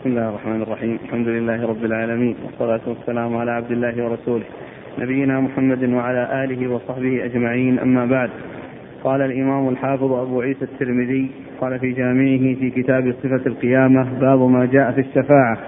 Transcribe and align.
بسم 0.00 0.10
الله 0.10 0.28
الرحمن 0.28 0.62
الرحيم 0.62 0.98
الحمد 1.04 1.28
لله 1.28 1.66
رب 1.66 1.84
العالمين 1.84 2.34
والصلاة 2.44 2.80
والسلام 2.86 3.36
على 3.36 3.50
عبد 3.50 3.70
الله 3.70 4.04
ورسوله 4.04 4.44
نبينا 4.98 5.40
محمد 5.40 5.84
وعلى 5.84 6.44
آله 6.44 6.72
وصحبه 6.72 7.24
أجمعين 7.24 7.78
أما 7.78 8.06
بعد 8.06 8.30
قال 9.04 9.20
الإمام 9.22 9.68
الحافظ 9.68 10.12
أبو 10.12 10.40
عيسى 10.40 10.64
الترمذي 10.64 11.30
قال 11.60 11.78
في 11.78 11.92
جامعه 11.92 12.54
في 12.54 12.70
كتاب 12.70 13.14
صفة 13.22 13.46
القيامة 13.46 14.20
باب 14.20 14.40
ما 14.40 14.66
جاء 14.66 14.92
في 14.92 15.00
الشفاعة 15.00 15.58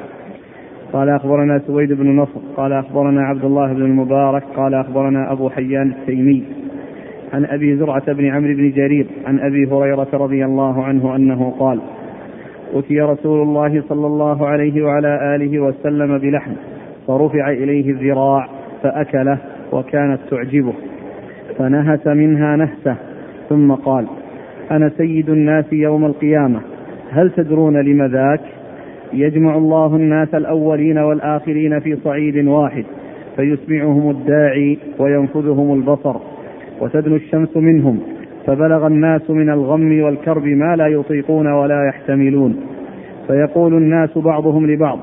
قال 0.93 1.09
أخبرنا 1.09 1.63
سويد 1.67 1.93
بن 1.93 2.17
نصر 2.17 2.41
قال 2.57 2.73
أخبرنا 2.73 3.23
عبد 3.23 3.45
الله 3.45 3.73
بن 3.73 3.83
المبارك 3.83 4.43
قال 4.57 4.75
أخبرنا 4.75 5.33
أبو 5.33 5.51
حيان 5.51 5.91
التيمي 5.91 6.45
عن 7.33 7.45
أبي 7.45 7.77
زرعة 7.77 8.13
بن 8.13 8.27
عمرو 8.27 8.55
بن 8.55 8.71
جرير 8.71 9.07
عن 9.27 9.41
أبي 9.41 9.67
هريرة 9.67 10.09
رضي 10.13 10.45
الله 10.45 10.85
عنه 10.85 11.17
أنه 11.17 11.55
قال 11.59 11.81
أتي 12.75 13.01
رسول 13.01 13.43
الله 13.43 13.83
صلى 13.89 14.07
الله 14.07 14.47
عليه 14.47 14.83
وعلى 14.83 15.37
آله 15.37 15.61
وسلم 15.61 16.19
بلحم 16.19 16.53
فرفع 17.07 17.51
إليه 17.51 17.91
الذراع 17.91 18.49
فأكله 18.83 19.39
وكانت 19.73 20.19
تعجبه 20.31 20.73
فنهس 21.59 22.07
منها 22.07 22.57
نهسة 22.57 22.97
ثم 23.49 23.73
قال 23.73 24.07
أنا 24.71 24.91
سيد 24.99 25.31
الناس 25.31 25.73
يوم 25.73 26.05
القيامة 26.05 26.61
هل 27.11 27.31
تدرون 27.31 27.77
لم 27.81 28.03
ذاك؟ 28.03 28.41
يجمع 29.13 29.57
الله 29.57 29.97
الناس 29.97 30.35
الأولين 30.35 30.99
والآخرين 30.99 31.81
في 31.81 31.97
صعيد 31.97 32.47
واحد 32.47 32.85
فيسمعهم 33.37 34.11
الداعي 34.11 34.79
وينفذهم 34.99 35.75
البصر 35.75 36.17
وتدنو 36.81 37.17
الشمس 37.17 37.57
منهم 37.57 38.01
فبلغ 38.47 38.87
الناس 38.87 39.31
من 39.31 39.51
الغم 39.51 40.03
والكرب 40.03 40.45
ما 40.45 40.77
لا 40.77 40.87
يطيقون 40.87 41.47
ولا 41.47 41.89
يحتملون. 41.89 42.57
فيقول 43.27 43.75
الناس 43.75 44.19
بعضهم 44.19 44.67
لبعض 44.67 44.99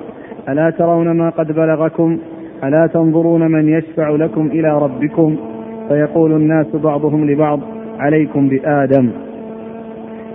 ألا 0.49 0.69
ترون 0.69 1.11
ما 1.11 1.29
قد 1.29 1.51
بلغكم؟ 1.51 2.17
ألا 2.63 2.87
تنظرون 2.87 3.51
من 3.51 3.69
يشفع 3.69 4.09
لكم 4.09 4.47
إلى 4.47 4.79
ربكم؟ 4.79 5.35
فيقول 5.87 6.31
الناس 6.31 6.75
بعضهم 6.75 7.25
لبعض 7.25 7.59
عليكم 7.99 8.49
بآدم. 8.49 9.09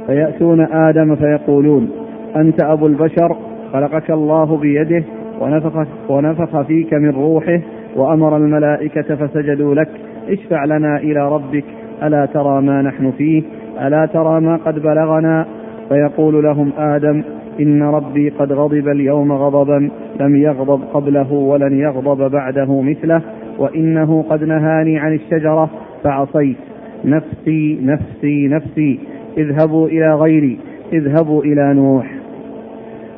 فيأتون 0.06 0.60
آدم 0.60 1.16
فيقولون 1.16 1.90
أنت 2.36 2.64
أبو 2.64 2.86
البشر 2.86 3.36
خلقك 3.72 4.10
الله 4.10 4.56
بيده 4.56 5.04
ونفخ, 5.40 5.86
ونفخ 6.08 6.60
فيك 6.62 6.94
من 6.94 7.10
روحه 7.10 7.60
وأمر 7.96 8.36
الملائكة 8.36 9.14
فسجدوا 9.14 9.74
لك 9.74 9.88
اشفع 10.28 10.64
لنا 10.64 10.96
إلى 10.96 11.28
ربك. 11.28 11.64
ألا 12.06 12.26
ترى 12.26 12.62
ما 12.62 12.82
نحن 12.82 13.10
فيه؟ 13.10 13.42
ألا 13.80 14.06
ترى 14.06 14.40
ما 14.40 14.56
قد 14.56 14.82
بلغنا؟ 14.82 15.46
فيقول 15.88 16.44
لهم 16.44 16.72
آدم 16.78 17.22
إن 17.60 17.82
ربي 17.82 18.28
قد 18.28 18.52
غضب 18.52 18.88
اليوم 18.88 19.32
غضبا 19.32 19.90
لم 20.20 20.36
يغضب 20.36 20.80
قبله 20.94 21.32
ولن 21.32 21.78
يغضب 21.78 22.30
بعده 22.30 22.80
مثله 22.80 23.22
وإنه 23.58 24.24
قد 24.30 24.44
نهاني 24.44 24.98
عن 24.98 25.14
الشجرة 25.14 25.70
فعصيت 26.04 26.56
نفسي 27.04 27.78
نفسي 27.82 28.48
نفسي. 28.48 28.98
اذهبوا 29.38 29.88
إلى 29.88 30.14
غيري 30.14 30.58
اذهبوا 30.92 31.42
إلى 31.44 31.74
نوح. 31.74 32.14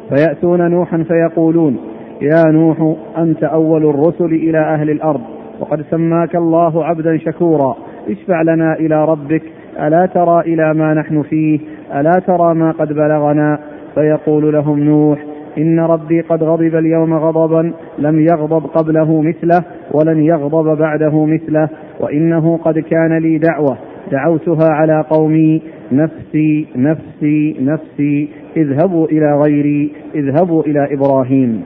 فيأتون 0.09 0.71
نوحا 0.71 1.03
فيقولون 1.03 1.77
يا 2.23 2.45
نوح 2.47 2.97
أنت 3.19 3.45
أول 3.45 3.87
الرسل 3.87 4.25
إلى 4.25 4.59
أهل 4.59 4.91
الأرض 4.91 5.21
وقد 5.61 5.85
سماك 5.91 6.37
الله 6.37 6.85
عبدا 6.85 7.17
شكورا. 7.17 7.77
اشفع 8.09 8.43
لنا 8.43 8.75
إلى 8.75 9.05
ربك 9.05 9.43
ألا 9.81 10.07
ترى 10.07 10.41
إلى 10.41 10.75
ما 10.75 10.95
نحن 10.95 11.23
فيه 11.23 11.61
ألا 11.95 12.23
ترى 12.27 12.55
ما 12.55 12.71
قد 12.71 12.89
بلغنا؟ 12.93 13.59
فيقول 13.95 14.53
لهم 14.53 14.81
نوح 14.81 15.25
إن 15.59 15.81
ربي 15.81 16.21
قد 16.21 16.43
غضب 16.43 16.77
اليوم 16.77 17.15
غضبا 17.15 17.73
لم 17.99 18.21
يغضب 18.21 18.67
قبله 18.67 19.23
مثله 19.23 19.65
ولن 19.93 20.23
يغضب 20.23 20.79
بعده 20.79 21.25
مثله 21.25 21.69
وإنه 22.01 22.57
قد 22.57 22.79
كان 22.79 23.19
لي 23.19 23.39
دعوة 23.39 23.79
دعوتها 24.13 24.69
على 24.71 25.05
قومي 25.11 25.63
نفسي 25.93 26.67
نفسي 26.77 27.57
نفسي 27.61 28.29
اذهبوا 28.57 29.07
إلى 29.07 29.41
غيري 29.47 29.93
اذهبوا 30.15 30.63
إلى 30.63 30.95
إبراهيم. 30.95 31.63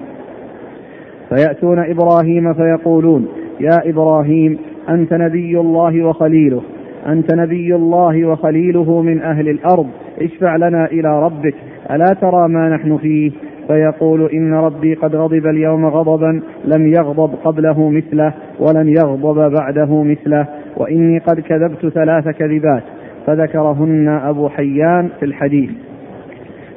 فيأتون 1.28 1.78
إبراهيم 1.78 2.54
فيقولون 2.54 3.28
يا 3.60 3.90
إبراهيم 3.90 4.58
أنت 4.88 5.12
نبي 5.12 5.60
الله 5.60 6.04
وخليله. 6.04 6.62
أنت 7.08 7.34
نبي 7.34 7.74
الله 7.74 8.24
وخليله 8.24 9.02
من 9.02 9.20
أهل 9.20 9.48
الأرض. 9.48 9.86
اشفع 10.20 10.56
لنا 10.56 10.86
إلى 10.86 11.22
ربك. 11.22 11.54
ألا 11.90 12.14
ترى 12.20 12.48
ما 12.48 12.68
نحن 12.68 12.96
فيه؟ 12.96 13.30
فيقول 13.66 14.30
إن 14.30 14.54
ربي 14.54 14.94
قد 14.94 15.16
غضب 15.16 15.46
اليوم 15.46 15.86
غضبا 15.86 16.40
لم 16.64 16.86
يغضب 16.86 17.34
قبله 17.44 17.90
مثله 17.90 18.32
ولن 18.60 18.88
يغضب 18.88 19.52
بعده 19.52 20.02
مثله. 20.02 20.46
وإني 20.76 21.18
قد 21.18 21.40
كذبت 21.40 21.86
ثلاث 21.86 22.28
كذبات. 22.28 22.82
فذكرهن 23.26 24.08
أبو 24.08 24.48
حيان 24.48 25.08
في 25.18 25.24
الحديث. 25.24 25.70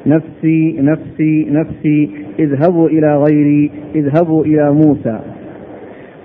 نفسي 0.05 0.77
نفسي 0.81 1.47
نفسي 1.51 2.09
اذهبوا 2.39 2.89
إلى 2.89 3.17
غيري 3.17 3.71
اذهبوا 3.95 4.45
إلى 4.45 4.71
موسى. 4.71 5.19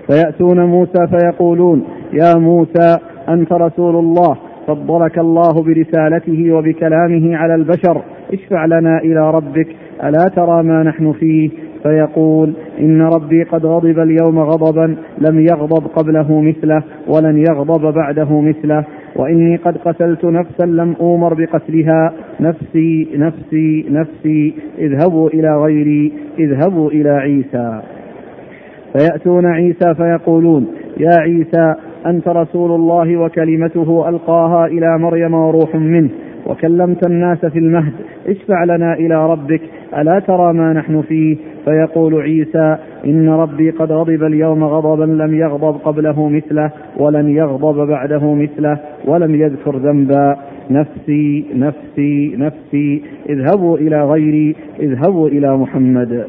فيأتون 0.07 0.65
موسى 0.65 1.07
فيقولون 1.07 1.83
يا 2.13 2.35
موسى 2.37 2.97
أنت 3.29 3.53
رسول 3.53 3.95
الله 3.95 4.37
فضلك 4.67 5.19
الله 5.19 5.63
برسالته 5.63 6.51
وبكلامه 6.51 7.35
على 7.37 7.55
البشر 7.55 8.01
اشفع 8.33 8.65
لنا 8.65 8.97
إلى 8.97 9.31
ربك 9.31 9.67
ألا 10.03 10.27
ترى 10.35 10.63
ما 10.63 10.83
نحن 10.83 11.11
فيه؟ 11.11 11.49
فيقول 11.83 12.53
إن 12.79 13.01
ربي 13.01 13.43
قد 13.43 13.65
غضب 13.65 13.99
اليوم 13.99 14.39
غضبا 14.39 14.97
لم 15.17 15.39
يغضب 15.39 15.87
قبله 15.87 16.41
مثله 16.41 16.83
ولن 17.07 17.37
يغضب 17.37 17.93
بعده 17.93 18.41
مثله 18.41 18.85
وإني 19.15 19.55
قد 19.55 19.77
قتلت 19.77 20.25
نفسا 20.25 20.65
لم 20.65 20.95
أومر 21.01 21.33
بقتلها 21.33 22.13
نفسي 22.39 23.07
نفسي 23.15 23.85
نفسي 23.89 24.53
اذهبوا 24.77 25.29
إلى 25.29 25.57
غيري 25.57 26.13
اذهبوا 26.39 26.91
إلى 26.91 27.09
عيسى. 27.09 27.81
فيأتون 28.97 29.45
عيسى 29.45 29.95
فيقولون 29.95 30.67
يا 30.97 31.19
عيسى 31.19 31.75
أنت 32.05 32.27
رسول 32.27 32.71
الله 32.71 33.17
وكلمته 33.17 34.09
ألقاها 34.09 34.65
إلى 34.65 34.97
مريم 34.99 35.33
وروح 35.33 35.75
منه 35.75 36.09
وكلمت 36.45 37.07
الناس 37.07 37.45
في 37.45 37.59
المهد 37.59 37.93
اشفع 38.27 38.63
لنا 38.63 38.93
إلى 38.93 39.29
ربك 39.29 39.61
ألا 39.97 40.19
ترى 40.19 40.53
ما 40.53 40.73
نحن 40.73 41.01
فيه؟ 41.01 41.37
فيقول 41.65 42.21
عيسى 42.21 42.77
إن 43.05 43.29
ربي 43.29 43.69
قد 43.69 43.91
غضب 43.91 44.23
اليوم 44.23 44.63
غضبا 44.63 45.03
لم 45.03 45.35
يغضب 45.35 45.77
قبله 45.77 46.29
مثله 46.29 46.71
ولن 46.97 47.29
يغضب 47.29 47.87
بعده 47.87 48.33
مثله 48.33 48.79
ولم 49.05 49.35
يذكر 49.35 49.77
ذنبا. 49.77 50.37
نفسي 50.71 51.45
نفسي 51.55 52.35
نفسي 52.37 53.03
اذهبوا 53.29 53.77
إلى 53.77 54.03
غيري 54.03 54.55
اذهبوا 54.79 55.29
إلى 55.29 55.57
محمد. 55.57 56.27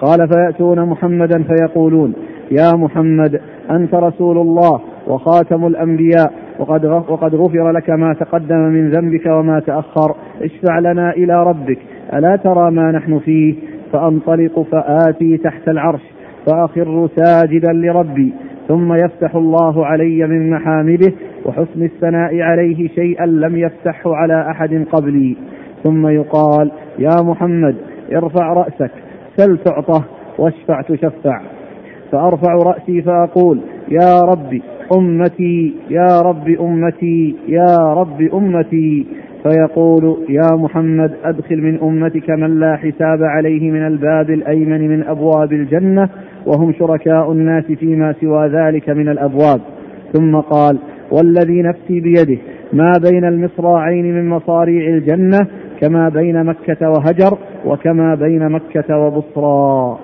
قال 0.00 0.28
فيأتون 0.28 0.80
محمدا 0.88 1.42
فيقولون 1.42 2.12
يا 2.50 2.72
محمد 2.76 3.40
أنت 3.70 3.94
رسول 3.94 4.38
الله 4.38 4.80
وخاتم 5.08 5.66
الأنبياء 5.66 6.32
وقد 6.58 6.84
وقد 6.84 7.34
غفر 7.34 7.70
لك 7.70 7.90
ما 7.90 8.14
تقدم 8.14 8.56
من 8.58 8.90
ذنبك 8.90 9.26
وما 9.26 9.60
تأخر 9.60 10.14
اشفع 10.42 10.78
لنا 10.78 11.10
إلى 11.10 11.42
ربك 11.44 11.78
ألا 12.14 12.36
ترى 12.36 12.70
ما 12.70 12.92
نحن 12.92 13.18
فيه؟ 13.18 13.54
فأنطلق 13.92 14.66
فآتي 14.72 15.36
تحت 15.36 15.68
العرش 15.68 16.02
فأخر 16.46 17.08
ساجدا 17.16 17.72
لربي 17.72 18.32
ثم 18.68 18.92
يفتح 18.94 19.34
الله 19.34 19.86
علي 19.86 20.26
من 20.26 20.50
محامده 20.50 21.12
وحسن 21.46 21.82
الثناء 21.82 22.40
عليه 22.40 22.88
شيئا 22.88 23.26
لم 23.26 23.56
يفتحه 23.56 24.16
على 24.16 24.50
أحد 24.50 24.84
قبلي 24.92 25.36
ثم 25.84 26.06
يقال 26.06 26.70
يا 26.98 27.22
محمد 27.22 27.76
ارفع 28.16 28.52
رأسك 28.52 28.90
سل 29.36 29.58
تعطى 29.58 30.02
واشفع 30.38 30.82
تشفع. 30.82 31.40
فأرفع 32.12 32.52
رأسي 32.54 33.02
فأقول 33.02 33.60
يا 33.88 34.20
ربي 34.20 34.62
أمتي 34.96 35.74
يا 35.90 36.20
رب 36.20 36.48
أمتي 36.48 37.36
يا 37.48 37.94
رب 37.94 38.22
أمتي. 38.34 39.06
فيقول 39.42 40.16
يا 40.28 40.56
محمد 40.56 41.12
أدخل 41.24 41.56
من 41.56 41.78
أمتك 41.82 42.30
من 42.30 42.60
لا 42.60 42.76
حساب 42.76 43.22
عليه 43.22 43.70
من 43.70 43.86
الباب 43.86 44.30
الأيمن 44.30 44.88
من 44.88 45.04
أبواب 45.04 45.52
الجنة 45.52 46.08
وهم 46.46 46.72
شركاء 46.72 47.32
الناس 47.32 47.64
فيما 47.64 48.14
سوى 48.20 48.48
ذلك 48.48 48.90
من 48.90 49.08
الأبواب. 49.08 49.60
ثم 50.12 50.36
قال 50.36 50.78
والذي 51.10 51.62
نفسي 51.62 52.00
بيده 52.00 52.38
ما 52.72 52.92
بين 53.10 53.24
المصراعين 53.24 54.14
من 54.14 54.28
مصاريع 54.28 54.88
الجنة 54.88 55.38
كما 55.80 56.08
بين 56.08 56.44
مكة 56.44 56.90
وهجر 56.90 57.38
وكما 57.66 58.14
بين 58.14 58.48
مكة 58.48 58.98
وبصرى. 58.98 59.98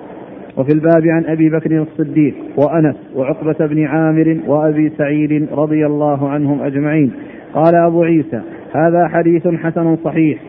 وفي 0.57 0.73
الباب 0.73 1.07
عن 1.07 1.25
أبي 1.25 1.49
بكر 1.49 1.81
الصديق 1.81 2.35
وأنس 2.57 2.95
وعقبة 3.15 3.67
بن 3.67 3.83
عامر 3.85 4.37
وأبي 4.47 4.89
سعيد 4.89 5.47
رضي 5.51 5.85
الله 5.85 6.29
عنهم 6.29 6.61
أجمعين. 6.61 7.11
قال 7.53 7.75
أبو 7.75 8.03
عيسى 8.03 8.41
هذا 8.75 9.07
حديث 9.07 9.47
حسن 9.47 9.95
صحيح. 9.95 10.39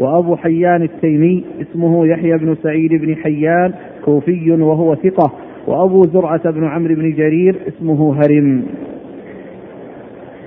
وأبو 0.00 0.36
حيان 0.36 0.82
التيمي 0.82 1.44
اسمه 1.60 2.06
يحيى 2.06 2.38
بن 2.38 2.54
سعيد 2.62 2.92
بن 2.92 3.16
حيان 3.16 3.72
كوفي 4.04 4.50
وهو 4.50 4.94
ثقة. 4.94 5.32
وأبو 5.66 6.02
زرعة 6.02 6.50
بن 6.50 6.64
عمرو 6.64 6.94
بن 6.94 7.10
جرير 7.10 7.56
اسمه 7.68 8.14
هرم. 8.14 8.62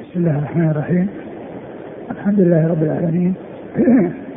بسم 0.02 0.20
الله 0.20 0.38
الرحمن 0.38 0.70
الرحيم. 0.70 1.08
الحمد 2.12 2.40
لله 2.40 2.68
رب 2.68 2.84
العالمين. 2.84 3.34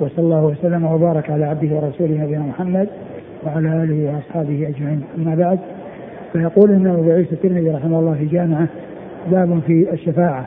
وصلى 0.00 0.18
الله 0.18 0.44
وسلم 0.44 0.84
وبارك 0.84 1.30
على 1.30 1.44
عبده 1.44 1.76
ورسوله 1.76 2.22
نبينا 2.22 2.42
محمد 2.42 2.88
وعلى 3.46 3.82
آله 3.84 4.14
وأصحابه 4.14 4.68
أجمعين. 4.68 5.02
أما 5.18 5.34
بعد 5.34 5.58
فيقول 6.32 6.70
ان 6.70 6.86
ابو 6.86 7.10
عيسى 7.10 7.32
الترمذي 7.32 7.70
رحمه 7.70 7.98
الله 7.98 8.14
في 8.14 8.26
جامعة 8.26 8.68
باب 9.30 9.60
في 9.66 9.92
الشفاعة. 9.92 10.46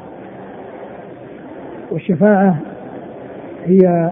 والشفاعة 1.91 2.57
هي 3.65 4.11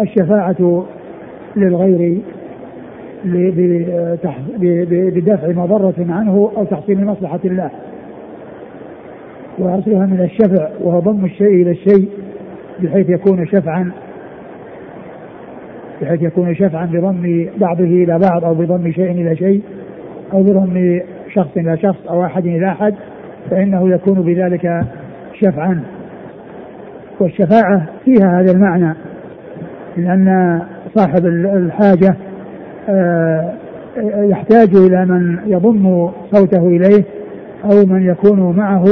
الشفاعة 0.00 0.84
للغير 1.56 2.20
بدفع 5.14 5.48
مضرة 5.48 5.94
عنه 5.98 6.50
أو 6.56 6.64
تحصيل 6.64 7.04
مصلحة 7.04 7.40
الله. 7.44 7.70
وأصلها 9.58 10.06
من 10.06 10.20
الشفع 10.20 10.68
وهو 10.80 10.98
ضم 11.00 11.24
الشيء 11.24 11.62
إلى 11.62 11.70
الشيء 11.70 12.08
بحيث 12.80 13.08
يكون 13.08 13.46
شفعا. 13.46 13.90
بحيث 16.02 16.22
يكون 16.22 16.54
شفعا 16.54 16.86
بضم 16.86 17.46
بعضه 17.56 17.84
إلى 17.84 18.18
بعض 18.18 18.44
أو 18.44 18.54
بضم 18.54 18.92
شيء 18.92 19.10
إلى 19.10 19.36
شيء 19.36 19.62
أو 20.32 20.42
بضم 20.42 21.00
شخص 21.34 21.56
إلى 21.56 21.76
شخص 21.76 22.06
أو 22.10 22.24
أحد 22.24 22.46
إلى 22.46 22.68
أحد 22.68 22.94
فإنه 23.50 23.90
يكون 23.90 24.22
بذلك 24.22 24.84
شفعا. 25.34 25.82
والشفاعة 27.20 27.86
فيها 28.04 28.40
هذا 28.40 28.52
المعنى 28.52 28.94
لأن 29.96 30.60
صاحب 30.94 31.26
الحاجة 31.26 32.16
آه، 32.88 33.52
يحتاج 34.06 34.76
إلى 34.76 35.06
من 35.06 35.38
يضم 35.46 36.10
صوته 36.32 36.66
إليه 36.66 37.04
أو 37.64 37.86
من 37.86 38.06
يكون 38.06 38.56
معه 38.56 38.84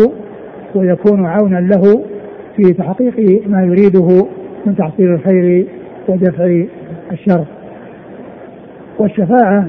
ويكون 0.75 1.27
عونا 1.27 1.57
له 1.57 2.05
في 2.57 2.73
تحقيق 2.73 3.43
ما 3.47 3.63
يريده 3.63 4.27
من 4.67 4.77
تحصيل 4.77 5.15
الخير 5.15 5.67
ودفع 6.09 6.65
الشر. 7.13 7.45
والشفاعة 8.99 9.69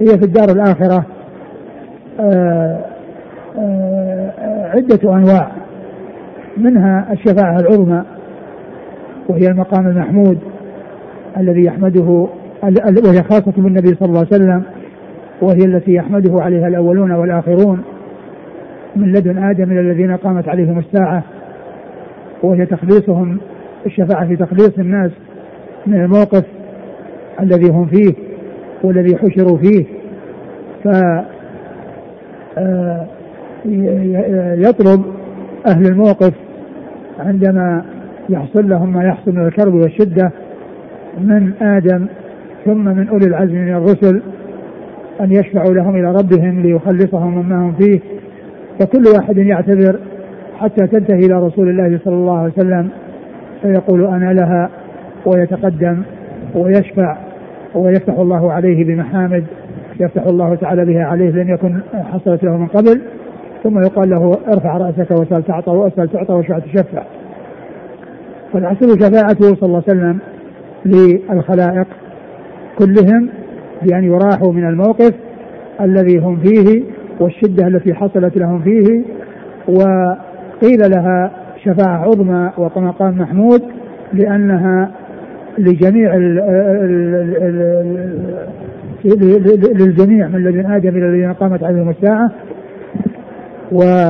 هي 0.00 0.06
في 0.06 0.24
الدار 0.24 0.48
الآخرة 0.50 1.06
آه، 2.20 2.84
آه، 3.58 4.70
عدة 4.74 5.14
أنواع. 5.14 5.50
منها 6.56 7.12
الشفاعة 7.12 7.56
العظمى 7.60 8.02
وهي 9.28 9.46
المقام 9.46 9.86
المحمود 9.86 10.38
الذي 11.36 11.64
يحمده 11.64 12.28
وهي 13.04 13.22
خاصة 13.30 13.52
بالنبي 13.56 13.88
صلى 13.88 14.08
الله 14.08 14.18
عليه 14.18 14.28
وسلم 14.28 14.62
وهي 15.42 15.64
التي 15.64 15.94
يحمده 15.94 16.42
عليها 16.42 16.68
الأولون 16.68 17.12
والآخرون 17.12 17.82
من 18.96 19.12
لدن 19.12 19.38
آدم 19.38 19.72
الذين 19.72 20.16
قامت 20.16 20.48
عليهم 20.48 20.78
الساعة 20.78 21.22
وهي 22.42 22.66
تخليصهم 22.66 23.38
الشفاعة 23.86 24.26
في 24.26 24.36
تخليص 24.36 24.78
الناس. 24.78 25.10
من 25.86 25.94
الموقف 25.94 26.44
الذي 27.40 27.70
هم 27.70 27.86
فيه 27.86 28.14
والذي 28.84 29.16
حشروا 29.16 29.58
فيه. 29.58 29.84
ف 30.84 30.88
آه، 32.58 33.06
يطلب 34.54 35.04
أهل 35.66 35.86
الموقف 35.86 36.32
عندما 37.18 37.84
يحصل 38.28 38.68
لهم 38.68 38.92
ما 38.92 39.04
يحصل 39.04 39.32
من 39.32 39.46
الكرب 39.46 39.74
والشدة 39.74 40.32
من 41.20 41.52
آدم 41.62 42.06
ثم 42.64 42.84
من 42.84 43.08
أولي 43.08 43.26
العزم 43.26 43.54
من 43.54 43.74
الرسل 43.74 44.22
أن 45.20 45.32
يشفعوا 45.32 45.74
لهم 45.74 45.96
إلى 45.96 46.12
ربهم 46.12 46.62
ليخلصهم 46.62 47.38
مما 47.38 47.56
هم 47.56 47.72
فيه. 47.72 48.00
فكل 48.80 49.04
واحد 49.16 49.36
يعتذر 49.36 49.98
حتى 50.58 50.86
تنتهي 50.86 51.18
إلى 51.18 51.34
رسول 51.34 51.68
الله 51.68 51.98
صلى 52.04 52.14
الله 52.14 52.38
عليه 52.38 52.52
وسلم 52.52 52.88
فيقول 53.62 54.06
أنا 54.06 54.32
لها 54.32 54.70
ويتقدم 55.26 56.02
ويشفع 56.54 57.16
ويفتح 57.74 58.18
الله 58.18 58.52
عليه 58.52 58.84
بمحامد 58.84 59.44
يفتح 60.00 60.22
الله 60.22 60.54
تعالى 60.54 60.84
بها 60.84 61.04
عليه 61.04 61.30
لم 61.30 61.50
يكن 61.50 61.80
حصلت 62.12 62.44
له 62.44 62.56
من 62.56 62.66
قبل 62.66 63.00
ثم 63.62 63.78
يقال 63.78 64.10
له 64.10 64.38
ارفع 64.48 64.76
رأسك 64.76 65.10
وسل 65.10 65.42
تعطى 65.42 65.70
واسأل 65.70 66.08
تعطى 66.08 66.32
واشفع 66.32 66.58
تشفع. 66.58 67.02
فالحصل 68.52 69.00
شفاعته 69.00 69.54
صلى 69.54 69.62
الله 69.62 69.82
عليه 69.88 69.98
وسلم 69.98 70.18
للخلائق 70.84 71.86
كلهم 72.78 73.28
بأن 73.82 74.04
يراحوا 74.04 74.52
من 74.52 74.68
الموقف 74.68 75.14
الذي 75.80 76.18
هم 76.18 76.36
فيه 76.36 76.82
والشدة 77.20 77.66
التي 77.66 77.94
حصلت 77.94 78.36
لهم 78.36 78.62
فيه 78.62 79.02
وقيل 79.68 80.90
لها 80.90 81.30
شفاعة 81.64 81.98
عظمى 81.98 82.50
ومقام 82.58 83.18
محمود 83.18 83.62
لأنها 84.12 84.90
لجميع 85.60 86.16
للجميع 89.74 90.28
من 90.28 90.36
الذين 90.36 90.66
آدم 90.66 90.88
إلى 90.88 91.06
الذين 91.06 91.32
قامت 91.32 91.64
عليهم 91.64 91.90
الساعة 91.90 92.30
و 93.72 94.08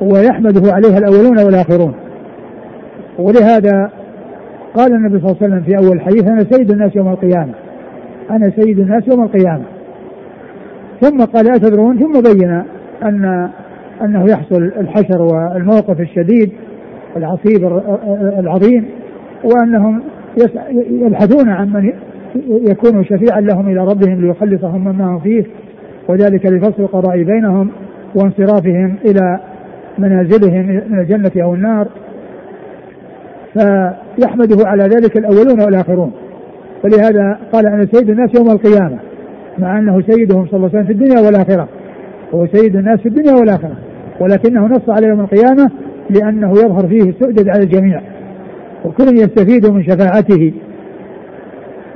ويحمده 0.00 0.72
عليها 0.72 0.98
الأولون 0.98 1.38
والآخرون. 1.44 1.94
ولهذا 3.18 3.90
قال 4.74 4.92
النبي 4.92 5.18
صلى 5.18 5.30
الله 5.30 5.36
عليه 5.42 5.46
وسلم 5.46 5.62
في 5.62 5.76
أول 5.76 5.96
الحديث 5.96 6.28
أنا 6.28 6.44
سيد 6.50 6.70
الناس 6.70 6.96
يوم 6.96 7.08
القيامة. 7.08 7.54
أنا 8.30 8.52
سيد 8.56 8.78
الناس 8.78 9.08
يوم 9.08 9.22
القيامة. 9.22 9.64
ثم 11.00 11.24
قال 11.24 11.50
أتدرون؟ 11.50 11.98
ثم 11.98 12.20
بين 12.32 12.62
أن 13.02 13.50
أنه 14.04 14.24
يحصل 14.30 14.62
الحشر 14.62 15.22
والموقف 15.22 16.00
الشديد 16.00 16.52
العصيب 17.16 17.80
العظيم 18.38 18.84
وأنهم 19.44 20.02
يبحثون 20.90 21.48
عن 21.48 21.72
من 21.72 21.92
يكون 22.70 23.04
شفيعا 23.04 23.40
لهم 23.40 23.68
إلى 23.68 23.80
ربهم 23.80 24.20
ليخلصهم 24.20 24.80
مما 24.84 25.04
هم 25.04 25.20
فيه 25.20 25.44
وذلك 26.08 26.46
لفصل 26.46 26.82
القضاء 26.82 27.22
بينهم 27.22 27.70
وانصرافهم 28.14 28.96
إلى 29.04 29.40
منازلهم 29.98 30.66
من 30.66 30.98
الجنة 30.98 31.44
أو 31.44 31.54
النار. 31.54 31.88
فيحمده 33.52 34.68
على 34.68 34.82
ذلك 34.82 35.18
الأولون 35.18 35.60
والآخرون. 35.64 36.12
ولهذا 36.84 37.38
قال 37.52 37.66
أنا 37.66 37.86
سيد 37.92 38.10
الناس 38.10 38.30
يوم 38.34 38.50
القيامة 38.50 38.98
مع 39.58 39.78
أنه 39.78 40.00
سيدهم 40.00 40.46
صلى 40.46 40.56
الله 40.56 40.68
عليه 40.68 40.78
وسلم 40.78 40.84
في 40.84 40.92
الدنيا 40.92 41.20
والآخرة. 41.20 41.68
هو 42.34 42.46
سيد 42.46 42.76
الناس 42.76 43.00
في 43.00 43.08
الدنيا 43.08 43.32
والآخرة. 43.32 43.76
ولكنه 44.20 44.66
نص 44.66 44.88
على 44.88 45.06
يوم 45.06 45.20
القيامة 45.20 45.70
لأنه 46.10 46.50
يظهر 46.50 46.88
فيه 46.88 47.10
السؤدد 47.10 47.48
على 47.48 47.62
الجميع. 47.62 48.02
وكل 48.84 49.04
يستفيد 49.04 49.66
من 49.66 49.84
شفاعته 49.84 50.52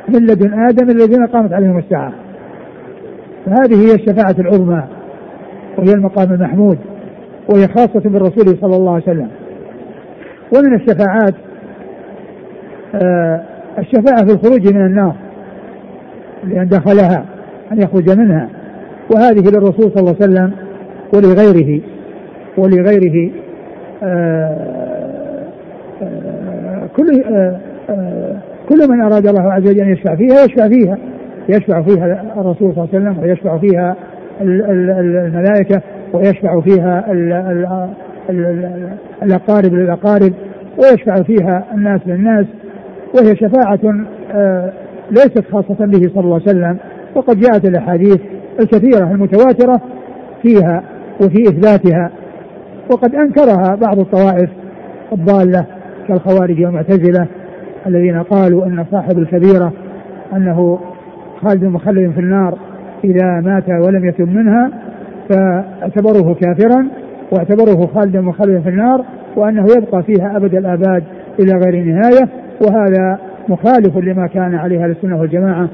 من 0.09 0.27
لدن 0.27 0.65
آدم 0.69 0.91
الذين 0.91 1.27
قامت 1.27 1.53
عليهم 1.53 1.79
الساعة. 1.79 2.13
فهذه 3.47 3.87
هي 3.87 3.95
الشفاعة 3.95 4.35
العظمى 4.39 4.85
وهي 5.79 5.93
المقام 5.95 6.33
المحمود 6.33 6.79
وهي 7.49 7.69
خاصة 7.69 8.01
بالرسول 8.01 8.59
صلى 8.61 8.77
الله 8.77 8.93
عليه 8.93 9.03
وسلم. 9.03 9.29
ومن 10.57 10.75
الشفاعات 10.75 11.35
آه 12.95 13.43
الشفاعة 13.79 14.27
في 14.27 14.33
الخروج 14.33 14.75
من 14.75 14.87
النار 14.87 15.15
لأن 16.45 16.69
دخلها 16.69 17.25
أن 17.73 17.83
يخرج 17.83 18.19
منها. 18.19 18.49
وهذه 19.15 19.51
للرسول 19.51 19.93
صلى 19.95 20.01
الله 20.01 20.17
عليه 20.21 20.25
وسلم 20.33 20.53
ولغيره 21.15 21.81
ولغيره 22.59 23.31
آه، 24.03 24.84
كل 26.97 27.23
آه، 27.91 28.37
كل 28.69 28.89
من 28.91 29.01
أراد 29.01 29.27
الله 29.27 29.53
عز 29.53 29.69
وجل 29.69 29.81
أن 29.81 29.93
يشفع 29.93 30.17
فيها 30.17 30.45
يشفع 30.45 30.69
فيها. 30.69 30.99
يشفع 31.49 31.83
فيها 31.83 32.25
الرسول 32.37 32.75
صلى 32.75 32.85
الله 32.85 32.89
عليه 32.93 32.99
وسلم 32.99 33.19
ويشفع 33.23 33.59
فيها 33.59 33.97
الملائكة 34.41 35.83
ويشفع 36.13 36.61
فيها 36.61 37.13
الأقارب 39.23 39.75
للأقارب 39.75 40.33
ويشفع 40.79 41.15
فيها 41.15 41.65
الناس 41.75 42.01
للناس. 42.07 42.47
وهي 43.15 43.37
شفاعة 43.37 43.81
ليست 45.11 45.45
خاصة 45.53 45.87
به 45.87 46.11
صلى 46.15 46.25
الله 46.25 46.35
عليه 46.35 46.45
وسلم. 46.45 46.77
وقد 47.15 47.41
جاءت 47.41 47.65
الأحاديث 47.69 48.21
الكثيرة 48.61 49.11
المتواترة 49.11 49.81
فيها 50.43 50.83
وفي 51.21 51.43
إثباتها. 51.43 52.11
وقد 52.91 53.15
أنكرها 53.15 53.75
بعض 53.75 53.99
الطوائف 53.99 54.51
الضالة 55.13 55.67
كالخوارج 56.09 56.65
والمعتزلة 56.65 57.27
الذين 57.87 58.23
قالوا 58.23 58.67
أن 58.67 58.85
صاحب 58.91 59.19
الكبيرة 59.19 59.73
أنه 60.37 60.79
خالد 61.41 61.65
مخلد 61.65 62.11
في 62.11 62.21
النار 62.21 62.59
إذا 63.05 63.41
مات 63.41 63.69
ولم 63.69 64.05
يتم 64.05 64.29
منها 64.29 64.71
فاعتبروه 65.31 66.35
كافرا 66.35 66.89
واعتبروه 67.33 67.87
خالدا 67.87 68.21
مخلدا 68.21 68.61
في 68.61 68.69
النار 68.69 69.05
وأنه 69.37 69.67
يبقى 69.77 70.03
فيها 70.03 70.37
أبد 70.37 70.55
الآباد 70.55 71.05
إلى 71.41 71.53
غير 71.65 71.85
نهاية 71.85 72.29
وهذا 72.63 73.19
مخالف 73.49 73.97
لما 73.99 74.27
كان 74.27 74.55
عليه 74.55 74.87
السنة 74.87 75.21
والجماعة 75.21 75.69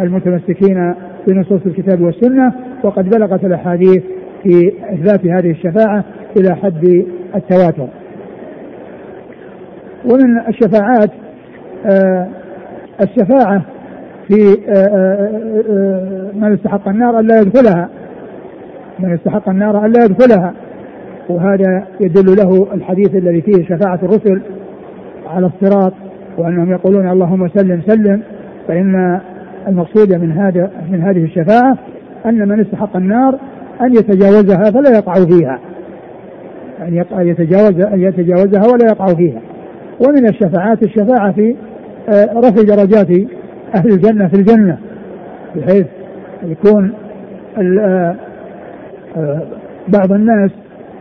المتمسكين 0.00 0.94
بنصوص 1.28 1.60
الكتاب 1.66 2.00
والسنة 2.00 2.52
وقد 2.84 3.08
بلغت 3.08 3.44
الأحاديث 3.44 4.02
في 4.42 4.72
إثبات 4.92 5.26
هذه 5.26 5.50
الشفاعة 5.50 6.04
إلى 6.40 6.56
حد 6.56 7.04
التواتر. 7.34 7.88
ومن 10.04 10.38
الشفاعات 10.48 11.10
آه 11.86 12.28
الشفاعة 13.02 13.62
في 14.28 14.56
آه 14.68 14.72
آه, 14.72 16.30
من 16.34 16.52
استحق 16.52 16.88
النار 16.88 17.18
ألا 17.18 17.40
يدخلها. 17.40 17.88
من 18.98 19.14
استحق 19.14 19.48
النار 19.48 19.86
ألا 19.86 20.04
يدخلها. 20.04 20.54
وهذا 21.28 21.84
يدل 22.00 22.36
له 22.36 22.74
الحديث 22.74 23.14
الذي 23.14 23.40
فيه 23.40 23.64
شفاعة 23.64 23.98
الرسل 24.02 24.40
على 25.26 25.46
الصراط 25.46 25.92
وأنهم 26.38 26.70
يقولون 26.70 27.10
اللهم 27.10 27.48
سلم 27.48 27.82
سلم. 27.86 28.22
فإن 28.68 29.20
المقصود 29.68 30.14
من 30.14 30.32
هذا 30.32 30.70
من 30.90 31.02
هذه 31.02 31.24
الشفاعة 31.24 31.78
أن 32.26 32.48
من 32.48 32.60
استحق 32.60 32.96
النار 32.96 33.38
أن 33.80 33.92
يتجاوزها 33.92 34.70
فلا 34.70 34.90
يقع 34.90 35.14
فيها. 35.14 35.58
أن 37.12 37.28
يتجاوز 37.28 37.80
أن 37.80 38.02
يتجاوزها 38.02 38.72
ولا 38.72 38.86
يقع 38.86 39.06
فيها. 39.06 39.40
ومن 40.00 40.28
الشفاعات 40.28 40.82
الشفاعة 40.82 41.32
في 41.32 41.56
آه، 42.08 42.24
رفع 42.34 42.62
درجات 42.62 43.10
أهل 43.76 43.92
الجنة 43.92 44.28
في 44.28 44.34
الجنة 44.34 44.78
بحيث 45.56 45.86
يكون 46.42 46.92
آه، 47.58 48.16
آه، 49.16 49.42
بعض 49.88 50.12
الناس 50.12 50.50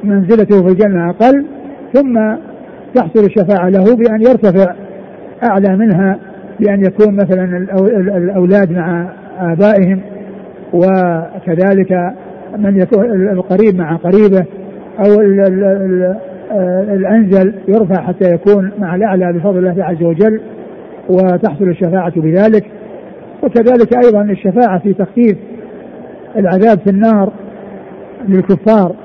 منزلته 0.03 0.62
في 0.62 0.67
الجنة 0.67 1.09
أقل 1.09 1.45
ثم 1.93 2.35
تحصل 2.95 3.25
الشفاعة 3.25 3.69
له 3.69 3.95
بأن 3.95 4.21
يرتفع 4.21 4.73
أعلى 5.43 5.77
منها 5.77 6.19
بأن 6.59 6.85
يكون 6.85 7.15
مثلا 7.15 7.57
الأولاد 8.17 8.71
مع 8.71 9.09
آبائهم 9.39 10.01
وكذلك 10.73 12.13
من 12.57 12.81
يكون 12.81 13.31
القريب 13.31 13.75
مع 13.75 13.95
قريبه 13.95 14.45
أو 15.00 15.21
الأنزل 16.93 17.53
يرفع 17.67 18.01
حتى 18.01 18.29
يكون 18.33 18.72
مع 18.79 18.95
الأعلى 18.95 19.33
بفضل 19.33 19.57
الله 19.57 19.83
عز 19.83 20.03
وجل 20.03 20.41
وتحصل 21.10 21.69
الشفاعة 21.69 22.22
بذلك. 22.22 22.65
وكذلك 23.43 23.95
أيضا 24.05 24.22
الشفاعة 24.22 24.79
في 24.79 24.93
تخفيف 24.93 25.38
العذاب 26.38 26.79
في 26.79 26.89
النار 26.89 27.33
للكفار 28.27 28.95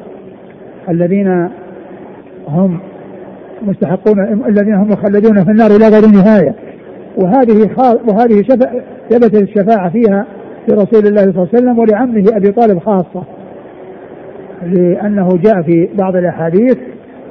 الذين 0.89 1.49
هم 2.49 2.79
مستحقون 3.63 4.45
الذين 4.49 4.75
هم 4.75 4.91
مخلدون 4.91 5.45
في 5.45 5.51
النار 5.51 5.71
إلى 5.71 5.89
غير 5.89 6.07
نهايه 6.07 6.55
وهذه 7.17 7.71
وهذه 8.09 8.43
ثبتت 9.11 9.43
الشفاعة 9.43 9.91
فيها 9.91 10.27
في 10.67 10.75
رسول 10.75 11.07
الله 11.07 11.23
صلى 11.23 11.31
الله 11.31 11.49
عليه 11.55 11.59
وسلم 11.59 11.79
ولعمه 11.79 12.25
أبي 12.37 12.53
طالب 12.53 12.79
خاصة 12.79 13.23
لأنه 14.63 15.29
جاء 15.29 15.63
في 15.63 15.89
بعض 15.95 16.17
الأحاديث 16.17 16.77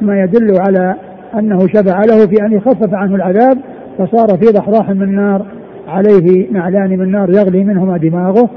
ما 0.02 0.22
يدل 0.24 0.60
على 0.60 0.96
أنه 1.40 1.60
شفع 1.60 2.02
له 2.02 2.28
في 2.28 2.46
أن 2.46 2.52
يخفف 2.52 2.94
عنه 2.94 3.16
العذاب 3.16 3.58
فصار 3.98 4.28
في 4.28 4.46
ضحضاح 4.46 4.90
من 4.90 5.16
نار 5.16 5.46
عليه 5.88 6.52
نعلان 6.52 6.90
من 6.90 7.12
نار 7.12 7.30
يغلي 7.30 7.64
منهما 7.64 7.98
دماغه 7.98 8.50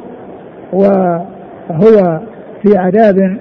وهو 0.73 2.21
في 2.63 2.79
عذاب 2.79 3.37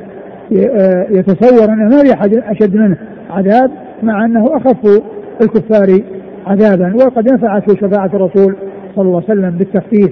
يتصور 1.12 1.74
أنه 1.74 1.84
ما 1.84 2.03
في 2.03 2.13
احد 2.13 2.34
أشد 2.34 2.75
منه 2.75 2.98
عذاب 3.29 3.72
مع 4.03 4.25
أنه 4.25 4.46
أخف 4.46 5.01
الكفار 5.41 6.01
عذابا 6.48 6.96
وقد 6.96 7.34
نفعته 7.34 7.75
شفاعة 7.75 8.10
الرسول 8.13 8.56
صلى 8.96 9.06
الله 9.06 9.24
عليه 9.29 9.39
وسلم 9.39 9.50
بالتخفيف. 9.50 10.12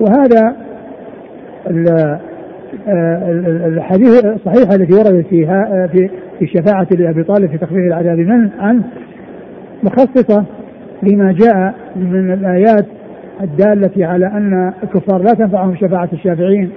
وهذا 0.00 0.56
الحديث 3.66 4.24
الصحيحه 4.24 4.74
التي 4.74 4.94
وردت 4.94 5.26
فيها 5.26 5.86
في 5.92 6.10
في 6.38 6.44
الشفاعه 6.44 6.86
لأبي 6.90 7.22
طالب 7.22 7.50
في 7.50 7.58
تخفيف 7.58 7.78
العذاب 7.78 8.18
من 8.18 8.50
عنه 8.58 8.82
مخصصة 9.82 10.44
لما 11.02 11.32
جاء 11.32 11.74
من 11.96 12.32
الآيات 12.32 12.86
الدالة 13.40 14.06
على 14.06 14.26
أن 14.26 14.72
الكفار 14.82 15.22
لا 15.22 15.32
تنفعهم 15.32 15.76
شفاعة 15.76 16.08
الشافعين 16.12 16.70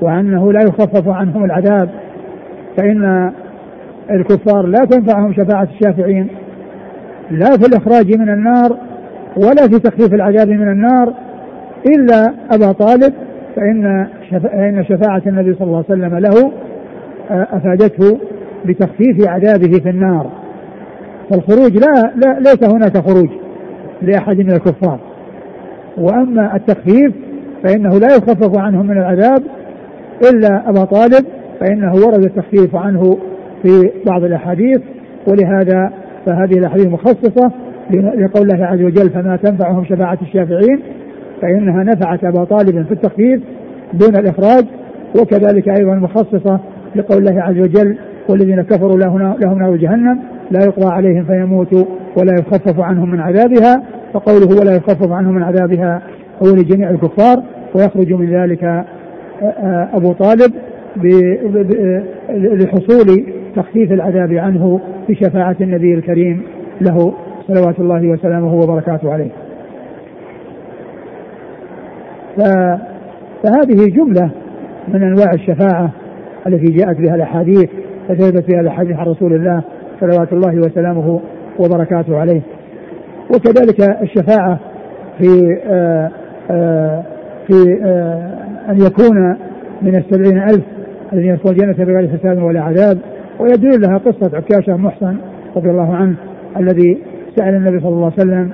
وأنه 0.00 0.52
لا 0.52 0.60
يخفف 0.60 1.08
عنهم 1.08 1.44
العذاب 1.44 1.90
فإن 2.76 3.32
الكفار 4.10 4.66
لا 4.66 4.84
تنفعهم 4.90 5.32
شفاعة 5.32 5.68
الشافعين 5.74 6.28
لا 7.30 7.56
في 7.56 7.66
الإخراج 7.66 8.18
من 8.18 8.28
النار 8.28 8.76
ولا 9.36 9.68
في 9.68 9.78
تخفيف 9.78 10.14
العذاب 10.14 10.48
من 10.48 10.68
النار 10.68 11.14
إلا 11.86 12.34
أبا 12.50 12.72
طالب 12.72 13.14
فإن 13.56 14.06
فإن 14.30 14.84
شفاعة 14.84 15.22
النبي 15.26 15.54
صلى 15.54 15.66
الله 15.66 15.84
عليه 15.88 16.04
وسلم 16.04 16.18
له 16.18 16.52
آه، 17.30 17.48
أفادته 17.52 18.18
بتخفيف 18.66 19.28
عذابه 19.28 19.78
في 19.78 19.90
النار. 19.90 20.30
فالخروج 21.30 21.72
لا, 21.72 22.12
لا 22.16 22.38
ليس 22.38 22.74
هناك 22.74 22.98
خروج 22.98 23.28
لأحد 24.02 24.38
من 24.38 24.52
الكفار. 24.52 25.00
وأما 25.98 26.56
التخفيف 26.56 27.12
فإنه 27.64 27.98
لا 27.98 28.06
يخفف 28.06 28.58
عنهم 28.58 28.86
من 28.86 28.98
العذاب 28.98 29.42
إلا 30.32 30.68
أبا 30.68 30.84
طالب 30.84 31.26
فإنه 31.60 31.92
ورد 31.92 32.24
التخفيف 32.24 32.76
عنه 32.76 33.18
في 33.62 33.90
بعض 34.06 34.24
الأحاديث. 34.24 34.80
ولهذا 35.28 35.92
فهذه 36.26 36.58
الأحاديث 36.58 36.86
مخصصة 36.86 37.50
لقول 37.94 38.50
الله 38.50 38.66
عز 38.66 38.82
وجل 38.82 39.10
فما 39.10 39.36
تنفعهم 39.36 39.84
شفاعة 39.84 40.18
الشافعين 40.22 40.80
فإنها 41.42 41.84
نفعت 41.84 42.24
أبا 42.24 42.44
طالب 42.44 42.86
في 42.86 42.92
التخفيف 42.92 43.40
دون 43.92 44.16
الإخراج. 44.16 44.64
وكذلك 45.20 45.68
أيضا 45.68 45.94
مخصصة 45.94 46.60
لقول 46.96 47.18
الله 47.18 47.42
عز 47.42 47.58
وجل 47.58 47.96
والذين 48.28 48.62
كفروا 48.62 48.98
لهم 48.98 49.58
نار 49.58 49.76
جهنم 49.76 50.18
لا 50.50 50.60
يقضى 50.64 50.92
عليهم 50.92 51.24
فيموتوا 51.24 51.84
ولا 52.16 52.32
يخفف 52.40 52.80
عنهم 52.80 53.10
من 53.10 53.20
عذابها. 53.20 53.82
فقوله 54.12 54.60
ولا 54.60 54.76
يخفف 54.76 55.12
عنهم 55.12 55.34
من 55.34 55.42
عذابها 55.42 56.02
هو 56.42 56.54
لجميع 56.54 56.90
الكفار. 56.90 57.42
ويخرج 57.74 58.12
من 58.12 58.30
ذلك 58.30 58.84
أبو 59.94 60.12
طالب 60.12 60.52
لحصول 62.30 63.26
تخفيف 63.56 63.92
العذاب 63.92 64.32
عنه 64.32 64.80
بشفاعة 65.08 65.56
النبي 65.60 65.94
الكريم 65.94 66.42
له 66.80 67.14
صلوات 67.48 67.78
الله 67.78 68.08
وسلامه 68.08 68.54
وبركاته 68.54 69.12
عليه. 69.12 69.30
فهذه 72.36 73.88
جملة 73.88 74.30
من 74.88 75.02
أنواع 75.02 75.30
الشفاعة 75.34 75.90
التي 76.46 76.72
جاءت 76.72 77.00
بها 77.00 77.14
الأحاديث 77.14 77.70
فثبت 78.08 78.50
بها 78.50 78.60
الأحاديث 78.60 78.96
عن 78.96 79.06
رسول 79.06 79.32
الله 79.34 79.62
صلوات 80.00 80.32
الله 80.32 80.58
وسلامه 80.58 81.20
وبركاته 81.58 82.18
عليه. 82.18 82.40
وكذلك 83.30 84.02
الشفاعة 84.02 84.58
في 85.18 85.58
آآ 85.66 86.10
آآ 86.50 87.02
في 87.46 87.84
آآ 87.84 88.44
أن 88.68 88.76
يكون 88.76 89.36
من 89.82 89.96
السبعين 89.96 90.42
ألف 90.42 90.64
الذين 91.12 91.30
يدخلون 91.30 91.54
الجنة 91.54 91.84
بغير 91.84 92.18
حساب 92.18 92.42
ولا 92.42 92.60
عذاب 92.60 92.98
ويدل 93.40 93.80
لها 93.80 93.98
قصة 93.98 94.36
عكاشة 94.36 94.76
محصن 94.76 95.16
رضي 95.56 95.70
الله 95.70 95.96
عنه 95.96 96.16
الذي 96.56 96.98
سأل 97.36 97.54
النبي 97.54 97.80
صلى 97.80 97.88
الله 97.88 98.12
عليه 98.18 98.22
وسلم 98.22 98.50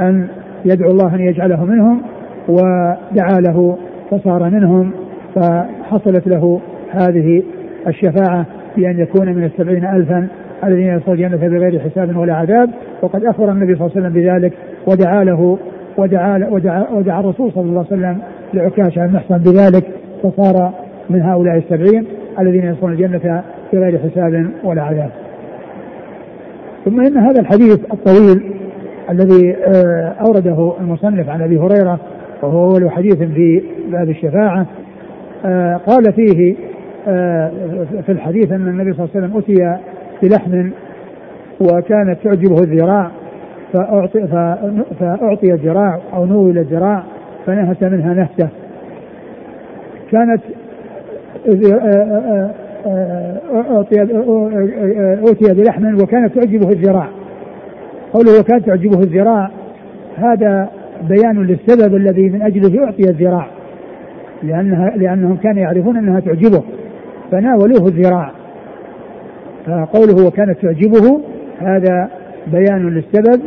أن 0.00 0.28
يدعو 0.64 0.90
الله 0.90 1.14
أن 1.14 1.20
يجعله 1.20 1.64
منهم 1.64 2.02
ودعا 2.48 3.40
له 3.40 3.78
فصار 4.10 4.50
منهم 4.50 4.92
فحصلت 5.34 6.26
له 6.26 6.60
هذه 6.90 7.42
الشفاعة. 7.86 8.46
بأن 8.76 8.98
يكون 8.98 9.28
من 9.34 9.44
السبعين 9.44 9.84
ألفا 9.84 10.28
الذين 10.64 10.86
يدخلون 10.86 11.18
الجنة 11.18 11.36
بغير 11.36 11.80
حساب 11.80 12.16
ولا 12.16 12.34
عذاب. 12.34 12.70
وقد 13.02 13.24
أخبر 13.24 13.52
النبي 13.52 13.74
صلى 13.74 13.86
الله 13.86 13.96
عليه 13.96 14.06
وسلم 14.06 14.22
بذلك 14.22 14.52
ودعا 14.86 15.24
له 15.24 15.58
ودعا 15.98 16.48
ودعا, 16.50 16.90
ودعا 16.90 17.20
الرسول 17.20 17.52
صلى 17.52 17.64
الله 17.64 17.86
عليه 17.90 18.00
وسلم 18.02 18.18
لعكاشة 18.54 19.04
المحصن 19.04 19.38
بذلك. 19.38 19.84
فصار 20.22 20.72
من 21.10 21.22
هؤلاء 21.22 21.56
السبعين 21.56 22.06
الذين 22.40 22.64
يدخلون 22.64 22.92
الجنة 22.92 23.42
بغير 23.72 23.98
حساب 23.98 24.46
ولا 24.64 24.82
عذاب. 24.82 25.10
ثم 26.84 27.00
إن 27.00 27.16
هذا 27.16 27.40
الحديث 27.40 27.78
الطويل 27.92 28.54
الذي 29.10 29.56
آه، 29.56 30.14
أورده 30.26 30.72
المصنف 30.80 31.28
عن 31.28 31.42
أبي 31.42 31.58
هريرة 31.58 32.00
وهو 32.42 32.70
أول 32.70 32.90
حديث 32.90 33.16
في 33.16 33.62
باب 33.88 34.08
الشفاعة 34.08 34.66
آه، 35.44 35.76
قال 35.76 36.12
فيه 36.12 36.54
في 37.04 38.08
الحديث 38.08 38.52
أن 38.52 38.68
النبي 38.68 38.92
صلى 38.92 39.04
الله 39.04 39.10
عليه 39.14 39.26
وسلم 39.26 39.38
أتي 39.38 39.80
بلحم 40.22 40.70
وكانت 41.60 42.18
تعجبه 42.24 42.62
الذراع 42.62 43.10
فأعطي, 43.72 44.26
فأعطي 45.00 45.52
الذراع 45.52 46.00
أو 46.14 46.26
نول 46.26 46.58
الذراع 46.58 47.04
فنهس 47.46 47.82
منها 47.82 48.14
نهسة. 48.14 48.48
كانت 50.10 50.42
أوتي 53.70 54.00
أوتي 55.28 55.54
بلحم 55.54 55.94
وكانت 56.02 56.38
تعجبه 56.38 56.68
الذراع. 56.68 57.08
قوله 58.12 58.40
وكانت 58.40 58.66
تعجبه 58.66 58.98
الذراع 58.98 59.50
هذا 60.16 60.68
بيان 61.08 61.42
للسبب 61.42 61.94
الذي 61.96 62.28
من 62.30 62.42
أجله 62.42 62.84
أعطي 62.84 63.02
الذراع 63.10 63.46
لانها 64.42 64.96
لأنهم 64.96 65.36
كانوا 65.36 65.62
يعرفون 65.62 65.96
أنها 65.96 66.20
تعجبه. 66.20 66.62
فناولوه 67.34 67.88
الذراع. 67.88 68.30
فقوله 69.66 70.26
وكانت 70.26 70.58
تعجبه 70.62 71.20
هذا 71.58 72.08
بيان 72.46 72.88
للسبب 72.88 73.42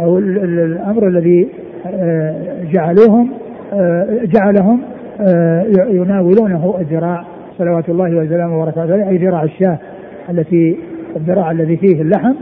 أو 0.00 0.18
الأمر 0.18 1.08
الذي 1.08 1.48
آه، 1.86 2.64
جعلوهم 2.72 3.30
آه، 3.72 4.18
جعلهم 4.24 4.80
آه، 5.20 5.64
يناولونه 5.90 6.74
الذراع. 6.80 7.24
صلوات 7.58 7.88
الله 7.88 8.16
وسلامه 8.16 8.58
وبركاته 8.58 8.92
عليه. 8.92 9.08
أي 9.08 9.16
ذراع 9.16 9.42
الشاة 9.42 9.78
التي 10.30 10.78
الذراع 11.16 11.50
الذي 11.50 11.76
فيه 11.76 12.02
اللحم. 12.02 12.34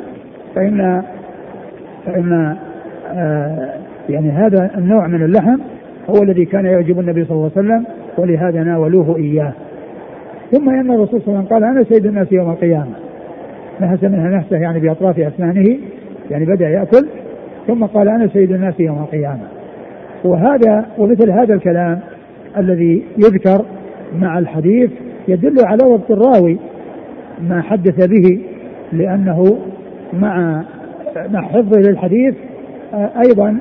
فإن 0.55 1.03
فإن 2.07 2.57
يعني 4.09 4.31
هذا 4.31 4.71
النوع 4.79 5.07
من 5.07 5.23
اللحم 5.23 5.59
هو 6.11 6.23
الذي 6.23 6.45
كان 6.45 6.67
يعجب 6.67 7.01
النبي 7.01 7.25
صلى 7.25 7.37
الله 7.37 7.51
عليه 7.57 7.67
وسلم 7.67 7.87
ولهذا 8.19 8.63
ناولوه 8.63 9.17
إياه. 9.17 9.53
ثم 10.53 10.69
أن 10.69 10.91
الرسول 10.91 11.21
صلى 11.23 11.29
الله 11.29 11.39
عليه 11.39 11.47
وسلم 11.47 11.55
قال 11.55 11.65
أنا 11.65 11.85
سيد 11.85 12.07
الناس 12.07 12.33
يوم 12.33 12.51
القيامة. 12.51 12.95
نهس 13.81 14.05
منها 14.05 14.39
نفسه 14.39 14.57
يعني 14.57 14.81
بأطراف 14.81 15.19
أسنانه 15.19 15.79
يعني 16.31 16.45
بدأ 16.45 16.69
يأكل 16.69 17.09
ثم 17.67 17.85
قال 17.85 18.09
أنا 18.09 18.29
سيد 18.29 18.53
الناس 18.53 18.81
يوم 18.81 18.99
القيامة. 18.99 19.47
وهذا 20.25 20.87
ومثل 20.99 21.31
هذا 21.31 21.55
الكلام 21.55 22.01
الذي 22.57 23.05
يذكر 23.19 23.65
مع 24.19 24.39
الحديث 24.39 24.91
يدل 25.29 25.67
على 25.67 25.79
ضبط 25.85 26.11
الراوي 26.11 26.59
ما 27.49 27.63
حدث 27.63 28.07
به 28.09 28.41
لأنه 28.93 29.59
مع 30.13 30.63
مع 31.31 31.43
حفظه 31.43 31.81
للحديث 31.81 32.35
أيضا 33.27 33.59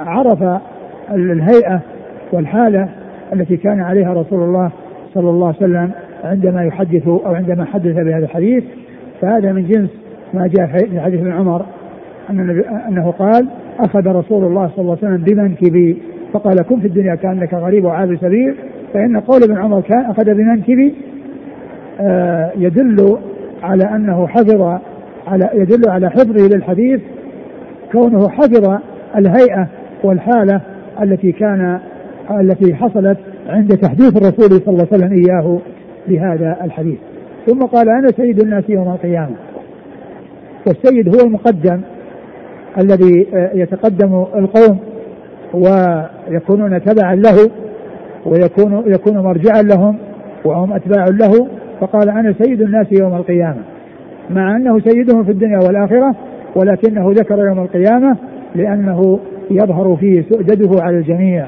عرف 0.00 0.60
الهيئة 1.10 1.80
والحالة 2.32 2.88
التي 3.32 3.56
كان 3.56 3.80
عليها 3.80 4.12
رسول 4.12 4.42
الله 4.42 4.70
صلى 5.14 5.30
الله 5.30 5.46
عليه 5.46 5.56
وسلم 5.56 5.90
عندما 6.24 6.64
يحدث 6.64 7.08
أو 7.08 7.34
عندما 7.34 7.64
حدث 7.64 7.94
بهذا 7.94 8.24
الحديث 8.24 8.64
فهذا 9.20 9.52
من 9.52 9.66
جنس 9.66 9.90
ما 10.34 10.46
جاء 10.46 10.66
في 10.66 11.00
حديث 11.00 11.20
ابن 11.20 11.32
عمر 11.32 11.66
أن 12.30 12.62
أنه 12.88 13.10
قال 13.10 13.48
أخذ 13.80 14.06
رسول 14.06 14.44
الله 14.44 14.68
صلى 14.68 14.78
الله 14.78 14.98
عليه 15.02 15.14
وسلم 15.14 15.24
بمنكبي. 15.24 15.96
فقال 16.32 16.56
كن 16.62 16.80
في 16.80 16.86
الدنيا 16.86 17.14
كأنك 17.14 17.54
غريب 17.54 17.84
وعابر 17.84 18.16
سبيل. 18.16 18.54
فإن 18.94 19.20
قول 19.20 19.42
ابن 19.42 19.56
عمر 19.56 19.80
كان 19.80 20.04
أخذ 20.04 20.24
بمنكبي 20.24 20.94
آه 22.00 22.52
يدل 22.56 23.18
على 23.62 23.84
أنه 23.84 24.26
حفظ 24.26 24.62
على 25.26 25.50
يدل 25.54 25.90
على 25.90 26.10
حفظه 26.10 26.48
للحديث 26.56 27.00
كونه 27.92 28.28
حفظ 28.28 28.78
الهيئة 29.16 29.68
والحالة 30.04 30.60
التي 31.02 31.32
كان 31.32 31.78
التي 32.30 32.74
حصلت 32.74 33.18
عند 33.48 33.68
تحديث 33.68 34.16
الرسول 34.16 34.60
صلى 34.60 34.68
الله 34.68 34.86
عليه 34.92 35.04
وسلم 35.04 35.12
إياه. 35.12 35.58
بهذا 36.08 36.56
الحديث. 36.64 36.98
ثم 37.46 37.58
قال 37.58 37.88
أنا 37.88 38.08
سيد 38.08 38.40
الناس 38.40 38.64
يوم 38.68 38.88
القيامة. 38.88 39.36
والسيد 40.66 41.08
هو 41.08 41.26
المقدم 41.26 41.80
الذي 42.78 43.26
آه، 43.34 43.50
يتقدم 43.54 44.24
القوم 44.34 44.78
ويكونون 45.54 46.82
تبعا 46.84 47.14
له 47.14 47.50
ويكون 48.26 48.84
يكون 48.86 49.18
مرجعا 49.18 49.62
لهم 49.62 49.98
وهم 50.44 50.72
أتباع 50.72 51.04
له. 51.04 51.48
فقال 51.80 52.10
أنا 52.10 52.34
سيد 52.42 52.62
الناس 52.62 52.86
يوم 53.00 53.14
القيامة. 53.14 53.62
مع 54.30 54.56
أنه 54.56 54.80
سيدهم 54.80 55.24
في 55.24 55.30
الدنيا 55.30 55.58
والآخرة 55.66 56.14
ولكنه 56.56 57.10
ذكر 57.10 57.46
يوم 57.46 57.58
القيامة 57.58 58.16
لأنه 58.54 59.18
يظهر 59.50 59.96
فيه 59.96 60.22
سؤدده 60.22 60.82
على 60.82 60.96
الجميع 60.96 61.46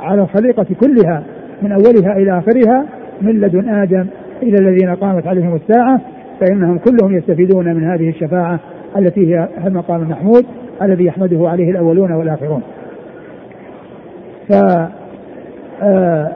على 0.00 0.22
الخليقة 0.22 0.66
كلها 0.80 1.22
من 1.62 1.72
أولها 1.72 2.16
إلى 2.16 2.38
آخرها. 2.38 2.86
من 3.20 3.40
لدن 3.40 3.68
آدم 3.68 4.06
إلى 4.42 4.56
الذين 4.58 4.94
قامت 4.94 5.26
عليهم 5.26 5.54
الساعة 5.54 6.00
فإنهم 6.40 6.78
كلهم 6.78 7.16
يستفيدون 7.16 7.74
من 7.74 7.84
هذه 7.84 8.08
الشفاعة 8.08 8.60
التي 8.98 9.34
هي 9.34 9.48
المقام 9.66 10.02
المحمود 10.02 10.46
الذي 10.82 11.04
يحمده 11.04 11.48
عليه 11.48 11.70
الأولون 11.70 12.12
والآخرون. 12.12 12.62
ف 14.48 14.54
آه 15.82 16.32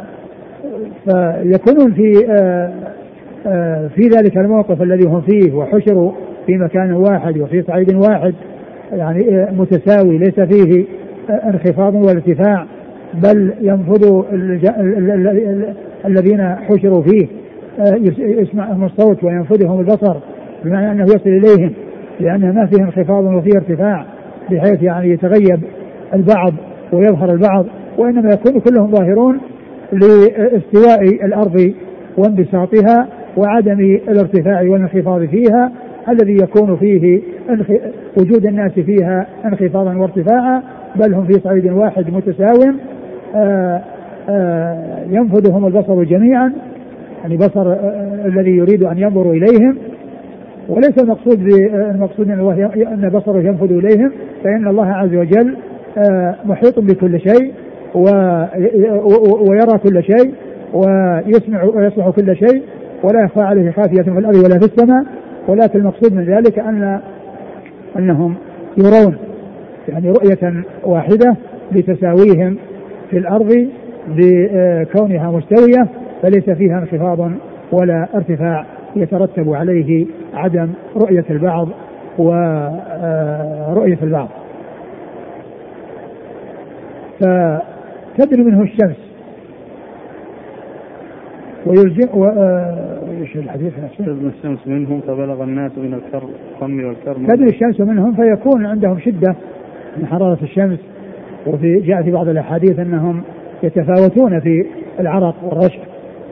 فيكونون 1.05 1.93
في 1.93 2.27
آه 2.31 2.73
آه 3.47 3.89
في 3.89 4.03
ذلك 4.03 4.37
الموقف 4.37 4.83
الذي 4.83 5.09
هم 5.09 5.21
فيه 5.21 5.53
وحشروا 5.53 6.13
في 6.47 6.57
مكان 6.57 6.93
واحد 6.93 7.39
وفي 7.39 7.63
صعيد 7.63 7.95
واحد 7.95 8.35
يعني 8.93 9.49
متساوي 9.53 10.19
ليس 10.19 10.41
فيه 10.41 10.85
انخفاض 11.31 11.95
ولا 11.95 12.11
ارتفاع 12.11 12.67
بل 13.15 13.55
ينفض 13.61 14.25
الذين 16.07 16.57
حشروا 16.57 17.03
فيه 17.03 17.27
آه، 17.81 17.97
يسمعهم 18.19 18.85
الصوت 18.85 19.25
وينفذهم 19.25 19.81
البصر 19.81 20.17
بمعنى 20.65 20.93
أنه 20.93 21.05
يصل 21.05 21.31
إليهم 21.31 21.73
لأن 22.21 22.55
ما 22.55 22.67
فيه 22.67 22.83
انخفاض 22.83 23.25
وفيه 23.25 23.57
ارتفاع 23.57 24.07
بحيث 24.51 24.83
يعني 24.83 25.11
يتغيب 25.11 25.61
البعض 26.15 26.53
ويظهر 26.93 27.33
البعض 27.33 27.67
وإنما 27.99 28.33
يكون 28.33 28.61
كلهم 28.61 28.91
ظاهرون 28.91 29.41
لاستواء 29.93 31.03
الأرض 31.03 31.73
وانبساطها 32.19 33.09
وعدم 33.37 33.81
الارتفاع 34.09 34.63
والانخفاض 34.63 35.25
فيها 35.25 35.73
الذي 36.09 36.37
يكون 36.43 36.77
فيه 36.77 37.21
وجود 38.17 38.47
الناس 38.47 38.73
فيها 38.73 39.27
انخفاضا 39.45 39.97
وارتفاعا 39.97 40.63
بل 40.97 41.15
هم 41.15 41.27
في 41.27 41.33
صعيد 41.33 41.67
واحد 41.67 42.11
متساو 42.13 42.73
آه، 43.37 43.83
ينفذهم 45.11 45.67
البصر 45.67 46.05
جميعا 46.05 46.53
يعني 47.23 47.37
بصر 47.37 47.73
آه، 47.73 48.27
الذي 48.27 48.51
يريد 48.51 48.85
أن 48.85 48.99
ينظر 48.99 49.31
إليهم. 49.31 49.79
وليس 50.69 51.03
المقصود 51.03 51.41
المقصود 51.75 52.31
أن 52.31 53.11
بصره 53.15 53.39
ينفذ 53.39 53.73
إليهم 53.73 54.13
فإن 54.45 54.69
الله 54.69 54.87
عز 54.87 55.15
وجل 55.15 55.57
محيط 56.45 56.79
بكل 56.79 57.21
شيء 57.21 57.53
ويرى 59.51 59.79
كل 59.83 60.03
شيء 60.03 60.35
ويسمع 60.75 61.65
ويسمع 61.65 62.11
كل 62.11 62.37
شيء 62.37 62.63
ولا 63.03 63.25
يخفى 63.25 63.41
عليه 63.41 63.71
خافية 63.71 64.03
في 64.03 64.19
الأرض 64.19 64.37
ولا 64.37 64.59
في 64.59 64.65
السماء. 64.65 65.05
ولكن 65.49 65.79
المقصود 65.79 66.15
من 66.15 66.25
ذلك 66.25 66.59
أن 66.59 67.01
أنهم 67.99 68.35
يرون 68.79 69.17
يعني 69.89 70.11
رؤية 70.11 70.65
واحدة 70.85 71.37
لتساويهم 71.73 72.57
في 73.11 73.19
الأرض 73.19 73.69
بكونها 74.17 75.31
مستوية 75.31 75.89
فليس 76.23 76.51
فيها 76.51 76.79
انخفاض 76.79 77.31
ولا 77.73 78.09
ارتفاع 78.15 78.67
يترتب 78.97 79.53
عليه 79.55 80.07
عدم 80.35 80.69
رؤية 80.97 81.25
البعض 81.31 81.69
ورؤية 82.19 83.99
البعض. 84.03 84.29
فتدري 87.21 88.43
منه 88.43 88.63
الشمس. 88.63 89.11
ويلجئ 91.67 92.17
و... 92.17 92.25
إيش 93.21 93.37
الحديث؟ 93.37 93.73
نفسه؟ 93.85 94.05
الشمس 94.05 94.67
منهم 94.67 95.01
فبلغ 95.01 95.45
الناس 95.45 95.79
من 95.79 95.95
الكرم 95.95 96.85
والكرم 96.85 97.27
تدري 97.27 97.47
الشمس 97.47 97.81
منهم 97.81 98.15
فيكون 98.15 98.67
عندهم 98.67 98.99
شدة 98.99 99.35
من 99.97 100.07
حرارة 100.07 100.39
الشمس. 100.43 100.79
وفي 101.47 101.81
جاء 101.81 102.03
في 102.03 102.11
بعض 102.11 102.29
الأحاديث 102.29 102.79
أنهم 102.79 103.23
يتفاوتون 103.63 104.41
في 104.41 104.67
العرق 105.01 105.35
والرشح 105.43 105.81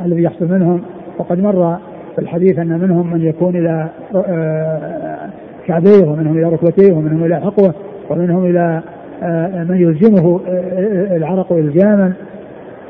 الذي 0.05 0.23
يحصل 0.23 0.53
منهم. 0.53 0.83
وقد 1.19 1.41
مر 1.41 1.79
في 2.15 2.25
الحديث 2.25 2.59
أن 2.59 2.81
منهم 2.81 3.13
من 3.13 3.25
يكون 3.25 3.57
إلى 3.57 3.89
آه، 4.15 5.31
كعبيه 5.67 6.07
ومنهم 6.07 6.39
إلى 6.39 6.45
ركبتيه 6.45 6.93
ومنهم 6.93 7.25
إلى 7.25 7.41
حقوة 7.41 7.75
ومنهم 8.11 8.45
إلى 8.45 8.83
آه، 9.23 9.65
من 9.65 9.77
يلزمه 9.77 10.41
آه، 10.49 11.17
العرق 11.17 11.53
الجاما 11.53 12.13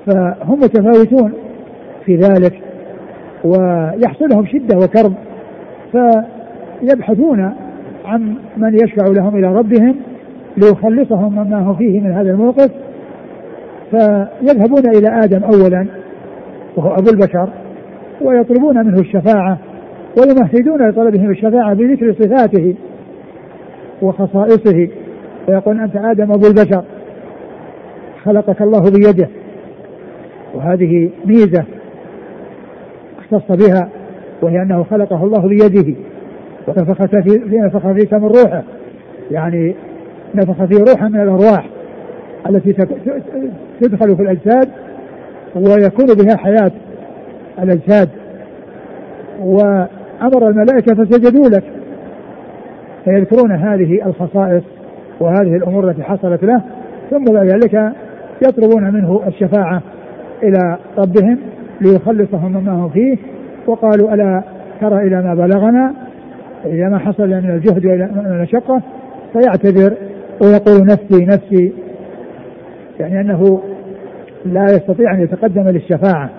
فهم 0.07 0.61
متفاوتون 0.61 1.33
في 2.05 2.17
ذلك 2.17 2.61
ويحصل 3.45 4.29
لهم 4.33 4.47
شدة 4.47 4.79
وكرب. 4.79 5.15
فيبحثون 5.93 7.53
عن 8.05 8.35
من 8.57 8.75
يشفع 8.75 9.07
لهم 9.07 9.37
إلى 9.37 9.55
ربهم 9.55 9.97
ليخلصهم 10.57 11.33
مما 11.33 11.59
هم 11.59 11.75
فيه 11.75 12.01
من 12.01 12.13
هذا 12.13 12.31
الموقف. 12.31 12.71
فيذهبون 13.91 14.83
إلى 14.97 15.25
آدم 15.25 15.45
أولا 15.45 15.87
وهو 16.77 16.95
أبو 16.95 17.11
البشر 17.11 17.49
ويطلبون 18.21 18.87
منه 18.87 19.01
الشفاعة 19.01 19.59
ويمهدون 20.19 20.89
لطلبهم 20.89 21.31
الشفاعة 21.31 21.75
بذكر 21.75 22.13
صفاته 22.13 22.75
وخصائصه. 24.03 24.89
ويقول 25.49 25.81
أنت 25.81 25.97
آدم 25.97 26.33
أبو 26.33 26.47
البشر 26.47 26.85
خلقك 28.25 28.63
الله 28.63 28.91
بيده 28.91 29.29
وهذه 30.55 31.11
ميزة 31.25 31.65
اختص 33.19 33.67
بها 33.67 33.89
وهي 34.43 34.63
أنه 34.63 34.85
خلقه 34.85 35.25
الله 35.25 35.49
بيده 35.49 35.95
ونفخ 36.69 37.05
في 37.05 37.41
نفخ 37.53 37.93
فيك 37.93 38.15
من 38.15 38.27
روحه 38.27 38.63
يعني 39.31 39.75
نفخ 40.35 40.65
فيه 40.65 40.79
روحا 40.79 41.09
من 41.09 41.21
الأرواح. 41.21 41.78
التي 42.47 42.73
تدخل 43.81 44.17
في 44.17 44.23
الأجساد 44.23 44.69
ويكون 45.55 46.07
بها 46.15 46.37
حياة 46.37 46.71
الأجساد. 47.63 48.09
وأمر 49.41 50.49
الملائكة 50.49 50.95
فسجدوا 50.95 51.49
لك 51.49 51.65
فيذكرون 53.05 53.53
هذه 53.53 54.07
الخصائص 54.07 54.63
وهذه 55.21 55.57
الأمور 55.57 55.91
التي 55.91 56.03
حصلت 56.03 56.45
له 56.45 56.63
ثم 57.11 57.25
بعد 57.25 57.47
ذلك 57.47 57.93
يطلبون 58.43 58.95
منه 58.95 59.23
الشفاعة 59.27 59.83
إلى 60.43 60.79
ربهم 60.99 61.39
ليخلصهم 61.81 62.53
مما 62.53 62.73
هم 62.73 62.89
فيه. 62.89 63.17
وقالوا 63.67 64.15
ألا 64.15 64.43
ترى 64.81 65.07
إلى 65.07 65.23
ما 65.23 65.35
بلغنا؟ 65.35 65.95
إلى 66.65 66.91
ما 66.91 66.99
حصل 66.99 67.29
من 67.29 67.51
الجهد 67.51 67.87
وإلى 67.87 68.05
المشقة 68.05 68.83
فيعتذر 69.33 69.95
ويقول 70.43 70.87
نفسي 70.87 71.25
نفسي 71.25 71.73
يعني 73.01 73.21
أنه 73.21 73.63
لا 74.45 74.65
يستطيع 74.65 75.15
أن 75.15 75.21
يتقدم 75.21 75.69
للشفاعة. 75.69 76.31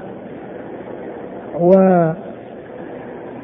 و 1.59 1.71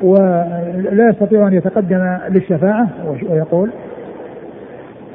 ولا 0.04 1.10
يستطيع 1.10 1.47
أن 1.47 1.54
يتقدم 1.54 2.17
للشفاعة 2.30 2.89
ويقول 3.30 3.69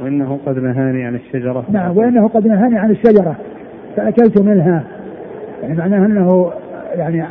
وإنه 0.02 0.38
قد 0.46 0.58
نهاني 0.58 1.04
عن 1.04 1.14
الشجرة. 1.14 1.64
نعم 1.70 1.96
وإنه 1.96 2.28
قد 2.28 2.46
نهاني 2.46 2.78
عن 2.78 2.90
الشجرة 2.90 3.36
فأكلت 3.96 4.40
منها. 4.40 4.84
يعني 5.62 5.74
معناه 5.74 6.06
أنه 6.06 6.52
يعني 6.94 7.24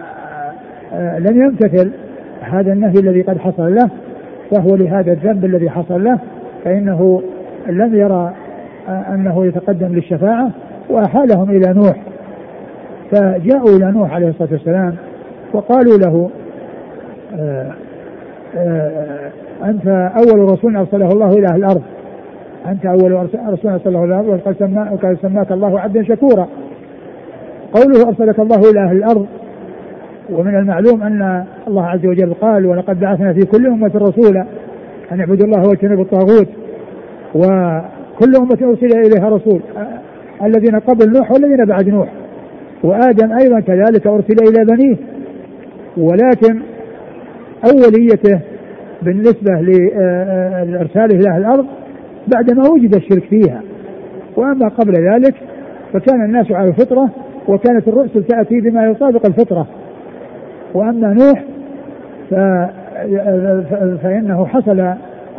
آه، 0.93 1.19
لم 1.19 1.43
يمتثل 1.43 1.91
هذا 2.41 2.73
النهي 2.73 2.99
الذي 2.99 3.21
قد 3.21 3.37
حصل 3.37 3.75
له 3.75 3.89
فهو 4.51 4.75
لهذا 4.75 5.11
الذنب 5.11 5.45
الذي 5.45 5.69
حصل 5.69 6.03
له 6.03 6.19
فإنه 6.63 7.23
لم 7.67 7.95
يرى 7.95 8.33
آه، 8.33 8.48
أنه 8.89 9.45
يتقدم 9.45 9.87
للشفاعة 9.87 10.51
وأحالهم 10.89 11.49
إلى 11.49 11.73
نوح 11.73 11.95
فجاءوا 13.11 13.77
إلى 13.77 13.91
نوح 13.91 14.13
عليه 14.13 14.29
الصلاة 14.29 14.49
والسلام 14.51 14.95
وقالوا 15.53 15.97
له 15.97 16.29
آه، 17.39 17.71
أنت 19.63 19.87
أول 19.87 20.51
رسول 20.51 20.77
أرسله 20.77 21.07
الله 21.07 21.29
إلى 21.29 21.47
أهل 21.53 21.55
الأرض. 21.55 21.81
أنت 22.67 22.85
أول 22.85 23.11
رسول 23.11 23.39
أرسله 23.65 24.03
الله 24.03 24.21
وقد 24.21 24.55
سماك, 24.59 25.17
سماك 25.21 25.51
الله 25.51 25.79
عبدا 25.79 26.03
شكورا. 26.03 26.47
قوله 27.73 28.07
أرسلك 28.07 28.39
الله 28.39 28.71
إلى 28.71 28.79
أهل 28.79 28.97
الأرض 28.97 29.25
ومن 30.29 30.55
المعلوم 30.55 31.03
أن 31.03 31.45
الله 31.67 31.85
عز 31.85 32.05
وجل 32.05 32.33
قال 32.33 32.65
ولقد 32.65 32.99
بعثنا 32.99 33.33
في 33.33 33.39
كل 33.39 33.67
أمة 33.67 33.91
رسولا 33.95 34.45
أن 35.11 35.19
اعبدوا 35.19 35.45
الله 35.45 35.67
واجتنبوا 35.69 36.03
الطاغوت 36.03 36.47
وكل 38.19 38.35
أمة 38.35 38.69
أرسل 38.69 38.97
إليها 38.97 39.29
رسول. 39.29 39.61
الذين 40.43 40.79
قبل 40.79 41.13
نوح 41.17 41.31
والذين 41.31 41.65
بعد 41.65 41.89
نوح. 41.89 42.09
وآدم 42.83 43.31
أيضا 43.41 43.59
كذلك 43.59 44.07
أرسل 44.07 44.35
إلى 44.49 44.65
بنيه. 44.65 44.95
ولكن 45.97 46.61
أوليته 47.71 48.39
بالنسبة 49.01 49.61
لإرساله 49.61 51.19
إلى 51.19 51.37
الأرض 51.37 51.65
بعدما 52.27 52.69
وجد 52.69 52.95
الشرك 52.95 53.23
فيها. 53.23 53.61
وأما 54.37 54.67
قبل 54.67 54.93
ذلك 54.93 55.35
فكان 55.93 56.25
الناس 56.25 56.51
على 56.51 56.69
الفطرة 56.69 57.09
وكانت 57.47 57.87
الرسل 57.87 58.23
تأتي 58.23 58.61
بما 58.61 58.85
يطابق 58.85 59.25
الفطرة. 59.25 59.67
وأما 60.73 61.13
نوح 61.13 61.43
ف... 62.29 62.33
فإنه 64.03 64.45
حصل 64.45 64.93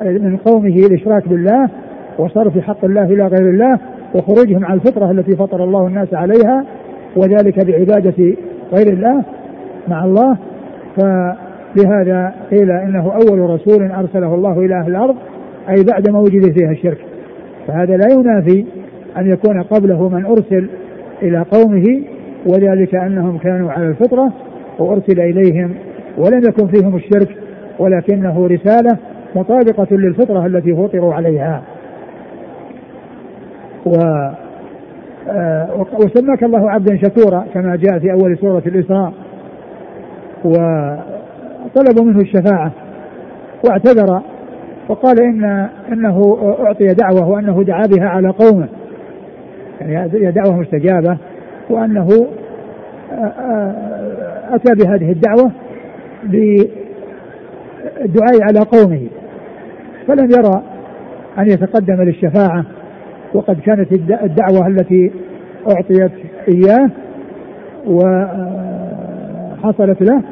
من 0.04 0.36
قومه 0.36 0.76
الإشراك 0.76 1.28
بالله 1.28 1.68
وصرف 2.18 2.58
حق 2.58 2.84
الله 2.84 3.04
إلى 3.04 3.26
غير 3.26 3.50
الله 3.50 3.78
وخروجهم 4.14 4.64
عن 4.64 4.74
الفطرة 4.74 5.10
التي 5.10 5.36
فطر 5.36 5.64
الله 5.64 5.86
الناس 5.86 6.14
عليها 6.14 6.64
وذلك 7.16 7.66
بعبادة 7.66 8.34
غير 8.72 8.92
الله 8.92 9.24
مع 9.88 10.04
الله. 10.04 10.36
فلهذا 10.96 12.34
قيل 12.50 12.70
إنه 12.70 13.12
أول 13.12 13.50
رسول 13.50 13.90
أرسله 13.90 14.34
الله 14.34 14.58
إلى 14.58 14.74
أهل 14.74 14.90
الأرض 14.90 15.16
أي 15.68 15.84
بعد 15.92 16.10
ما 16.10 16.18
وجد 16.18 16.58
فيها 16.58 16.70
الشرك. 16.70 16.98
فهذا 17.66 17.96
لا 17.96 18.06
ينافي 18.14 18.64
أن 19.18 19.30
يكون 19.30 19.62
قبله 19.62 20.08
من 20.08 20.24
أرسل 20.24 20.68
إلى 21.22 21.38
قومه 21.38 21.84
وذلك 22.46 22.94
أنهم 22.94 23.38
كانوا 23.38 23.72
على 23.72 23.88
الفطرة 23.88 24.32
وأرسل 24.78 25.20
إليهم 25.20 25.74
ولم 26.18 26.40
يكن 26.48 26.66
فيهم 26.66 26.96
الشرك 26.96 27.28
ولكنه 27.78 28.46
رسالة 28.46 28.98
مطابقة 29.36 29.96
للفطرة 29.96 30.46
التي 30.46 30.74
فطروا 30.74 31.14
عليها. 31.14 31.62
و 33.86 33.94
آه، 35.28 35.86
وسماك 35.92 36.42
الله 36.42 36.70
عبدا 36.70 36.96
شكورا 36.96 37.44
كما 37.54 37.76
جاء 37.76 37.98
في 37.98 38.12
أول 38.12 38.38
سورة 38.38 38.62
الإسراء 38.66 39.12
وطلبوا 40.44 42.04
منه 42.04 42.20
الشفاعة 42.20 42.72
واعتذر 43.64 44.22
وقال 44.88 45.22
إن 45.22 45.68
إنه 45.92 46.38
أعطي 46.60 46.86
دعوة 46.86 47.28
وأنه 47.28 47.62
دعا 47.62 47.86
بها 47.86 48.08
على 48.08 48.28
قومه 48.28 48.68
يعني 49.80 50.30
دعوة 50.30 50.56
مستجابة 50.56 51.16
وأنه 51.70 52.26
آه، 53.12 53.14
آه، 53.14 54.54
أتى 54.54 54.74
بهذه 54.74 55.12
الدعوة 55.12 55.50
بالدعاء 58.02 58.42
على 58.42 58.60
قومه 58.60 59.08
فلم 60.06 60.30
يرى 60.30 60.62
أن 61.38 61.46
يتقدم 61.50 62.02
للشفاعة. 62.02 62.64
وقد 63.34 63.60
كانت 63.60 63.92
الدعوة 64.22 64.66
التي 64.66 65.10
أعطيت 65.68 66.12
إياه 66.48 66.90
وحصلت 69.62 70.02
له 70.02 70.22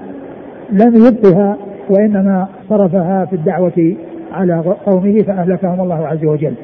لم 0.73 1.07
يبقها 1.07 1.57
وإنما 1.91 2.49
صرفها 2.69 3.25
في 3.25 3.33
الدعوة 3.33 3.95
على 4.33 4.55
قومه 4.87 5.19
فأهلكهم 5.23 5.81
الله 5.81 6.07
عز 6.07 6.25
وجل. 6.25 6.55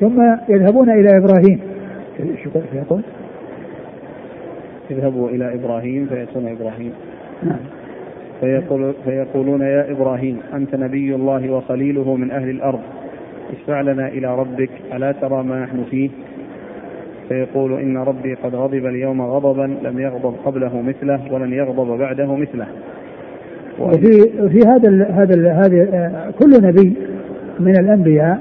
ثم 0.00 0.22
يذهبون 0.48 0.90
إلى 0.90 1.18
إبراهيم. 1.18 1.60
يقول؟ 2.74 3.02
اذهبوا 4.90 5.28
إلى 5.28 5.54
إبراهيم 5.54 6.06
فيأتون 6.06 6.48
إبراهيم. 6.48 6.92
نعم. 7.42 7.58
فيقول 8.40 8.94
فيقولون 9.04 9.60
يا 9.60 9.90
إبراهيم 9.90 10.40
أنت 10.54 10.74
نبي 10.74 11.14
الله 11.14 11.50
وخليله 11.50 12.16
من 12.16 12.30
أهل 12.30 12.50
الأرض. 12.50 12.80
اشفع 13.52 13.80
لنا 13.80 14.08
إلى 14.08 14.36
ربك 14.36 14.70
ألا 14.94 15.12
ترى 15.12 15.42
ما 15.42 15.64
نحن 15.64 15.84
فيه؟ 15.90 16.10
فيقول 17.28 17.80
إن 17.80 17.96
ربي 17.96 18.34
قد 18.34 18.54
غضب 18.54 18.86
اليوم 18.86 19.22
غضبا 19.22 19.76
لم 19.82 19.98
يغضب 19.98 20.34
قبله 20.44 20.82
مثله 20.82 21.20
ولن 21.32 21.52
يغضب 21.52 21.98
بعده 21.98 22.34
مثله. 22.34 22.66
وفي 23.78 24.30
في 24.48 24.58
هذا 24.66 25.04
هذا 25.10 25.52
هذا 25.52 26.32
كل 26.38 26.62
نبي 26.62 26.96
من 27.60 27.72
الأنبياء 27.80 28.38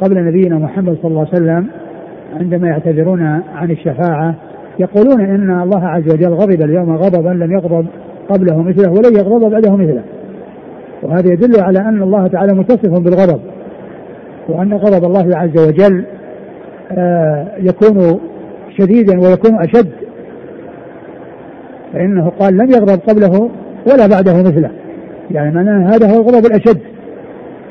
قبل 0.00 0.24
نبينا 0.24 0.58
محمد 0.58 0.96
صلى 1.02 1.10
الله 1.10 1.26
عليه 1.32 1.42
وسلم 1.42 1.66
عندما 2.40 2.68
يعتذرون 2.68 3.22
عن 3.54 3.70
الشفاعة 3.70 4.34
يقولون 4.78 5.20
إن 5.20 5.62
الله 5.62 5.86
عز 5.86 6.14
وجل 6.14 6.32
غضب 6.32 6.62
اليوم 6.62 6.96
غضبا 6.96 7.28
لم 7.44 7.52
يغضب 7.52 7.86
قبله 8.28 8.62
مثله 8.62 8.90
ولن 8.90 9.16
يغضب 9.16 9.50
بعده 9.50 9.76
مثله. 9.76 10.02
وهذا 11.02 11.32
يدل 11.32 11.60
على 11.60 11.78
أن 11.78 12.02
الله 12.02 12.26
تعالى 12.26 12.54
متصف 12.54 12.90
بالغضب. 12.90 13.40
وأن 14.48 14.74
غضب 14.74 15.04
الله 15.04 15.36
عز 15.36 15.68
وجل 15.68 16.04
آه، 16.98 17.46
يكون 17.58 18.20
شديدا 18.78 19.20
ويكون 19.20 19.58
أشد. 19.60 19.92
فإنه 21.92 22.28
قال 22.28 22.54
لم 22.56 22.70
يغضب 22.70 23.00
قبله 23.08 23.50
ولا 23.92 24.06
بعده 24.06 24.42
مثله. 24.42 24.70
يعني 25.30 25.54
معناه 25.54 25.94
هذا 25.94 26.10
هو 26.10 26.20
الغضب 26.20 26.46
الأشد. 26.46 26.80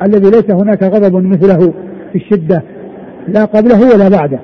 الذي 0.03 0.29
ليس 0.29 0.51
هناك 0.51 0.83
غضب 0.83 1.15
مثله 1.15 1.73
في 2.11 2.15
الشدة 2.15 2.63
لا 3.27 3.45
قبله 3.45 3.95
ولا 3.95 4.09
بعده. 4.09 4.39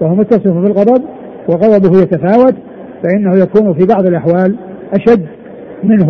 وهو 0.00 0.14
متصف 0.14 0.52
بالغضب 0.52 1.02
وغضبه 1.48 2.02
يتفاوت 2.02 2.54
فإنه 3.02 3.36
يكون 3.36 3.74
في 3.74 3.86
بعض 3.86 4.06
الأحوال 4.06 4.56
أشد 4.92 5.26
منه 5.84 6.08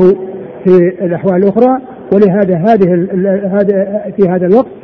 في 0.65 1.05
الأحوال 1.05 1.37
الأخرى. 1.37 1.81
ولهذا 2.13 2.57
هذه 2.57 3.07
في 4.17 4.29
هذا 4.29 4.47
الوقت 4.47 4.81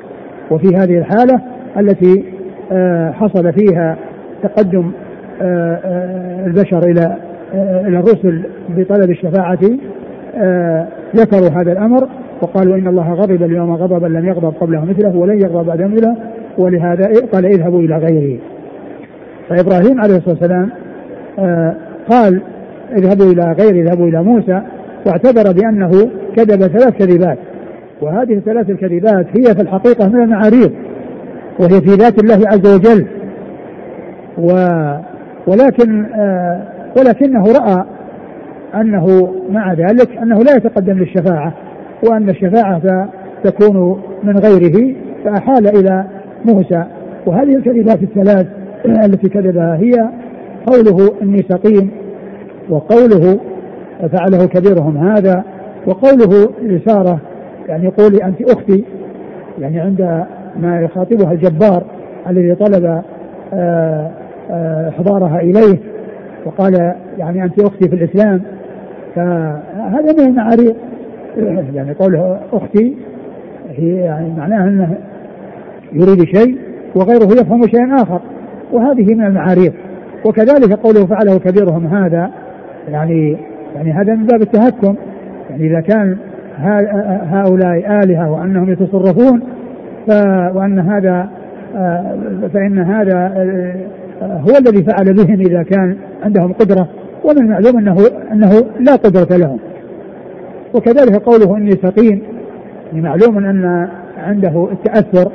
وفي 0.51 0.77
هذه 0.77 0.99
الحالة 0.99 1.41
التي 1.79 2.25
آه، 2.73 3.11
حصل 3.11 3.53
فيها 3.53 3.97
تقدم 4.43 4.91
آه، 5.43 5.81
آه، 5.85 6.47
البشر 6.47 6.79
إلى 6.79 7.17
إلى 7.55 7.99
الرسل 7.99 8.43
بطلب 8.69 9.11
الشفاعة 9.11 9.59
ذكروا 11.17 11.49
هذا 11.49 11.73
الأمر 11.73 12.09
وقالوا 12.43 12.77
إن 12.77 12.89
الله 12.89 13.13
غضب 13.13 13.43
اليوم 13.43 13.75
غضبا 13.75 14.07
لم 14.07 14.27
يغضب 14.27 14.55
قبله 14.61 14.85
مثله 14.85 15.17
ولن 15.17 15.41
يغضب 15.41 15.67
بعد 15.67 15.83
مثله 15.83 16.17
ولهذا 16.59 17.05
قال 17.33 17.47
اذهبوا 17.47 17.81
إلى 17.81 17.97
غيره. 17.97 18.39
فإبراهيم 19.49 20.01
عليه 20.01 20.17
الصلاة 20.17 20.37
والسلام 20.41 20.71
قال 22.11 22.43
اذهبوا 22.93 23.33
إلى 23.33 23.53
غيره 23.59 23.83
اذهبوا 23.83 24.09
إلى 24.09 24.23
موسى 24.23 24.63
واعتبر 25.07 25.53
بأنه 25.53 25.91
كذب 26.37 26.67
ثلاث 26.67 26.91
كذبات 26.91 27.39
وهذه 28.03 28.35
الثلاث 28.35 28.71
الكذبات 28.71 29.27
هي 29.27 29.55
في 29.55 29.63
الحقيقة 29.63 30.09
من 30.09 30.23
المعاريض 30.23 30.73
وهي 31.61 31.81
في 31.81 31.91
ذات 31.91 32.23
الله 32.23 32.49
عز 32.49 32.75
وجل. 32.75 33.07
و 34.39 34.49
ولكن 35.47 36.05
آه 36.05 36.63
ولكنه 36.99 37.43
رأى 37.43 37.85
أنه 38.75 39.35
مع 39.51 39.73
ذلك 39.73 40.17
أنه 40.23 40.39
لا 40.39 40.57
يتقدم 40.57 40.99
للشفاعة 40.99 41.53
وأن 42.09 42.29
الشفاعة 42.31 43.09
تكون 43.45 44.03
من 44.25 44.39
غيره 44.39 44.95
فأحال 45.25 45.67
إلى 45.67 46.05
موسى. 46.45 46.85
وهذه 47.27 47.57
الكذبات 47.57 48.03
الثلاث 48.03 48.47
التي 49.07 49.29
كذبها 49.29 49.77
هي 49.77 49.93
قوله 50.67 51.15
إني 51.23 51.45
سقيم 51.49 51.91
وقوله 52.71 53.41
فعله 54.13 54.47
كبيرهم 54.47 54.97
هذا 54.97 55.45
وقوله 55.87 56.51
لسارة 56.63 57.21
يعني 57.69 57.89
قولي 57.89 58.25
أنت 58.25 58.43
أختي 58.43 58.85
يعني 59.59 59.81
عند 59.81 60.27
ما 60.57 60.81
يخاطبها 60.81 61.33
الجبار 61.33 61.85
الذي 62.29 62.55
طلب 62.55 63.03
آه، 63.53 64.11
آه، 64.51 64.89
إحضارها 64.89 65.41
إليه 65.41 65.79
وقال 66.45 66.95
يعني 67.19 67.45
أنت 67.45 67.61
أختي 67.61 67.89
في 67.89 67.95
الإسلام 67.95 68.43
فهذا 69.15 70.13
من 70.13 70.21
المعاريض. 70.21 70.77
يعني 71.77 71.93
قوله 71.93 72.41
أختي 72.53 72.97
هي 73.71 73.95
يعني 73.95 74.35
معناها 74.37 74.69
أنه 74.69 74.99
يريد 75.93 76.25
شيء 76.25 76.59
وغيره 76.95 77.33
يفهم 77.33 77.63
شيئا 77.63 77.95
آخر 77.95 78.21
وهذه 78.73 79.15
من 79.15 79.27
المعاريض. 79.27 79.73
وكذلك 80.27 80.73
قوله 80.73 81.07
فعله 81.07 81.39
كبيرهم 81.39 81.87
هذا 81.87 82.31
يعني 82.89 83.37
يعني 83.77 83.93
هذا 83.93 84.15
من 84.15 84.27
باب 84.27 84.43
التهكم. 84.43 84.95
يعني 85.51 85.67
إذا 85.67 85.81
كان 85.81 86.17
هؤلاء 87.31 88.03
آلهة 88.03 88.31
وأنهم 88.31 88.71
يتصرفون 88.73 89.43
وأن 90.55 90.79
هذا 90.79 91.29
فإن 92.53 92.79
هذا 92.79 93.33
هو 94.23 94.57
الذي 94.59 94.85
فعل 94.85 95.15
بهم 95.15 95.41
إذا 95.41 95.63
كان 95.63 95.97
عندهم 96.25 96.53
قدرة 96.53 96.89
ومن 97.25 97.39
المعلوم 97.39 97.79
أنه 97.79 97.97
أنه 98.33 98.51
لا 98.81 98.97
قدرة 98.97 99.37
لهم. 99.37 99.59
وكذلك 100.75 101.17
قوله 101.17 101.57
إني 101.57 101.71
سقيم 101.71 102.23
معلوم 102.93 103.39
أن 103.39 103.89
عنده 104.19 104.69
التأثر 104.73 105.33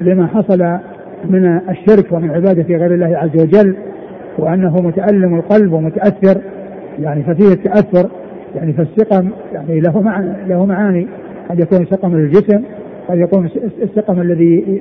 لما 0.00 0.26
حصل 0.26 0.78
من 1.24 1.60
الشرك 1.68 2.12
ومن 2.12 2.30
عبادة 2.30 2.76
غير 2.76 2.94
الله 2.94 3.16
عز 3.18 3.42
وجل 3.42 3.76
وأنه 4.38 4.80
متألم 4.80 5.34
القلب 5.34 5.72
ومتأثر 5.72 6.40
يعني 7.00 7.22
ففيه 7.22 7.52
التأثر 7.52 8.10
يعني 8.56 8.72
فالسقم 8.72 9.28
يعني 9.52 9.80
له 9.80 10.00
معنى 10.00 10.48
له 10.48 10.66
معاني. 10.66 11.06
قد 11.50 11.60
يكون 11.60 11.86
سقم 11.86 12.14
الجسم 12.14 12.62
قد 13.08 13.18
يكون 13.18 13.50
السقم 13.82 14.20
الذي 14.20 14.80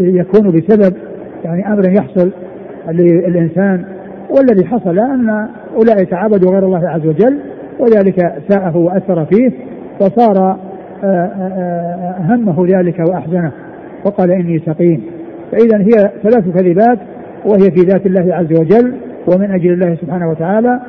يكون 0.00 0.50
بسبب 0.50 0.96
يعني 1.44 1.72
أمر 1.72 1.92
يحصل 1.92 2.30
للإنسان 2.88 3.84
والذي 4.30 4.66
حصل 4.66 4.98
ان 4.98 5.48
أولئك 5.76 6.12
عبدوا 6.12 6.50
غير 6.50 6.64
الله 6.64 6.88
عز 6.88 7.06
وجل 7.06 7.38
وذلك 7.80 8.32
ساءه 8.48 8.76
وأثر 8.76 9.24
فيه 9.24 9.50
فصار 10.00 10.38
آه، 10.38 11.06
آه، 11.06 11.06
آه، 11.06 12.34
همه 12.34 12.66
ذلك 12.78 12.98
وأحزنه 13.08 13.52
وقال 14.04 14.30
إني 14.30 14.58
سقيم. 14.58 15.02
فاذا 15.52 15.78
هي 15.78 16.10
ثلاث 16.22 16.48
كذبات 16.48 16.98
وهي 17.44 17.70
في 17.70 17.80
ذات 17.80 18.06
الله 18.06 18.34
عز 18.34 18.60
وجل 18.60 18.94
ومن 19.26 19.50
أجل 19.50 19.72
الله 19.72 19.94
سبحانه 19.94 20.30
وتعالى 20.30 20.80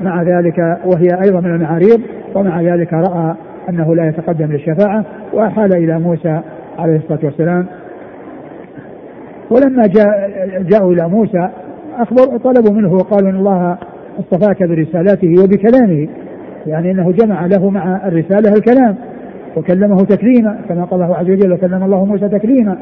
ومع 0.00 0.22
ذلك 0.22 0.78
وهي 0.84 1.08
أيضا 1.24 1.40
من 1.40 1.54
المعاريض 1.54 2.00
ومع 2.34 2.62
ذلك 2.62 2.92
رأى 2.92 3.34
أنه 3.68 3.94
لا 3.94 4.08
يتقدم 4.08 4.52
للشفاعة 4.52 5.04
وأحال 5.32 5.76
إلى 5.76 5.98
موسى 5.98 6.40
عليه 6.78 6.96
الصلاة 6.96 7.20
والسلام. 7.22 7.66
ولما 9.50 9.86
جاء 9.86 10.30
جاءوا 10.62 10.92
إلى 10.92 11.08
موسى 11.08 11.48
اخبر 11.98 12.38
طلبوا 12.38 12.72
منه 12.72 12.92
وقالوا 12.92 13.30
إن 13.30 13.36
الله 13.36 13.78
اصطفاك 14.18 14.62
برسالته 14.62 15.34
وبكلامه 15.42 16.08
يعني 16.66 16.90
إنه 16.90 17.12
جمع 17.12 17.46
له 17.46 17.70
مع 17.70 18.08
الرسالة 18.08 18.52
الكلام 18.52 18.96
وكلمه 19.56 19.96
تكليما 19.96 20.58
كما 20.68 20.84
قال 20.84 21.02
الله 21.02 21.16
عز 21.16 21.30
وجل 21.30 21.52
وكلم 21.52 21.82
الله 21.82 22.04
موسى 22.04 22.28
تكليما 22.28 22.78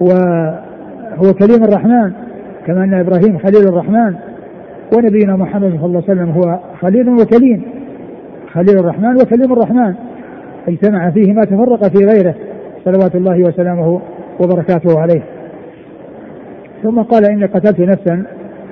وهو 0.00 1.34
كليم 1.38 1.64
الرحمن 1.64 2.12
كما 2.66 2.84
أن 2.84 2.94
إبراهيم 2.94 3.38
خليل 3.38 3.68
الرحمن. 3.68 4.14
ونبينا 4.96 5.36
محمد 5.36 5.70
صلى 5.70 5.86
الله 5.86 6.02
عليه 6.08 6.12
وسلم 6.12 6.30
هو 6.30 6.58
خليل 6.80 7.08
وكليم 7.08 7.62
خليل 8.52 8.78
الرحمن 8.78 9.14
وكليم 9.14 9.52
الرحمن. 9.52 9.94
اجتمع 10.68 11.10
فيه 11.10 11.32
ما 11.32 11.44
تفرق 11.44 11.88
في 11.88 12.04
غيره. 12.04 12.34
صلوات 12.84 13.14
الله 13.14 13.38
وسلامه 13.38 14.00
وبركاته 14.40 15.00
عليه. 15.00 15.22
ثم 16.82 17.02
قال 17.02 17.24
إني 17.30 17.44
قتلت 17.44 17.80
نفسا 17.80 18.24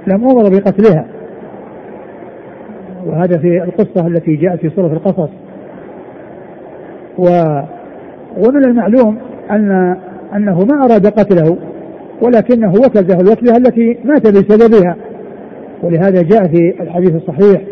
لم 0.07 0.29
أمر 0.31 0.42
بقتلها. 0.42 1.07
وهذا 3.07 3.38
في 3.38 3.62
القصة 3.64 4.07
التي 4.07 4.37
جاءت 4.37 4.61
في 4.61 4.70
سورة 4.70 4.92
القصص. 4.92 5.31
و 7.18 7.24
ومن 8.37 8.64
المعلوم 8.66 9.18
أن 9.50 9.96
أنه 10.35 10.59
ما 10.59 10.85
أراد 10.85 11.07
قتله 11.07 11.59
ولكنه 12.22 12.70
وكزه 12.70 13.20
الوكلة 13.20 13.57
التي 13.57 13.98
مات 14.05 14.26
بسببها. 14.26 14.96
ولهذا 15.83 16.23
جاء 16.23 16.49
في 16.49 16.83
الحديث 16.83 17.15
الصحيح 17.15 17.62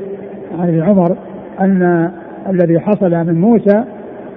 عن 0.58 0.68
ابن 0.68 0.82
عمر 0.82 1.16
أن 1.60 2.10
الذي 2.48 2.80
حصل 2.80 3.10
من 3.10 3.40
موسى 3.40 3.84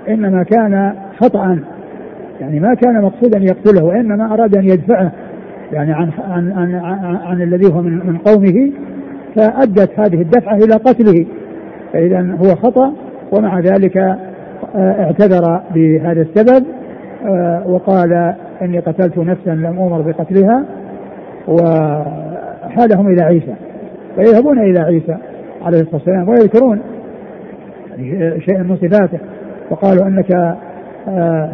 إنما 0.10 0.44
كان 0.44 0.94
خطأ 1.22 1.60
يعني 2.42 2.60
ما 2.60 2.74
كان 2.74 3.02
مقصودا 3.02 3.40
يقتله 3.40 3.86
وإنما 3.86 4.34
أراد 4.34 4.58
أن 4.58 4.64
يدفعه 4.64 5.12
يعني 5.72 5.94
عن 5.94 6.10
عن 6.30 6.52
عن, 6.52 6.76
عن, 6.76 7.16
عن 7.16 7.42
الذي 7.42 7.74
هو 7.74 7.82
من, 7.82 8.08
من 8.08 8.18
قومه 8.18 8.72
فأدت 9.36 10.00
هذه 10.00 10.22
الدفعة 10.22 10.56
إلى 10.56 10.74
قتله. 10.74 11.26
فإذا 11.94 12.38
هو 12.40 12.56
خطأ 12.56 12.94
ومع 13.32 13.60
ذلك 13.60 13.98
آه، 13.98 15.04
اعتذر 15.04 15.62
بهذا 15.76 16.22
السبب 16.22 16.66
آه، 17.26 17.64
وقال 17.68 18.36
إني 18.62 18.80
قتلت 18.80 19.18
نفسا 19.18 19.50
لم 19.50 19.80
أمر 19.80 20.02
بقتلها 20.02 20.66
وحالهم 22.68 23.08
إلى 23.08 23.24
عيسى 23.24 23.54
فيذهبون 24.16 24.60
إلى 24.60 24.80
عيسى 24.80 25.18
عليه 25.62 25.80
الصلاة 25.80 25.96
والسلام 25.96 26.30
ويذكرون 26.30 26.80
يعني 27.98 28.42
شيئا 28.42 28.64
من 28.64 28.78
صفاته 28.78 29.20
وقالوا 29.72 30.08
أنك 30.08 30.32
آه 31.08 31.52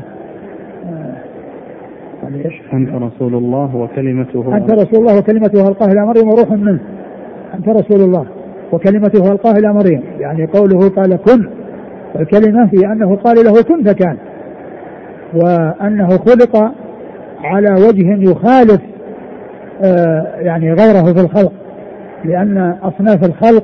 إيش؟ 2.45 2.61
أنت 2.73 2.89
رسول 2.89 3.35
الله 3.35 3.75
وكلمته 3.75 4.57
أنت 4.57 4.73
رسول 4.73 4.99
الله 4.99 5.17
وكلمته 5.17 5.67
القاها 5.67 5.91
إلى 5.91 6.05
مريم 6.05 6.29
وروح 6.29 6.51
منه 6.51 6.79
أنت 7.53 7.69
رسول 7.69 8.01
الله 8.01 8.25
وكلمته 8.71 9.31
القاها 9.31 9.57
إلى 9.57 9.73
مريم 9.73 10.03
يعني 10.19 10.45
قوله 10.45 10.89
قال 10.89 11.15
كن 11.15 11.47
الكلمة 12.19 12.69
هي 12.73 12.91
أنه 12.91 13.15
قال 13.15 13.35
له 13.45 13.63
كن 13.63 13.83
فكان 13.83 14.17
وأنه 15.33 16.07
خلق 16.07 16.71
على 17.43 17.71
وجه 17.71 18.31
يخالف 18.31 18.81
آه 18.81 18.92
يعني 20.39 20.73
غيره 20.73 21.13
في 21.13 21.21
الخلق. 21.21 21.51
لأن 22.25 22.75
أصناف 22.81 23.25
الخلق 23.25 23.63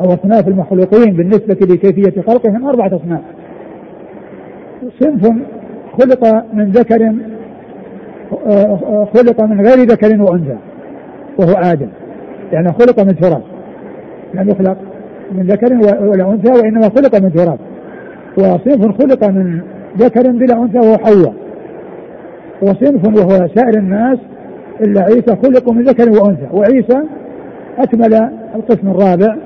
أو 0.00 0.14
أصناف 0.14 0.48
المخلوقين 0.48 1.16
بالنسبة 1.16 1.56
لكيفية 1.60 2.22
خلقهم 2.22 2.66
أربعة 2.66 2.96
أصناف. 2.96 3.20
صنف 5.00 5.32
خلق 6.00 6.44
من 6.52 6.70
ذكر 6.70 7.12
خلق 9.14 9.42
من 9.42 9.60
غير 9.66 9.78
ذكر 9.86 10.22
وأنثى 10.22 10.56
وهو 11.38 11.52
آدم. 11.52 11.88
يعني 12.52 12.68
خلق 12.72 13.00
من 13.00 13.16
تراب. 13.16 13.42
لم 14.34 14.48
يخلق 14.48 14.76
من 15.32 15.46
ذكر 15.46 15.74
ولا 16.06 16.30
أنثى 16.30 16.52
وإنما 16.52 16.82
خلق 16.82 17.20
من 17.22 17.32
تراب. 17.32 17.58
وصنف 18.38 19.02
خلق 19.02 19.28
من 19.28 19.60
ذكر 19.98 20.30
بلا 20.30 20.62
أنثى 20.62 20.78
وهو 20.78 20.98
حواء. 20.98 21.34
وصنف 22.62 23.18
وهو 23.18 23.48
سائر 23.54 23.78
الناس 23.78 24.18
إلا 24.82 25.02
عيسى 25.02 25.36
خلقوا 25.42 25.74
من 25.74 25.82
ذكر 25.82 26.10
وأنثى 26.10 26.46
وعيسى 26.52 27.02
أكمل 27.78 28.14
القسم 28.54 28.88
الرابع 28.88 29.36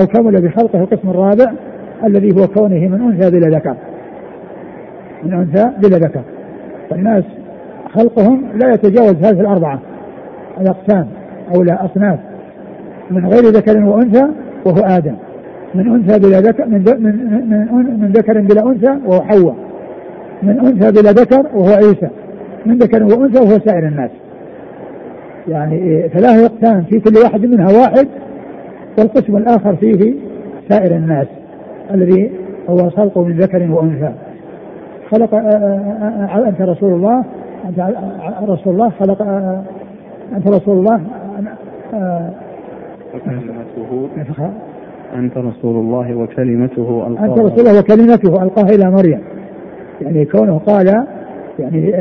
أو 0.00 0.06
كمل 0.06 0.42
بخلقه 0.42 0.78
القسم 0.78 1.10
الرابع 1.10 1.52
الذي 2.04 2.40
هو 2.40 2.46
كونه 2.46 2.88
من 2.88 3.00
أنثى 3.00 3.30
بلا 3.30 3.56
ذكر. 3.56 3.74
من 5.22 5.34
أنثى 5.34 5.70
بلا 5.78 5.98
ذكر. 5.98 6.20
فالناس 6.90 7.24
خلقهم 7.94 8.44
لا 8.54 8.72
يتجاوز 8.74 9.14
هذه 9.14 9.40
الأربعة 9.40 9.80
الأقسام 10.60 11.06
أو 11.54 11.62
لا 11.62 11.84
أصناف 11.84 12.18
من 13.10 13.26
غير 13.26 13.44
ذكر 13.44 13.84
وأنثى 13.84 14.26
وهو 14.66 14.84
آدم. 14.84 15.14
من 15.74 15.88
أنثى 15.88 16.18
بلا 16.18 16.40
ذكر 16.40 16.66
من, 16.66 16.84
من, 16.98 17.48
من, 17.72 18.00
من 18.00 18.12
ذكر 18.12 18.40
بلا 18.40 18.66
أنثى 18.66 18.98
وهو 19.06 19.22
حواء. 19.22 19.56
من 20.42 20.60
أنثى 20.60 21.02
بلا 21.02 21.10
ذكر 21.10 21.46
وهو 21.54 21.74
عيسى. 21.74 22.08
من 22.66 22.78
ذكر 22.78 23.02
وأنثى 23.02 23.40
وهو 23.40 23.58
سائر 23.64 23.88
الناس. 23.88 24.10
يعني 25.48 26.08
ثلاثة 26.08 26.46
أقسام 26.46 26.82
في 26.82 27.00
كل 27.00 27.18
واحد 27.24 27.46
منها 27.46 27.66
واحد 27.80 28.08
والقسم 28.98 29.36
الآخر 29.36 29.76
فيه 29.76 30.14
سائر 30.68 30.96
الناس 30.96 31.26
الذي 31.94 32.30
هو 32.68 32.90
خلق 32.90 33.18
من 33.18 33.36
ذكر 33.36 33.70
وأنثى. 33.70 34.12
خلق 35.10 35.34
أنت 36.46 36.60
رسول 36.60 36.92
الله 36.92 37.24
أنت 37.68 37.80
رسول 38.50 38.74
الله 38.74 38.90
خلق 38.90 39.22
أنت 40.36 40.46
رسول 40.48 40.78
الله 40.78 41.00
وكلمته 43.14 44.50
أنت 45.16 45.38
رسول 45.38 45.76
الله 45.76 46.16
وكلمته 46.16 47.06
ألقاها. 47.06 47.26
أنت 47.26 47.38
رسول 47.38 47.60
الله 47.60 47.78
وكلمته 47.78 48.42
ألقاها 48.42 48.74
إلى 48.74 48.90
مريم. 48.90 49.20
يعني 50.00 50.24
كونه 50.24 50.58
قال 50.58 51.04
يعني 51.58 51.94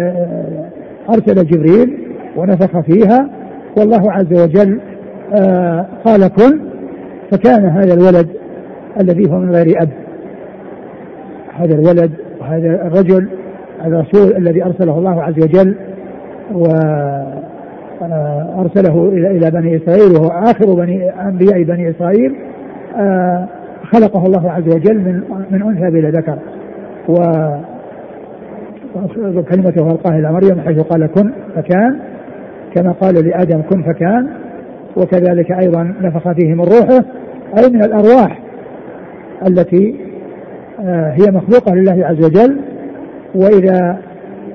أرسل 1.09 1.45
جبريل 1.45 2.00
ونفخ 2.35 2.79
فيها 2.79 3.29
والله 3.77 4.11
عز 4.11 4.41
وجل 4.43 4.79
قال 6.05 6.27
كن 6.27 6.59
فكان 7.31 7.65
هذا 7.65 7.93
الولد 7.93 8.29
الذي 9.01 9.31
هو 9.31 9.39
من 9.39 9.55
غير 9.55 9.81
أب. 9.81 9.89
هذا 11.55 11.75
الولد 11.75 12.11
وهذا 12.41 12.87
الرجل 12.87 13.27
الرسول 13.85 14.37
الذي 14.37 14.63
أرسله 14.63 14.97
الله 14.97 15.23
عز 15.23 15.43
وجل 15.43 15.75
وأرسله 18.01 19.09
إلى 19.09 19.31
إلى 19.31 19.51
بني 19.51 19.77
إسرائيل 19.77 20.11
وهو 20.11 20.27
آخر 20.27 20.73
بني 20.73 21.09
أنبياء 21.09 21.63
بني 21.63 21.89
إسرائيل 21.89 22.35
خلقه 23.83 24.25
الله 24.25 24.51
عز 24.51 24.75
وجل 24.75 24.97
من 24.97 25.23
من 25.51 25.61
أنثى 25.61 25.89
بلا 25.89 26.09
ذكر. 26.09 26.37
و 27.09 27.15
كلمته 29.41 29.91
ألقاها 29.91 30.19
إلى 30.19 30.31
مريم 30.31 30.61
حيث 30.61 30.79
قال 30.79 31.05
كن 31.05 31.31
فكان 31.55 31.99
كما 32.75 32.91
قال 32.91 33.27
لآدم 33.27 33.61
كن 33.61 33.83
فكان. 33.83 34.27
وكذلك 34.97 35.51
أيضا 35.51 35.93
نفخ 36.01 36.31
فيه 36.31 36.53
من 36.53 36.61
روحه 36.61 37.05
أي 37.57 37.69
من 37.69 37.83
الأرواح 37.83 38.39
التي 39.47 39.95
آه، 40.79 41.11
هي 41.11 41.31
مخلوقة 41.31 41.75
لله 41.75 42.05
عز 42.05 42.25
وجل. 42.25 42.59
وإذا 43.35 43.97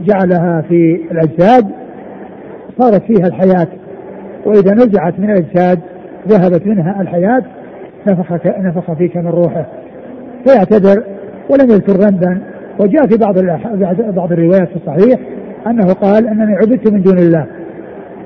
جعلها 0.01 0.63
في 0.69 1.01
الأجساد 1.11 1.67
صارت 2.79 3.03
فيها 3.03 3.27
الحياة. 3.27 3.69
وإذا 4.47 4.75
نزعت 4.75 5.19
من 5.19 5.31
الأجساد 5.31 5.81
ذهبت 6.29 6.67
منها 6.67 7.01
الحياة 7.01 7.43
نفخ 8.07 8.33
نفخ 8.47 8.93
فيك 8.93 9.17
من 9.17 9.27
روحه. 9.27 9.67
فيعتذر 10.45 11.05
ولم 11.51 11.71
يذكر 11.71 11.93
ذنبا. 11.93 12.39
وجاء 12.79 13.07
في 13.07 13.17
بعض 13.17 13.39
بعض 14.15 14.33
الروايات 14.33 14.69
في 14.69 14.77
الصحيح 14.77 15.21
أنه 15.67 15.93
قال 15.93 16.29
أنني 16.29 16.55
عبدت 16.55 16.93
من 16.93 17.03
دون 17.03 17.19
الله. 17.19 17.47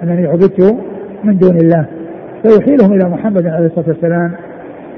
أنني 0.02 0.26
عبدت 0.26 0.76
من 1.24 1.38
دون 1.38 1.56
الله. 1.56 1.86
فيحيلهم 2.42 2.92
إلى 2.92 3.08
محمد 3.08 3.46
عليه 3.46 3.66
الصلاة 3.66 3.88
والسلام 3.88 4.32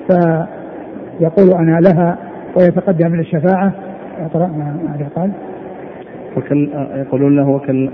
فيقول 0.09 1.53
أنا 1.53 1.81
لها 1.81 2.19
ويتقدم 2.57 3.11
من 3.11 3.21
الشفاعة. 3.21 3.73
أقرأ 4.21 4.47
ماذا 4.47 5.09
قال؟ 5.17 5.31
وكل 6.37 6.69
يقولون 6.95 7.37
له 7.37 7.49
وكل 7.49 7.91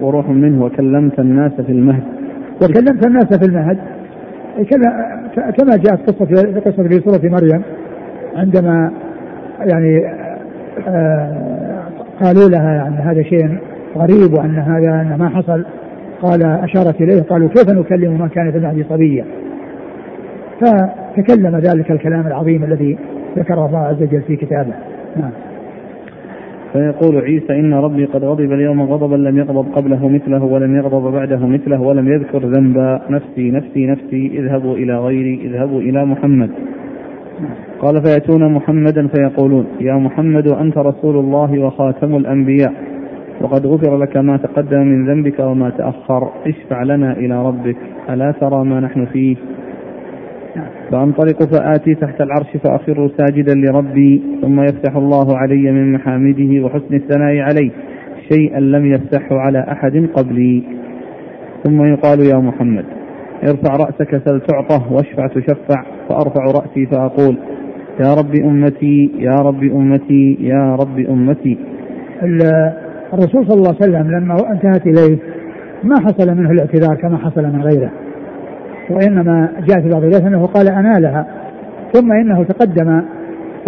وروح 0.00 0.28
منه 0.28 0.64
وكلمت 0.64 1.18
الناس 1.18 1.52
في 1.52 1.72
المهد. 1.72 2.02
وكلمت 2.62 3.06
الناس 3.06 3.38
في 3.38 3.44
المهد. 3.44 3.78
كما 5.58 5.76
جاءت 5.76 6.10
قصة 6.10 6.24
في 6.24 6.60
قصة 6.60 6.82
في 6.88 7.00
سورة 7.00 7.20
مريم 7.32 7.62
عندما 8.36 8.90
يعني 9.60 10.06
آه 10.88 11.84
قالوا 12.22 12.48
لها 12.48 12.74
يعني 12.74 12.96
هذا 12.96 13.22
شيء 13.22 13.58
غريب 13.96 14.32
وأن 14.38 14.58
هذا 14.58 15.16
ما 15.16 15.28
حصل. 15.28 15.64
قال 16.24 16.42
أشارت 16.42 17.00
إليه 17.00 17.22
قالوا 17.22 17.48
كيف 17.48 17.68
نكلم 17.68 18.12
من 18.20 18.28
كان 18.28 18.50
في 18.50 18.58
المهد 18.58 18.86
صبيا؟ 18.88 19.24
فتكلم 20.60 21.56
ذلك 21.56 21.90
الكلام 21.90 22.26
العظيم 22.26 22.64
الذي 22.64 22.98
ذكره 23.38 23.66
الله 23.66 23.78
عز 23.78 24.02
وجل 24.02 24.22
في 24.22 24.36
كتابه. 24.36 24.74
نعم. 25.16 25.30
فيقول 26.72 27.16
عيسى 27.16 27.52
إن 27.52 27.74
ربي 27.74 28.04
قد 28.04 28.24
غضب 28.24 28.52
اليوم 28.52 28.82
غضبا 28.82 29.16
لم 29.16 29.38
يغضب 29.38 29.66
قبله 29.74 30.08
مثله 30.08 30.44
ولم 30.44 30.76
يغضب 30.76 31.12
بعده 31.12 31.46
مثله 31.46 31.80
ولم 31.80 32.08
يذكر 32.08 32.38
ذنبا. 32.38 33.00
نفسي 33.10 33.50
نفسي 33.50 33.86
نفسي 33.86 34.38
اذهبوا 34.38 34.76
إلى 34.76 34.98
غيري 34.98 35.40
اذهبوا 35.44 35.80
إلى 35.80 36.04
محمد. 36.04 36.50
قال 37.80 38.02
فيأتون 38.02 38.52
محمدا 38.52 39.08
فيقولون 39.08 39.66
يا 39.80 39.94
محمد 39.94 40.46
أنت 40.48 40.78
رسول 40.78 41.16
الله 41.16 41.58
وخاتم 41.58 42.16
الأنبياء. 42.16 42.72
وقد 43.44 43.66
غفر 43.66 43.96
لك 43.96 44.16
ما 44.16 44.36
تقدم 44.36 44.80
من 44.80 45.06
ذنبك 45.06 45.38
وما 45.40 45.70
تأخر. 45.70 46.30
اشفع 46.46 46.82
لنا 46.82 47.12
إلى 47.12 47.46
ربك. 47.46 47.76
ألا 48.10 48.30
ترى 48.40 48.64
ما 48.64 48.80
نحن 48.80 49.04
فيه؟ 49.04 49.36
فأنطلق 50.90 51.42
فآتي 51.42 51.94
تحت 51.94 52.20
العرش 52.20 52.56
فأخر 52.64 53.10
ساجدا 53.18 53.54
لربي 53.54 54.22
ثم 54.42 54.60
يفتح 54.60 54.96
الله 54.96 55.36
علي 55.36 55.72
من 55.72 55.92
محامده 55.92 56.64
وحسن 56.64 56.94
الثناء 56.94 57.38
عليه. 57.38 57.70
شيئا 58.32 58.60
لم 58.60 58.86
يفتحه 58.86 59.36
على 59.38 59.66
أحد 59.72 60.08
قبلي. 60.14 60.62
ثم 61.64 61.84
يقال 61.84 62.20
يا 62.20 62.38
محمد 62.38 62.84
ارفع 63.42 63.76
رأسك 63.76 64.22
سل 64.24 64.40
تعطه 64.40 64.92
واشفع 64.92 65.26
تشفع 65.26 65.84
فأرفع 66.08 66.44
رأسي 66.44 66.86
فأقول 66.86 67.36
يا 68.00 68.14
رب 68.14 68.34
أمتي 68.34 69.10
يا 69.18 69.34
رب 69.34 69.62
أمتي 69.62 70.36
يا 70.40 70.74
رب 70.74 70.98
أمتي. 70.98 71.58
الرسول 73.12 73.46
صلى 73.46 73.56
الله 73.56 73.74
عليه 73.80 73.92
وسلم 73.92 74.10
لما 74.10 74.36
انتهت 74.52 74.86
إليه 74.86 75.18
ما 75.84 76.00
حصل 76.00 76.34
منه 76.34 76.50
الاعتذار 76.50 76.96
كما 76.96 77.18
حصل 77.18 77.42
من 77.42 77.62
غيره 77.62 77.90
وإنما 78.90 79.48
جاء 79.68 79.80
في 79.80 79.88
بعض 79.88 80.02
الروايات 80.02 80.22
أنه 80.22 80.46
قال 80.46 80.68
أنا 80.68 80.98
لها 80.98 81.26
ثم 81.92 82.12
إنه 82.12 82.44
تقدم 82.44 83.02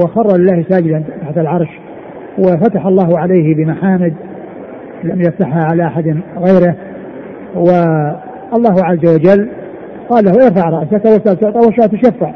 وخر 0.01 0.37
لله 0.37 0.65
ساجدا 0.69 1.03
تحت 1.23 1.39
العرش 1.39 1.69
وفتح 2.39 2.87
الله 2.87 3.19
عليه 3.19 3.55
بمحامد 3.55 4.15
لم 5.05 5.21
يفتحها 5.21 5.65
على 5.71 5.87
أحد 5.87 6.17
غيره 6.39 6.75
والله 7.55 8.85
عز 8.85 9.15
وجل 9.15 9.49
قال 10.09 10.25
له 10.25 10.33
ارفع 10.47 10.69
رأسك 10.69 11.05
وسأل 11.05 11.37
تعطى 11.41 11.59
وشاء 11.59 11.87
تشفع. 11.87 12.33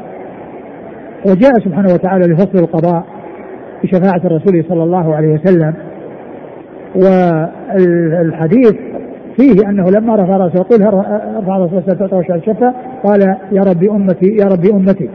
وجاء 1.25 1.51
سبحانه 1.65 1.93
وتعالى 1.93 2.33
لفصل 2.33 2.57
القضاء 2.57 3.03
بشفاعة 3.83 4.21
الرسول 4.25 4.65
صلى 4.69 4.83
الله 4.83 5.15
عليه 5.15 5.33
وسلم 5.33 5.73
والحديث 6.95 8.73
فيه 9.37 9.69
أنه 9.69 9.89
لما 9.89 10.15
رفع 10.15 10.37
رأسه 10.37 10.55
يقول 10.55 10.83
ارفع 10.83 11.57
رأسه 11.57 12.17
وشاء 12.17 12.37
الشفاعة؟ 12.37 12.75
قال 13.03 13.21
يا 13.51 13.61
ربي 13.61 13.89
أمتي 13.89 14.35
يا 14.41 14.45
ربي 14.45 14.71
أمتي. 14.71 15.09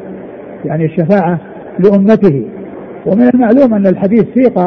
يعني 0.64 0.84
الشفاعة 0.84 1.38
لأمته. 1.78 2.46
ومن 3.06 3.28
المعلوم 3.34 3.74
أن 3.74 3.86
الحديث 3.86 4.24
سيق 4.34 4.58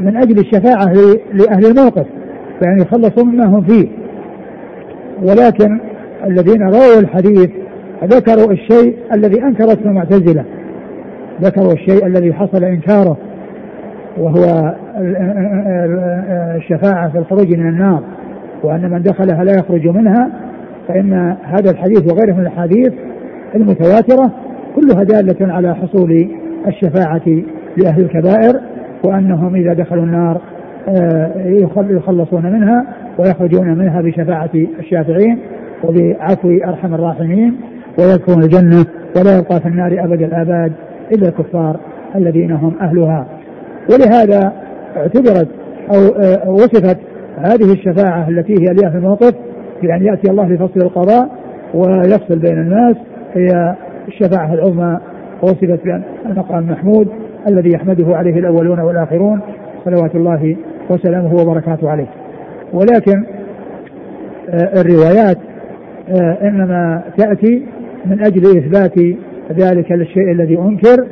من 0.00 0.16
أجل 0.16 0.38
الشفاعة 0.38 0.92
لأهل 1.32 1.66
الموقف 1.66 2.06
فيعني 2.60 2.82
يخلصوا 2.82 3.24
مما 3.24 3.46
هم 3.46 3.62
فيه. 3.62 3.88
ولكن 5.22 5.80
الذين 6.26 6.62
رووا 6.62 7.00
الحديث 7.00 7.50
ذكروا 8.04 8.52
الشيء 8.52 8.96
الذي 9.12 9.42
انكرته 9.42 9.84
المعتزلة. 9.84 10.44
ذكروا 11.42 11.72
الشيء 11.72 12.06
الذي 12.06 12.32
حصل 12.32 12.64
إنكاره. 12.64 13.16
وهو 14.18 14.74
الشفاعة 16.56 17.08
في 17.08 17.18
الخروج 17.18 17.56
من 17.56 17.68
النار 17.68 18.02
وأن 18.62 18.90
من 18.90 19.02
دخلها 19.02 19.44
لا 19.44 19.52
يخرج 19.52 19.88
منها 19.88 20.30
فإن 20.88 21.36
هذا 21.42 21.70
الحديث 21.70 22.12
وغيره 22.12 22.34
من 22.34 22.40
الأحاديث 22.40 22.92
المتواترة 23.54 24.30
كلها 24.76 25.02
دالة 25.02 25.52
على 25.52 25.74
حصول 25.74 26.28
الشفاعة 26.66 27.42
لأهل 27.76 28.02
الكبائر 28.02 28.60
وأنهم 29.04 29.54
إذا 29.54 29.72
دخلوا 29.72 30.04
النار 30.04 30.40
آه، 30.88 31.30
يخلصون 31.90 32.52
منها 32.52 32.84
ويخرجون 33.18 33.78
منها 33.78 34.00
بشفاعة 34.00 34.50
الشافعين 34.78 35.38
وبعفو 35.84 36.48
أرحم 36.48 36.94
الراحمين 36.94 37.56
ويدخلون 37.98 38.42
الجنة 38.42 38.86
ولا 39.16 39.38
يبقى 39.38 39.60
في 39.60 39.68
النار 39.68 40.04
أبد 40.04 40.22
الآباد 40.22 40.72
إلا 41.12 41.28
الكفار 41.28 41.76
الذين 42.16 42.52
هم 42.52 42.74
أهلها. 42.80 43.26
ولهذا 43.90 44.52
اعتبرت 44.96 45.48
أو 45.94 46.22
آه، 46.22 46.50
وصفت 46.50 46.98
هذه 47.36 47.72
الشفاعة 47.72 48.28
التي 48.28 48.52
هي 48.52 48.74
لها 48.74 48.90
في 48.90 48.96
الموقف 48.96 49.34
بأن 49.82 50.06
يأتي 50.06 50.30
الله 50.30 50.48
لفصل 50.48 50.80
القضاء 50.80 51.28
ويفصل 51.74 52.38
بين 52.38 52.58
الناس 52.58 52.96
هي 53.34 53.76
الشفاعة 54.08 54.54
العظمى 54.54 54.98
وصفت 55.42 55.84
بأن 55.84 56.02
المقام 56.26 56.70
محمود 56.70 57.08
الذي 57.48 57.70
يحمده 57.74 58.16
عليه 58.16 58.38
الأولون 58.38 58.80
والآخرون 58.80 59.40
صلوات 59.84 60.14
الله 60.14 60.56
وسلامه 60.90 61.34
وبركاته 61.34 61.90
عليه. 61.90 62.08
ولكن 62.72 63.24
آه، 64.50 64.80
الروايات 64.80 65.38
آه، 66.08 66.48
إنما 66.48 67.02
تأتي 67.18 67.66
من 68.06 68.20
أجل 68.20 68.58
إثبات 68.58 68.98
ذلك 69.52 69.92
الشيء 69.92 70.32
الذي 70.32 70.58
أنكر 70.58 71.06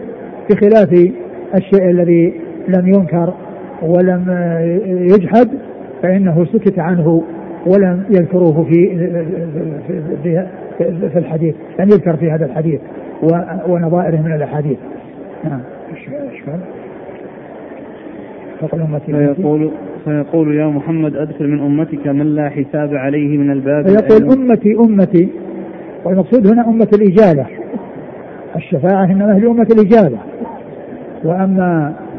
بخلاف 0.50 0.92
الشيء 1.54 1.90
الذي 1.90 2.49
لم 2.70 2.88
ينكر 2.88 3.34
ولم 3.82 4.24
يجحد 4.86 5.48
فإنه 6.02 6.44
سكت 6.44 6.78
عنه 6.78 7.22
ولم 7.66 8.04
يذكروه 8.10 8.64
في 8.64 9.08
في, 10.22 10.46
في 11.12 11.18
الحديث 11.18 11.54
لم 11.80 11.88
يذكر 11.88 12.16
في 12.16 12.30
هذا 12.30 12.46
الحديث 12.46 12.80
ونظائره 13.68 14.20
من 14.20 14.32
الأحاديث. 14.34 14.78
نعم. 15.44 15.60
إيش 15.90 16.42
قال؟ 16.46 16.60
فيقول 19.34 19.70
فيقول 20.04 20.54
يا 20.54 20.66
محمد 20.66 21.16
أدخل 21.16 21.48
من 21.48 21.60
أمتك 21.60 22.06
من 22.06 22.26
لا 22.34 22.48
حساب 22.48 22.94
عليه 22.94 23.38
من 23.38 23.50
الباب 23.50 23.88
فيقول 23.88 24.38
أمتي 24.38 24.74
أمتي. 24.74 25.28
والمقصود 26.04 26.46
هنا 26.46 26.68
أمة 26.68 26.88
الإجابة 26.94 27.46
الشفاعة 28.56 29.04
إنما 29.04 29.36
هي 29.36 29.46
أمة 29.46 29.66
الإجابة 29.72 30.18
وأما 31.24 31.86
آه، 31.86 32.09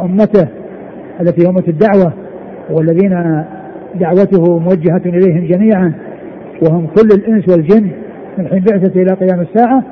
أمته 0.00 0.48
التي 1.20 1.48
أمة 1.48 1.64
الدعوة 1.68 2.12
والذين 2.70 3.44
دعوته 3.94 4.58
موجهة 4.58 5.02
إليهم 5.06 5.46
جميعا 5.46 5.92
وهم 6.62 6.86
كل 6.86 7.08
الإنس 7.14 7.48
والجن 7.48 7.90
من 8.38 8.48
حين 8.48 8.64
بعثة 8.70 9.02
إلى 9.02 9.14
قيام 9.14 9.40
الساعة 9.40 9.82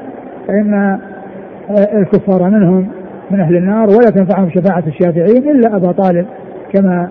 فإن 0.49 0.75
آه، 0.75 1.99
الكفار 1.99 2.51
منهم 2.51 2.89
من 3.31 3.41
أهل 3.41 3.57
النار 3.57 3.89
ولا 3.89 4.11
تنفعهم 4.11 4.51
شفاعة 4.51 4.85
الشافعين 4.87 5.51
إلا 5.51 5.77
أبا 5.77 5.93
طالب 5.93 6.27
كما 6.73 7.09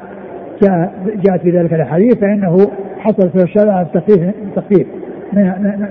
جاء 0.62 0.94
جاءت 1.26 1.42
في 1.42 1.52
ذلك 1.52 1.74
الأحاديث 1.74 2.16
فإنه 2.16 2.58
حصل 3.00 3.30
في 3.30 3.44
الشفاعة 3.44 3.82
التخفيف 3.82 4.34
التخفيف 4.48 4.88
من, 5.34 5.44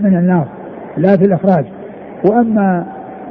من 0.03 0.17
النار 0.19 0.49
لا 0.97 1.17
في 1.17 1.25
الإخراج. 1.25 1.65
وأما 2.31 2.87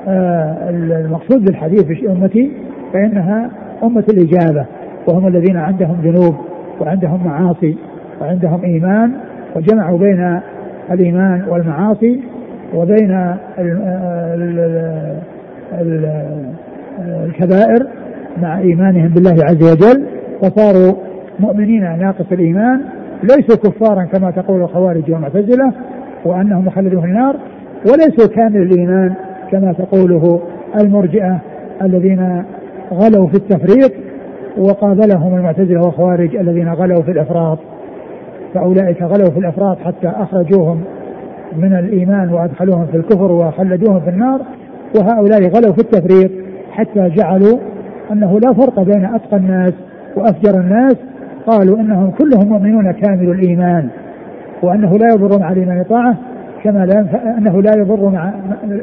آه، 0.07 0.69
المقصود 0.69 1.45
بالحديث 1.45 1.83
في 1.83 2.11
أمتي 2.11 2.51
فإنها 2.93 3.49
أمة 3.83 4.03
الإجابة 4.09 4.65
وهم 5.07 5.27
الذين 5.27 5.57
عندهم 5.57 5.97
ذنوب 6.03 6.35
وعندهم 6.81 7.25
معاصي 7.25 7.77
وعندهم 8.21 8.63
إيمان 8.63 9.11
وجمعوا 9.55 9.97
بين 9.97 10.39
الإيمان 10.91 11.43
والمعاصي 11.49 12.23
وبين 12.75 13.35
الكبائر 17.25 17.87
مع 18.41 18.59
إيمانهم 18.59 19.07
بالله 19.07 19.35
عز 19.43 19.63
وجل. 19.71 20.05
فصاروا 20.41 20.93
مؤمنين 21.39 21.99
ناقص 21.99 22.31
الإيمان 22.31 22.81
ليسوا 23.23 23.55
كفارا 23.55 24.05
كما 24.05 24.31
تقول 24.31 24.61
الخوارج 24.61 25.11
والمعتزلة 25.11 25.71
وأنهم 26.25 26.65
مخلدون 26.65 27.01
في 27.01 27.07
النار 27.07 27.35
وليسوا 27.91 28.35
كامل 28.35 28.61
الإيمان 28.61 29.13
كما 29.51 29.73
تقوله 29.73 30.41
المرجئة 30.81 31.39
الذين 31.81 32.43
غلوا 32.93 33.27
في 33.27 33.35
التفريط 33.35 33.91
وقابلهم 34.57 35.35
المعتزلة 35.35 35.81
والخوارج 35.81 36.35
الذين 36.35 36.69
غلوا 36.73 37.01
في 37.01 37.11
الإفراط 37.11 37.59
فأولئك 38.53 39.01
غلوا 39.01 39.29
في 39.29 39.39
الإفراط 39.39 39.77
حتى 39.79 40.07
أخرجوهم 40.07 40.81
من 41.57 41.73
الإيمان 41.73 42.33
وأدخلوهم 42.33 42.85
في 42.85 42.97
الكفر 42.97 43.31
وخلدوهم 43.31 43.99
في 43.99 44.09
النار 44.09 44.41
وهؤلاء 44.95 45.41
غلوا 45.41 45.73
في 45.73 45.79
التفريط 45.79 46.31
حتى 46.71 47.09
جعلوا 47.09 47.59
أنه 48.11 48.39
لا 48.39 48.53
فرق 48.53 48.79
بين 48.79 49.05
أتقى 49.05 49.37
الناس 49.37 49.73
وأفجر 50.15 50.59
الناس 50.59 50.95
قالوا 51.47 51.79
إنهم 51.79 52.11
كلهم 52.11 52.49
مؤمنون 52.49 52.91
كامل 52.91 53.29
الإيمان 53.31 53.87
وأنه 54.63 54.97
لا 54.97 55.07
يضر 55.13 55.39
مع 55.39 55.51
الإيمان 55.51 55.83
طاعة 55.83 56.17
كما 56.63 56.85
لا 56.85 57.05
أنه 57.37 57.61
لا 57.61 57.71
يضر 57.77 58.09
مع 58.09 58.33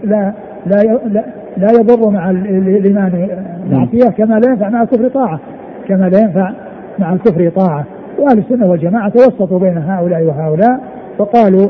لا 0.05 0.33
لا 0.67 0.83
لا, 1.07 1.25
لا 1.57 1.69
يضر 1.81 2.11
مع 2.11 2.31
الإيمان 2.31 3.29
معصية 3.71 4.11
كما 4.11 4.35
لا 4.35 4.51
ينفع 4.51 4.69
مع 4.69 4.83
الكفر 4.83 5.09
طاعة 5.09 5.41
كما 5.89 6.09
لا 6.09 6.19
ينفع 6.21 6.53
مع 6.99 7.13
الكفر 7.13 7.49
طاعة. 7.49 7.85
وأهل 8.19 8.39
السنة 8.39 8.71
والجماعة 8.71 9.09
توسطوا 9.09 9.59
بين 9.59 9.79
هؤلاء 9.79 10.23
وهؤلاء 10.23 10.81
وقالوا 11.19 11.69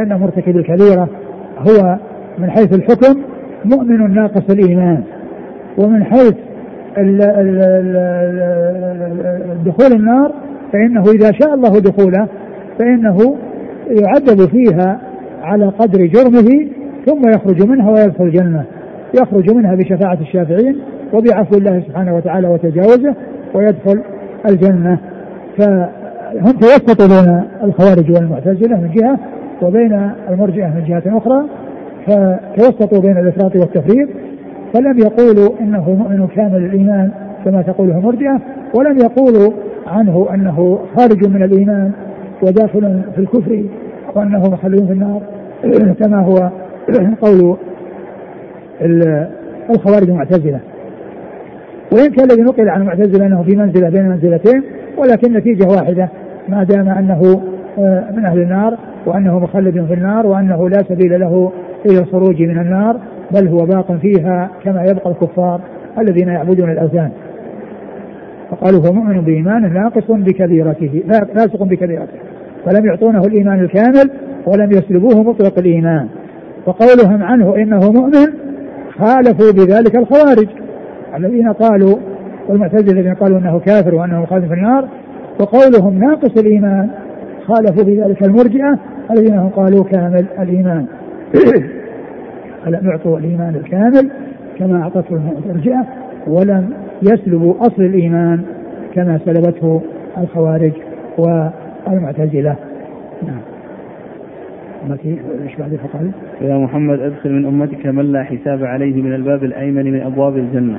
أن 0.00 0.20
مرتكب 0.20 0.56
الكبيرة 0.56 1.08
هو 1.58 1.98
من 2.38 2.50
حيث 2.50 2.74
الحكم 2.74 3.20
مؤمن 3.64 4.14
ناقص 4.14 4.50
الإيمان. 4.50 5.02
ومن 5.78 6.04
حيث 6.04 6.34
دخول 9.64 9.92
النار 9.92 10.32
فإنه 10.72 11.02
إذا 11.02 11.32
شاء 11.32 11.54
الله 11.54 11.80
دخوله 11.80 12.28
فإنه 12.78 13.36
يعذب 13.90 14.48
فيها 14.50 15.00
على 15.44 15.66
قدر 15.66 16.06
جرمه 16.06 16.68
ثم 17.06 17.28
يخرج 17.28 17.68
منها 17.68 17.90
ويدخل 17.90 18.24
الجنة. 18.24 18.64
يخرج 19.14 19.50
منها 19.50 19.74
بشفاعة 19.74 20.18
الشافعين 20.20 20.76
وبعفو 21.12 21.56
الله 21.56 21.80
سبحانه 21.80 22.16
وتعالى 22.16 22.48
وتجاوزه 22.48 23.14
ويدخل 23.54 24.02
الجنة. 24.48 24.98
فهم 25.58 26.52
توسطوا 26.60 27.06
بين 27.06 27.42
الخوارج 27.64 28.10
والمعتزلة 28.10 28.80
من 28.80 28.90
جهة 28.94 29.18
وبين 29.62 30.10
المرجئة 30.30 30.66
من 30.66 30.84
جهة 30.88 31.18
أخرى 31.18 31.44
فتوسطوا 32.06 33.00
بين 33.00 33.18
الإفراط 33.18 33.56
والتفريط. 33.56 34.08
فلم 34.74 34.98
يقولوا 34.98 35.60
إنه 35.60 35.90
مؤمن 35.90 36.26
كامل 36.26 36.64
الايمان 36.64 37.10
كما 37.44 37.62
تقوله 37.62 37.98
المرجئة 37.98 38.40
ولم 38.78 38.98
يقولوا 38.98 39.52
عنه 39.86 40.26
إنه 40.34 40.78
خارج 40.96 41.28
من 41.28 41.42
الإيمان 41.42 41.92
وداخل 42.42 43.02
في 43.14 43.20
الكفر. 43.20 43.64
وأنه 44.14 44.42
مخلد 44.50 44.86
في 44.86 44.92
النار 44.92 45.22
كما 46.00 46.20
هو 46.20 46.50
قول 47.22 47.56
الخوارج 49.70 50.10
المعتزلة. 50.10 50.60
وإن 51.92 52.10
كان 52.10 52.30
الذي 52.30 52.42
نقل 52.42 52.68
عن 52.68 52.80
المعتزلة 52.80 53.26
أنه 53.26 53.42
في 53.42 53.56
منزلة 53.56 53.88
بين 53.88 54.08
منزلتين 54.08 54.62
ولكن 54.98 55.32
نتيجة 55.32 55.66
واحدة 55.66 56.08
ما 56.48 56.64
دام 56.64 56.88
أنه 56.88 57.42
آه، 57.78 58.04
من 58.16 58.24
أهل 58.24 58.38
النار 58.38 58.78
وأنه 59.06 59.38
مخلد 59.38 59.86
في 59.86 59.94
النار 59.94 60.26
وأنه 60.26 60.68
لا 60.68 60.78
سبيل 60.88 61.20
له 61.20 61.52
إلى 61.86 61.98
الخروج 61.98 62.42
من 62.42 62.58
النار 62.58 62.96
بل 63.30 63.48
هو 63.48 63.66
باق 63.66 63.92
فيها 63.92 64.50
كما 64.64 64.84
يبقى 64.84 65.10
الكفار 65.10 65.60
الذين 65.98 66.28
يعبدون 66.28 66.70
الأوثان. 66.70 67.10
فقالوا 68.50 68.86
هو 68.86 68.92
مؤمن 68.92 69.20
بإيمان 69.20 69.72
ناقص 69.72 70.10
بكبيرته 70.10 71.02
فاسق 71.34 71.62
بكبيرته. 71.62 72.33
فلم 72.66 72.86
يعطونه 72.86 73.20
الإيمان 73.20 73.60
الكامل 73.60 74.10
ولم 74.46 74.70
يسلبوه 74.70 75.22
مطلق 75.22 75.58
الإيمان. 75.58 76.08
وقولهم 76.66 77.22
عنه 77.22 77.56
إنه 77.56 77.78
مؤمن 77.78 78.26
خالفوا 78.98 79.52
بذلك 79.52 79.96
الخوارج. 79.96 80.48
الذين 81.16 81.52
قالوا 81.52 81.96
والمعتزلة 82.48 82.92
الذين 82.92 83.14
قالوا 83.14 83.38
إنه 83.38 83.58
كافر 83.58 83.94
وأنه 83.94 84.20
مخالف 84.20 84.48
في 84.48 84.54
النار 84.54 84.88
وقولهم 85.40 85.98
ناقص 85.98 86.38
الإيمان 86.38 86.90
خالفوا 87.46 87.84
بذلك 87.84 88.22
المرجئة 88.22 88.78
الذين 89.10 89.38
هم 89.38 89.48
قالوا 89.48 89.84
كامل 89.84 90.26
الإيمان. 90.38 90.86
فلم 92.64 92.90
يعطوا 92.90 93.18
الإيمان 93.18 93.54
الكامل؟ 93.54 94.10
كما 94.58 94.82
أعطته 94.82 95.20
المرجئة 95.46 95.86
ولم 96.26 96.70
يسلبوا 97.02 97.54
أصل 97.60 97.82
الإيمان 97.82 98.42
كما 98.94 99.20
سلبته 99.24 99.82
الخوارج 100.18 100.72
والمعتزلة 101.86 102.56
نعم. 103.22 103.40
إيش 105.44 105.56
بعد 105.58 105.76
فقال؟ 105.76 106.10
يا 106.40 106.58
محمد 106.58 107.00
أدخل 107.00 107.32
من 107.32 107.46
أمتك 107.46 107.86
من 107.86 108.12
لا 108.12 108.22
حساب 108.22 108.64
عليه 108.64 109.02
من 109.02 109.14
الباب 109.14 109.44
الأيمن 109.44 109.92
من 109.92 110.00
أبواب 110.00 110.36
الجنة 110.36 110.78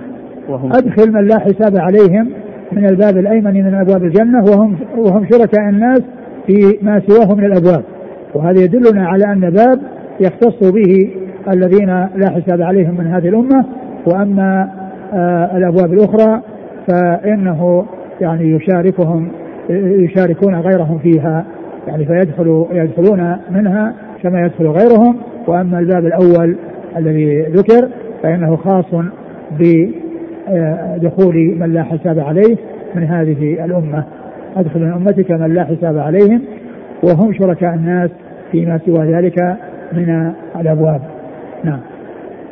وهم 0.50 0.72
أدخل 0.74 1.12
من 1.12 1.28
لا 1.28 1.40
حساب 1.40 1.78
عليهم 1.78 2.30
من 2.72 2.86
الباب 2.86 3.18
الأيمن 3.18 3.54
من 3.54 3.74
أبواب 3.74 4.04
الجنة 4.04 4.44
وهم 4.44 4.78
وهم 4.98 5.26
شركاء 5.32 5.70
الناس 5.70 6.02
في 6.48 6.78
ما 6.82 7.02
سواه 7.08 7.36
من 7.36 7.46
الأبواب. 7.46 7.84
وهذا 8.36 8.64
يدلنا 8.64 9.08
على 9.08 9.24
أن 9.26 9.50
باب 9.50 9.80
يختص 10.20 10.72
به 10.72 11.10
الذين 11.54 11.88
لا 11.90 12.30
حساب 12.30 12.62
عليهم 12.62 12.98
من 12.98 13.08
هذه 13.08 13.30
الأمة. 13.30 13.66
وأما 14.06 14.70
آه 15.14 15.58
الأبواب 15.58 15.94
الأخرى 15.94 16.42
فإنه 16.88 17.86
يعني 18.22 18.52
يشاركهم 18.52 19.28
يشاركون 19.70 20.56
غيرهم 20.56 20.98
فيها. 20.98 21.46
يعني 21.88 22.06
فيدخل 22.06 22.66
يدخلون 22.72 23.38
منها 23.52 23.94
كما 24.24 24.42
يدخل 24.46 24.68
غيرهم. 24.68 25.18
وأما 25.48 25.80
الباب 25.80 26.06
الأول 26.06 26.56
الذي 26.98 27.42
ذكر 27.42 27.90
فإنه 28.24 28.56
خاص 28.56 28.86
بدخول 29.60 31.56
من 31.60 31.74
لا 31.74 31.84
حساب 31.84 32.20
عليه 32.20 32.58
من 32.96 33.04
هذه 33.04 33.66
الأمة. 33.66 34.04
أدخل 34.56 34.80
من 34.80 34.92
أمتك 34.92 35.32
من 35.32 35.54
لا 35.54 35.64
حساب 35.64 35.98
عليهم 35.98 36.42
وهم 37.04 37.34
شركاء 37.34 37.74
الناس 37.74 38.10
فيما 38.52 38.80
سوى 38.86 39.14
ذلك 39.14 39.58
من 39.94 40.32
الأبواب. 40.60 41.02
نعم. 41.64 41.80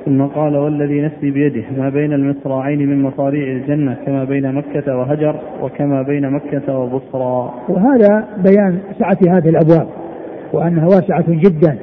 ثم 0.05 0.21
قال 0.21 0.57
والذي 0.57 1.01
نفسي 1.01 1.31
بيده 1.31 1.63
ما 1.77 1.89
بين 1.89 2.13
المصراعين 2.13 2.89
من 2.89 3.01
مصاريع 3.01 3.51
الجنة 3.51 3.97
كما 4.05 4.23
بين 4.23 4.51
مكة 4.51 4.97
وهجر 4.97 5.35
وكما 5.61 6.01
بين 6.01 6.29
مكة 6.29 6.77
وبصرى. 6.77 7.53
وهذا 7.69 8.25
بيان 8.37 8.77
سعة 8.99 9.37
هذه 9.37 9.49
الأبواب 9.49 9.87
وأنها 10.53 10.85
واسعة 10.85 11.25
جدا 11.27 11.77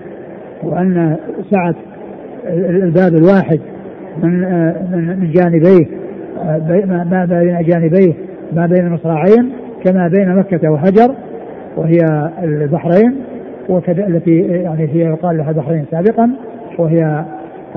وأن 0.62 1.16
سعة 1.50 1.74
الباب 2.56 3.14
الواحد 3.14 3.60
من 4.22 4.40
من 5.20 5.30
جانبيه 5.30 5.86
ما 6.86 7.26
بين 7.30 7.62
جانبيه 7.62 8.12
ما 8.52 8.66
بين 8.66 8.86
المصراعين 8.86 9.52
كما 9.84 10.08
بين 10.08 10.36
مكة 10.36 10.70
وهجر 10.70 11.14
وهي 11.76 12.30
البحرين 12.42 13.16
وكذا 13.68 14.06
التي 14.06 14.38
يعني 14.40 14.88
هي 14.88 15.00
يقال 15.00 15.36
لها 15.36 15.50
البحرين 15.50 15.84
سابقا 15.90 16.30
وهي 16.78 17.24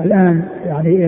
الآن 0.00 0.42
يعني 0.66 1.06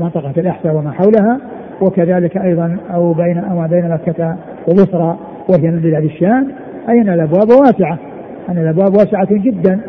منطقة 0.00 0.32
الإحساء 0.36 0.76
وما 0.76 0.90
حولها 0.90 1.40
وكذلك 1.80 2.36
أيضا 2.36 2.76
أو 2.94 3.12
بين 3.12 3.38
أو 3.38 3.68
بين 3.68 3.88
مكة 3.90 4.36
وبصرى 4.68 5.18
وهي 5.48 5.70
من 5.70 5.80
بلاد 5.80 6.04
الشام 6.04 6.48
أي 6.88 7.00
أن 7.00 7.08
الأبواب؟ 7.08 7.50
واسعة. 7.50 7.98
أن 8.48 8.58
الأبواب 8.58 8.92
واسعة 8.92 9.28
جدا 9.30 9.80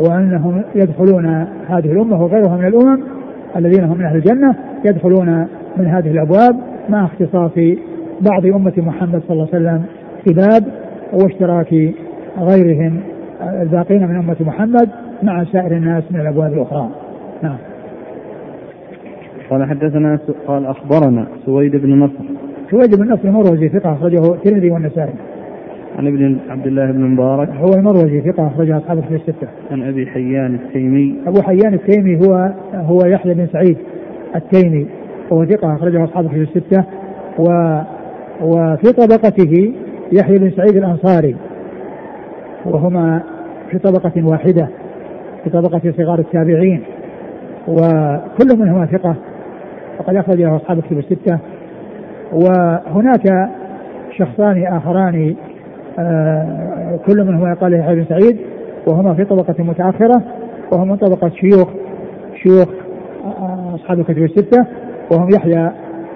وأنهم 0.00 0.62
يدخلون 0.74 1.26
هذه 1.68 1.92
الأمة 1.92 2.22
وغيرها 2.22 2.56
من 2.56 2.66
الأمم 2.66 3.02
الذين 3.56 3.84
هم 3.84 3.98
من 3.98 4.04
أهل 4.04 4.16
الجنة 4.16 4.54
يدخلون 4.84 5.46
من 5.76 5.86
هذه 5.86 6.10
الأبواب 6.10 6.56
مع 6.88 7.04
اختصاص 7.04 7.52
بعض 8.20 8.46
أمة 8.46 8.72
محمد 8.76 9.22
صلى 9.28 9.32
الله 9.32 9.48
عليه 9.52 9.64
وسلم 9.64 9.82
في 10.24 10.34
باب 10.34 10.64
واشتراك 11.12 11.94
غيرهم 12.38 13.00
الباقين 13.42 14.08
من 14.08 14.16
أمة 14.16 14.36
محمد 14.40 14.88
مع 15.22 15.44
سائر 15.44 15.76
الناس 15.76 16.04
من 16.10 16.20
الأبواب 16.20 16.52
الأخرى. 16.52 16.88
نعم. 17.44 17.56
قال 19.50 19.64
حدثنا 19.64 20.18
قال 20.46 20.66
أخبرنا 20.66 21.26
سويد 21.46 21.76
بن 21.76 21.98
نصر. 21.98 22.24
سويد 22.70 22.96
بن 23.00 23.12
نصر 23.12 23.30
مروزي 23.30 23.68
ثقة 23.68 23.92
أخرجه 23.92 24.34
الترمذي 24.34 24.70
والنسائي. 24.70 25.12
عن 25.98 26.06
ابن 26.06 26.36
عبد 26.48 26.66
الله 26.66 26.90
بن 26.90 27.00
مبارك. 27.00 27.48
هو 27.48 27.70
المروزي 27.74 28.20
ثقة 28.20 28.46
أخرجها 28.46 28.78
أصحاب 28.78 29.00
في 29.00 29.14
الستة. 29.14 29.48
عن 29.70 29.82
أبي 29.82 30.06
حيان 30.06 30.54
التيمي. 30.54 31.14
أبو 31.26 31.42
حيان 31.42 31.74
التيمي 31.74 32.26
هو 32.26 32.52
هو 32.74 32.98
يحيى 33.06 33.34
بن 33.34 33.46
سعيد 33.46 33.76
التيمي. 34.36 34.86
وهو 35.30 35.44
ثقة 35.44 35.74
أخرجه 35.74 36.04
أصحاب 36.04 36.28
في 36.28 36.36
الستة. 36.36 36.84
و 37.38 37.78
وفي 38.42 38.92
طبقته 38.92 39.72
يحيى 40.12 40.38
بن 40.38 40.50
سعيد 40.50 40.76
الأنصاري. 40.76 41.36
وهما 42.64 43.22
في 43.70 43.78
طبقة 43.78 44.26
واحدة 44.26 44.68
في 45.44 45.50
طبقة 45.50 45.92
صغار 45.96 46.18
التابعين. 46.18 46.82
وكل 47.68 48.58
منهما 48.58 48.86
ثقة 48.86 49.16
وقد 49.98 50.16
أخرج 50.16 50.40
له 50.40 50.56
أصحاب 50.56 50.78
الكتب 50.78 50.98
الستة. 50.98 51.38
وهناك 52.32 53.48
شخصان 54.16 54.66
آخران 54.66 55.34
آه 55.98 56.98
كل 57.06 57.24
منهما 57.24 57.50
يقال 57.50 57.74
يحيى 57.74 57.94
بن 57.94 58.04
سعيد 58.04 58.38
وهما 58.86 59.14
في 59.14 59.24
طبقة 59.24 59.64
متأخرة 59.64 60.22
وهم 60.72 60.88
من 60.88 60.96
طبقة 60.96 61.28
شيوخ 61.28 61.68
شيوخ 62.42 62.68
آه، 63.24 63.74
أصحاب 63.74 64.00
الكتب 64.00 64.22
الستة 64.22 64.66
وهم 65.12 65.28
يحيى 65.34 65.70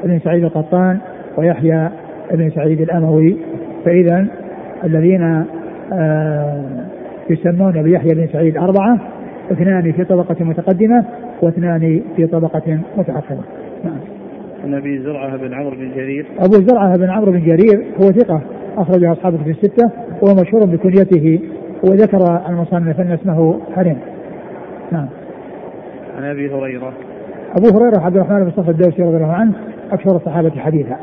بن 0.05 0.18
سعيد 0.24 0.44
القطان 0.44 0.99
ويحيى 1.36 1.88
بن 2.32 2.51
سعيد 2.51 2.80
الأموي. 2.80 3.36
فإذا 3.84 4.26
الذين 4.84 5.44
آه 5.92 6.64
يسمون 7.30 7.82
بيحيى 7.82 8.14
بن 8.14 8.28
سعيد 8.32 8.57
أربعة 8.57 8.99
اثنان 9.53 9.92
في 9.92 10.05
طبقة 10.05 10.44
متقدمة 10.44 11.05
واثنان 11.43 12.03
في 12.16 12.26
طبقة 12.26 12.80
متأخرة 12.97 13.45
نعم. 13.84 13.99
عن 14.64 14.74
أبي 14.74 14.99
زرعة 14.99 15.36
بن 15.36 15.55
عمرو 15.55 15.70
بن 15.70 15.91
جرير. 15.95 16.26
أبو 16.39 16.55
زرعة 16.55 16.97
بن 16.97 17.11
عمرو 17.11 17.32
بن 17.32 17.41
جرير 17.41 17.84
هو 18.03 18.12
ثقة 18.12 18.43
اخرجه 18.76 19.12
أصحابه 19.12 19.39
في 19.45 19.51
الستة 19.51 19.91
وهو 20.22 20.34
مشهور 20.34 20.64
بكنيته 20.64 21.41
وذكر 21.84 22.41
المصنف 22.49 23.01
أن 23.01 23.12
اسمه 23.12 23.61
حرم. 23.76 23.97
نعم. 24.93 25.09
عن 26.16 26.24
أبي 26.24 26.51
هريرة. 26.51 26.93
أبو 27.59 27.78
هريرة 27.78 28.01
عبد 28.01 28.16
الرحمن 28.16 28.45
بن 28.45 28.51
صخر 28.51 28.70
الدوسي 28.70 29.03
رضي 29.03 29.16
الله 29.16 29.32
عنه 29.32 29.53
أكثر 29.93 30.16
الصحابة 30.16 30.51
حديثا. 30.51 30.97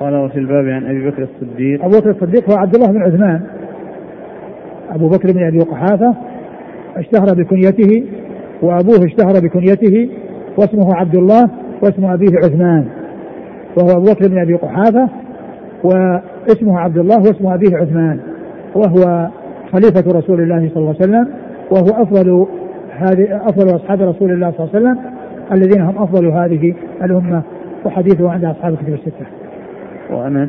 قال 0.00 0.16
وفي 0.16 0.38
الباب 0.38 0.68
عن 0.68 0.86
أبي 0.86 1.10
بكر 1.10 1.22
الصديق. 1.22 1.84
أبو 1.84 1.98
بكر 1.98 2.10
الصديق 2.10 2.50
هو 2.50 2.56
عبد 2.56 2.74
الله 2.74 2.92
بن 2.92 3.02
عثمان. 3.02 3.40
أبو 4.90 5.08
بكر 5.08 5.32
بن 5.32 5.46
أبي 5.46 5.58
قحافه 5.58 6.14
اشتهر 6.96 7.34
بكنيته 7.34 8.04
وأبوه 8.62 9.04
اشتهر 9.04 9.40
بكنيته 9.42 10.10
واسمه 10.58 10.94
عبد 10.94 11.14
الله 11.14 11.50
واسم 11.82 12.04
أبيه 12.04 12.36
عثمان 12.36 12.84
وهو 13.76 13.90
أبو 13.90 14.04
بكر 14.04 14.28
بن 14.28 14.38
أبي 14.38 14.54
قحافة 14.54 15.08
واسمه 15.84 16.78
عبد 16.78 16.98
الله 16.98 17.18
واسم 17.18 17.46
أبيه 17.46 17.76
عثمان 17.76 18.20
وهو 18.74 19.28
خليفة 19.72 20.18
رسول 20.18 20.40
الله 20.40 20.70
صلى 20.74 20.76
الله 20.76 20.94
عليه 21.00 21.10
وسلم 21.10 21.28
وهو 21.70 22.02
أفضل 22.02 22.46
هذه 22.90 23.40
أفضل 23.46 23.76
أصحاب 23.76 24.02
رسول 24.02 24.32
الله 24.32 24.50
صلى 24.50 24.66
الله 24.66 24.70
عليه 24.74 24.86
وسلم 24.86 24.98
الذين 25.52 25.82
هم 25.82 25.98
أفضل 25.98 26.26
هذه 26.26 26.74
الأمة 27.04 27.42
وحديثه 27.84 28.30
عند 28.30 28.44
أصحاب 28.44 28.72
الكتب 28.72 28.94
الستة. 28.94 29.26
وانس 30.10 30.48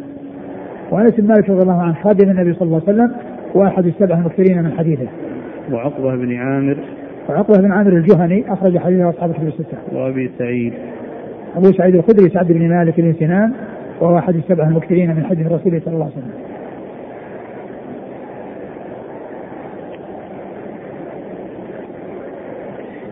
وأنس 0.91 1.13
بن 1.13 1.27
مالك 1.27 1.49
رضي 1.49 1.61
الله 1.61 1.81
عنه 1.81 1.95
خادم 2.03 2.29
النبي 2.29 2.53
صلى 2.53 2.61
الله 2.61 2.81
عليه 2.87 2.93
وسلم 2.93 3.11
وأحد 3.55 3.85
السبع 3.85 4.17
المكثرين 4.17 4.63
من 4.63 4.71
حديثه. 4.71 5.07
وعقبة 5.71 6.15
بن 6.15 6.35
عامر 6.35 6.77
وعقبه 7.29 7.57
بن 7.57 7.71
عامر 7.71 7.93
الجهني 7.93 8.53
أخرج 8.53 8.77
حديثه 8.77 9.09
أصحاب 9.09 9.29
الكتب 9.29 9.47
الستة. 9.47 9.77
وأبي 9.91 10.31
سعيد 10.37 10.73
أبو 11.55 11.71
سعيد 11.71 11.95
الخدري 11.95 12.29
سعد 12.29 12.51
بن 12.51 12.69
مالك 12.69 13.01
بن 13.01 13.13
سنان 13.13 13.53
وهو 14.01 14.17
أحد 14.17 14.35
السبعة 14.35 14.67
المكثرين 14.67 15.15
من 15.15 15.25
حديث 15.25 15.47
الرسول 15.47 15.81
صلى 15.81 15.93
الله 15.93 16.05
عليه 16.05 16.13
وسلم. 16.13 16.31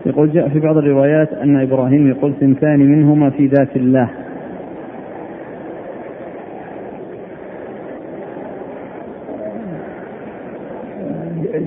يقول 0.06 0.32
جاء 0.32 0.48
في 0.48 0.60
بعض 0.60 0.76
الروايات 0.76 1.32
أن 1.32 1.60
إبراهيم 1.60 2.08
يقول 2.08 2.34
ثنتان 2.40 2.78
منهما 2.78 3.30
في 3.30 3.46
ذات 3.46 3.76
الله 3.76 4.10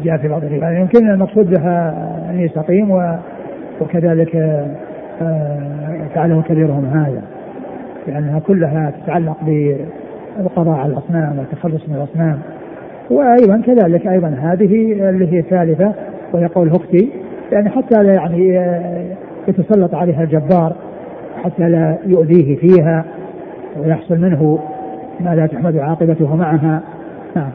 جاء 0.04 0.18
في 0.18 0.28
بعض 0.28 0.44
الروايات. 0.44 0.82
يمكن 0.82 1.10
المقصود 1.10 1.50
بها 1.50 1.94
أن 2.30 2.40
يستقيم 2.40 2.92
وكذلك 3.82 4.36
آه، 5.22 6.08
فعله 6.16 6.42
كبيرهم 6.42 6.86
هذا. 6.86 7.22
لأنها 8.08 8.40
كلها 8.40 8.94
تتعلق 9.04 9.38
بالقضاء 9.42 10.76
على 10.76 10.94
الأصنام 10.94 11.40
والتخلص 11.40 11.90
من 11.90 11.96
الأصنام. 11.96 12.40
وأيضا 13.10 13.62
كذلك 13.66 14.08
أيضا 14.08 14.28
هذه 14.28 14.94
اللي 15.10 15.34
هي 15.34 15.40
الثالثة 15.40 15.94
وهي 16.34 16.46
قول 16.46 16.70
هختي 16.70 17.10
يعني 17.52 17.70
حتى 17.70 18.04
لا 18.04 18.14
يعني 18.14 18.60
آه، 18.60 19.06
يتسلط 19.48 19.96
عليها 19.96 20.24
الجبار 20.24 20.76
حتى 21.44 21.70
لا 21.70 21.98
يؤذيه 22.06 22.56
فيها 22.56 23.06
ويحصل 23.80 24.18
منه 24.18 24.60
ما 25.20 25.36
لا 25.36 25.46
تحمد 25.48 25.78
عاقبته 25.78 26.36
معها. 26.36 26.82
نعم. 27.36 27.52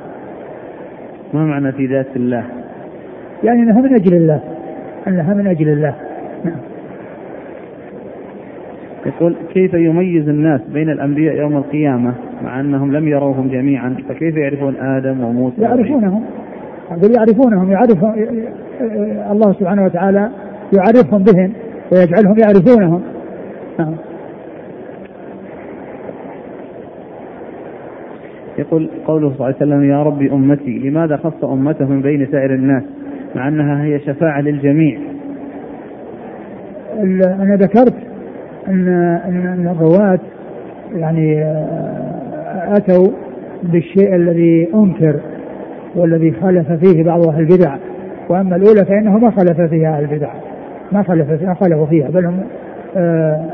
ما 1.34 1.44
معنى 1.44 1.72
في 1.72 1.86
ذات 1.86 2.16
الله؟ 2.16 2.44
يعني 3.44 3.62
أنها 3.62 3.80
من 3.80 3.94
أجل 3.94 4.14
الله. 4.14 4.40
أنها 5.08 5.34
من 5.34 5.46
أجل 5.46 5.68
الله. 5.68 5.94
نعم. 6.44 6.58
يقول 9.06 9.36
كيف 9.54 9.74
يميز 9.74 10.28
الناس 10.28 10.60
بين 10.72 10.90
الأنبياء 10.90 11.36
يوم 11.36 11.56
القيامة 11.56 12.14
مع 12.42 12.60
أنهم 12.60 12.92
لم 12.92 13.08
يروهم 13.08 13.48
جميعا؟ 13.48 13.96
فكيف 14.08 14.36
يعرفون 14.36 14.76
آدم 14.76 15.24
وموسى؟ 15.24 15.62
يعرفونهم. 15.62 16.24
أقول 16.90 17.12
يعرفونهم. 17.16 17.70
يعرفهم 17.70 18.14
الله 19.30 19.52
سبحانه 19.52 19.84
وتعالى 19.84 20.30
يعرفهم 20.76 21.22
بهم 21.22 21.52
ويجعلهم 21.92 22.38
يعرفونهم. 22.38 23.02
نعم. 23.78 23.94
يقول 28.58 28.90
قوله 29.06 29.28
صلى 29.28 29.34
الله 29.34 29.44
عليه 29.46 29.56
وسلم 29.56 29.90
يا 29.90 30.02
رب 30.02 30.22
أمتي 30.22 30.78
لماذا 30.78 31.16
خص 31.16 31.44
أمته 31.44 31.86
من 31.86 32.02
بين 32.02 32.26
سائر 32.26 32.54
الناس 32.54 32.82
مع 33.34 33.48
أنها 33.48 33.84
هي 33.84 34.00
شفاعة 34.00 34.40
للجميع 34.40 34.98
أنا 37.24 37.56
ذكرت 37.56 37.94
أن 38.68 38.88
أن 39.24 39.68
الرواة 39.76 40.18
يعني 40.94 41.42
آه، 41.42 42.72
أتوا 42.76 43.08
بالشيء 43.62 44.14
الذي 44.14 44.68
أنكر 44.74 45.20
والذي 45.96 46.32
خالف 46.32 46.72
فيه 46.72 47.04
بعض 47.04 47.28
أهل 47.28 47.40
البدع 47.40 47.76
وأما 48.28 48.56
الأولى 48.56 48.84
فإنه 48.84 49.18
ما 49.18 49.30
خالف 49.30 49.60
فيها 49.60 49.96
أهل 49.96 50.04
البدع 50.04 50.30
ما 50.92 51.02
خالف 51.02 51.30
فيها 51.32 51.54
خالفوا 51.54 51.86
فيها 51.86 52.08
بل 52.08 52.26
هم 52.26 52.40
آه، 52.96 53.50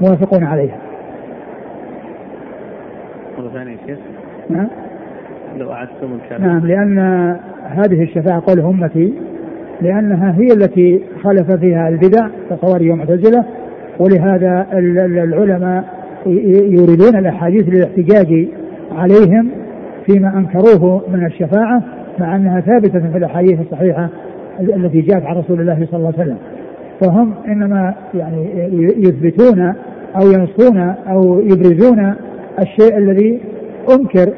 موافقون 0.00 0.44
عليها. 0.44 0.76
مرة 3.38 3.48
ثانية 3.48 3.76
كيف؟ 3.86 3.98
نعم. 4.52 4.68
لو 5.58 5.72
أعدتم 5.72 6.08
الكلام. 6.22 6.42
نعم 6.42 6.66
لأن 6.66 6.98
هذه 7.64 8.02
الشفاعة 8.02 8.42
قول 8.46 8.60
أمتي 8.60 9.12
لأنها 9.80 10.34
هي 10.38 10.46
التي 10.46 11.02
خالف 11.22 11.50
فيها 11.50 11.88
البدع 11.88 12.28
كخوارج 12.50 12.90
ومعتزلة 12.90 13.44
ولهذا 13.98 14.66
العلماء 14.72 15.84
يريدون 16.26 17.16
الأحاديث 17.16 17.68
للاحتجاج 17.68 18.48
عليهم 18.92 19.50
فيما 20.06 20.38
أنكروه 20.38 21.02
من 21.12 21.26
الشفاعة 21.26 21.82
مع 22.18 22.36
أنها 22.36 22.60
ثابتة 22.60 23.10
في 23.12 23.18
الأحاديث 23.18 23.60
الصحيحة 23.60 24.08
التي 24.60 25.00
جاءت 25.00 25.24
عن 25.24 25.36
رسول 25.36 25.60
الله 25.60 25.86
صلى 25.90 25.98
الله 25.98 26.12
عليه 26.18 26.22
وسلم 26.22 26.38
فهم 27.00 27.34
إنما 27.48 27.94
يعني 28.14 28.70
يثبتون 28.96 29.74
أو 30.16 30.30
ينصون 30.30 30.78
أو 31.08 31.40
يبرزون 31.40 32.14
الشيء 32.62 32.98
الذي 32.98 33.40
أنكر 33.94 34.32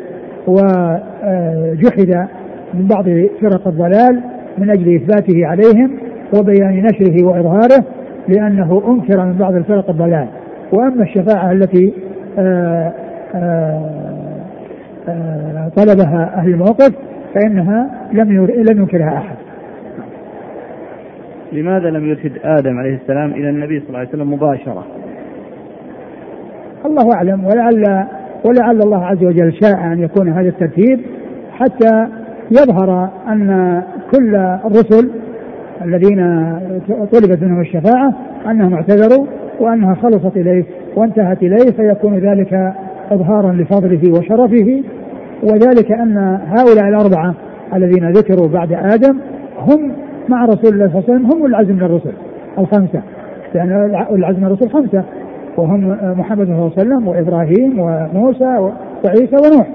وجحد 0.46 2.28
من 2.74 2.86
بعض 2.86 3.05
فرق 3.40 3.68
الضلال 3.68 4.20
من 4.59 4.70
أجل 4.70 4.96
إثباته 4.96 5.46
عليهم 5.46 5.90
وبيان 6.38 6.82
نشره 6.82 7.26
وإظهاره 7.26 7.84
لأنه 8.28 8.82
أنكر 8.88 9.24
من 9.24 9.32
بعض 9.32 9.55
الفرق 9.55 9.90
الضلال 9.90 10.26
وأما 10.72 11.03
الشفاعة 11.03 11.53
التي 11.53 11.92
آآ 12.38 12.92
آآ 13.34 13.80
آآ 15.09 15.70
طلبها 15.76 16.34
أهل 16.36 16.48
الموقف 16.48 16.92
فإنها 17.34 18.09
لم 18.12 18.46
لم 18.46 18.80
ينكرها 18.80 19.18
أحد. 19.18 19.36
لماذا 21.53 21.90
لم 21.90 22.07
يرشد 22.07 22.32
آدم 22.44 22.78
عليه 22.78 22.94
السلام 22.94 23.30
إلى 23.30 23.48
النبي 23.50 23.80
صلى 23.80 23.88
الله 23.88 23.98
عليه 23.98 24.09
وسلم 24.09 24.32
مباشرة؟ 24.32 24.84
الله 26.86 27.14
أعلم 27.14 27.44
ولعل 27.44 28.07
ولعل 28.45 28.80
الله 28.82 29.05
عز 29.05 29.24
وجل 29.24 29.53
شاء 29.62 29.93
أن 29.93 30.01
يكون 30.03 30.28
هذا 30.28 30.49
الترتيب 30.49 31.01
حتى 31.53 32.07
يظهر 32.51 33.11
أن 33.28 33.82
كل 34.12 34.36
الرسل 34.36 35.11
الذين 35.84 36.53
طلبت 36.88 37.43
منهم 37.43 37.61
الشفاعة 37.61 38.14
أنهم 38.51 38.74
اعتذروا 38.74 39.26
وأنها 39.61 39.95
خلصت 39.95 40.36
إليه 40.36 40.64
وانتهت 40.97 41.43
إليه 41.43 41.70
فيكون 41.76 42.18
ذلك 42.18 42.72
إظهارا 43.11 43.53
لفضله 43.53 44.12
وشرفه. 44.12 44.82
وذلك 45.43 45.93
أن 45.93 46.38
هؤلاء 46.47 46.88
الأربعة 46.88 47.34
الذين 47.74 48.11
ذكروا 48.11 48.49
بعد 48.49 48.72
آدم 48.72 49.18
هم 49.59 49.93
مع 50.28 50.45
رسول 50.45 50.74
الله 50.74 50.88
صلى 50.88 50.99
الله 50.99 51.05
عليه 51.09 51.14
وسلم 51.14 51.26
هم 51.26 51.47
العزم 51.47 51.74
من 51.74 51.82
الرسل 51.82 52.12
الخمسة 52.59 53.03
لأن 53.55 53.95
العزم 54.11 54.40
من 54.40 54.47
الرسل 54.47 54.68
خمسة. 54.70 55.05
وهم 55.57 55.96
محمد 56.18 56.46
صلى 56.46 56.55
الله 56.55 56.72
عليه 56.78 56.82
وسلم 56.82 57.09
وإبراهيم 57.09 57.78
وموسى 57.78 58.72
وعيسى 59.05 59.36
ونوح. 59.36 59.68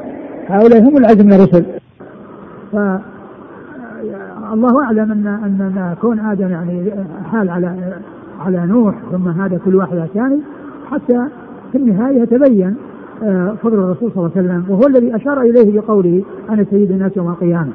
هؤلاء 0.47 0.81
هم 0.81 0.97
العزم 0.97 1.25
من 1.25 1.33
الرسل. 1.33 1.65
ف 2.71 2.75
الله 4.53 4.83
أعلم 4.83 5.11
ان 5.11 5.27
ان 5.27 5.95
كون 6.01 6.19
آدم 6.19 6.47
يعني 6.49 6.91
حال 7.31 7.49
على 7.49 7.93
على 8.39 8.65
نوح 8.65 8.95
ثم 9.11 9.27
هذا 9.27 9.59
كل 9.65 9.75
واحد 9.75 10.07
ثاني 10.13 10.41
حتى 10.91 11.27
في 11.71 11.77
النهاية 11.77 12.21
يتبين 12.21 12.75
آه، 13.23 13.55
فضل 13.63 13.73
الرسول 13.73 14.11
صلى 14.11 14.25
الله 14.25 14.31
عليه 14.35 14.47
وسلم 14.47 14.65
وهو 14.69 14.87
الذي 14.87 15.15
أشار 15.15 15.41
إليه 15.41 15.79
بقوله 15.79 16.23
أنا 16.49 16.65
سيد 16.69 16.91
الناس 16.91 17.17
يوم 17.17 17.29
القيامة. 17.29 17.71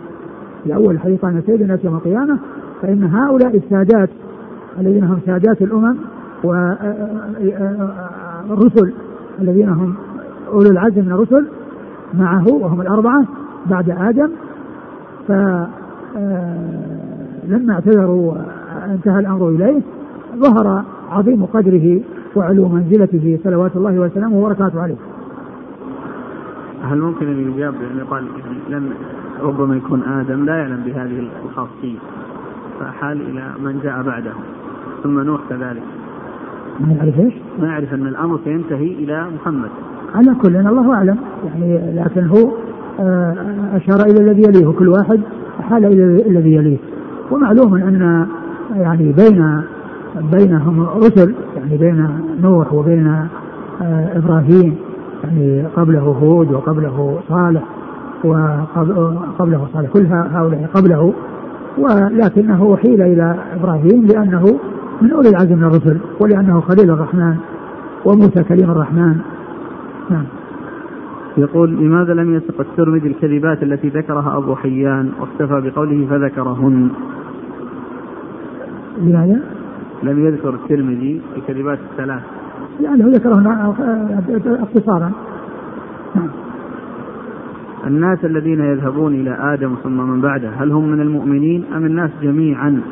في 0.65 0.75
أول 0.75 0.95
الحديث 0.95 1.25
أنا 1.25 1.43
سيد 1.47 1.63
الناس 1.63 1.85
يوم 1.85 1.95
القيامة. 1.95 2.39
فإن 2.83 3.05
هؤلاء 3.05 3.57
السادات 3.57 4.09
الذين 4.81 5.05
هم 5.05 5.19
سادات 5.27 5.63
الأمم 5.63 5.97
والرسل 6.45 7.73
آه، 8.87 8.93
آه، 9.39 9.41
الذين 9.41 9.69
هم 9.69 9.95
أولو 10.53 10.71
العزم 10.71 11.05
من 11.05 11.13
الرسل 11.13 11.49
معه 12.15 12.49
وهم 12.49 12.81
الأربعة 12.81 13.25
بعد 13.67 13.91
آدم 13.91 14.31
ف 15.29 15.33
لما 17.49 17.75
اعتذروا 17.75 18.35
وانتهى 18.35 19.19
الأمر 19.19 19.49
إليه 19.49 19.83
ظهر 20.37 20.85
عظيم 21.11 21.45
قدره 21.45 22.01
وعلو 22.37 22.69
منزلته 22.69 23.39
صلوات 23.45 23.77
الله 23.77 23.99
وسلامه 23.99 24.37
وبركاته 24.37 24.81
عليه. 24.81 24.97
هل 26.83 26.99
ممكن 26.99 27.27
أن 27.27 27.53
يجاب 27.53 27.75
بأن 27.75 27.99
يقال 27.99 28.25
لم 28.69 28.91
ربما 29.41 29.77
يكون 29.77 30.03
آدم 30.03 30.45
لا 30.45 30.57
يعلم 30.57 30.83
بهذه 30.87 31.29
الخاصية 31.45 31.99
فحال 32.81 33.21
إلى 33.21 33.53
من 33.65 33.81
جاء 33.83 34.03
بعده 34.03 34.33
ثم 35.03 35.21
نوح 35.21 35.41
كذلك. 35.49 35.83
ما 36.81 36.93
يعرف 36.93 37.19
إيش؟ 37.19 37.35
ما 37.61 37.67
يعرف 37.67 37.95
أن 37.95 38.07
الأمر 38.07 38.41
سينتهي 38.45 38.93
إلى 38.93 39.27
محمد. 39.35 39.71
على 40.15 40.35
كل 40.43 40.57
الله 40.57 40.95
أعلم 40.95 41.17
يعني 41.45 42.01
لكن 42.01 42.27
هو 42.27 42.51
آه، 43.01 43.35
أشار 43.75 44.07
إلى 44.07 44.21
الذي 44.21 44.43
يليه 44.43 44.73
كل 44.73 44.89
واحد 44.89 45.21
حال 45.61 45.85
إلى 45.85 46.05
الذي 46.27 46.55
يليه 46.55 46.79
ومعلوم 47.31 47.75
أن 47.75 48.27
يعني 48.77 49.13
بين 49.13 49.63
بينهم 50.33 50.87
رسل 50.97 51.35
يعني 51.57 51.77
بين 51.77 52.09
نوح 52.43 52.73
وبين 52.73 53.07
آه، 53.83 54.19
إبراهيم 54.19 54.77
يعني 55.25 55.67
قبله 55.77 56.01
هود 56.01 56.53
وقبله 56.53 57.19
صالح 57.29 57.63
وقبله 58.25 59.67
صالح 59.75 59.91
كل 59.91 60.07
هؤلاء 60.07 60.71
قبله 60.75 61.13
ولكنه 61.79 62.77
حيل 62.77 63.03
إلى 63.03 63.37
إبراهيم 63.55 64.07
لأنه 64.07 64.59
من 65.03 65.11
اولي 65.11 65.29
العزم 65.29 65.57
من 65.59 65.65
الرسل 65.65 65.99
ولأنه 66.21 66.61
خليل 66.61 66.91
الرحمن 66.91 67.37
وموسى 68.05 68.43
كليم 68.45 68.71
الرحمن. 68.71 69.21
نعم. 70.11 70.25
يقول 71.37 71.71
لماذا 71.71 72.15
لم 72.15 72.35
يسق 72.35 72.61
الترمذي 72.61 73.09
الكذبات 73.09 73.63
التي 73.63 73.89
ذكرها 73.89 74.37
أبو 74.39 74.55
حيان 74.55 75.11
واكتفى 75.21 75.71
بقوله 75.71 76.07
فذكرهن؟ 76.11 76.89
لماذا؟ 78.99 79.41
لم 80.03 80.27
يذكر 80.27 80.55
الترمذي 80.55 81.21
الكذبات 81.37 81.79
الثلاث. 81.91 82.23
لأنه 82.81 83.09
ذكرهن 83.09 83.47
اختصارا. 84.47 85.13
نعم. 86.15 86.29
الناس 87.87 88.25
الذين 88.25 88.61
يذهبون 88.61 89.15
إلى 89.15 89.55
آدم 89.55 89.75
ثم 89.83 89.97
من 90.11 90.21
بعده 90.21 90.49
هل 90.49 90.73
هم 90.73 90.89
من 90.89 91.01
المؤمنين 91.01 91.65
أم 91.77 91.85
الناس 91.85 92.11
جميعا؟ 92.23 92.83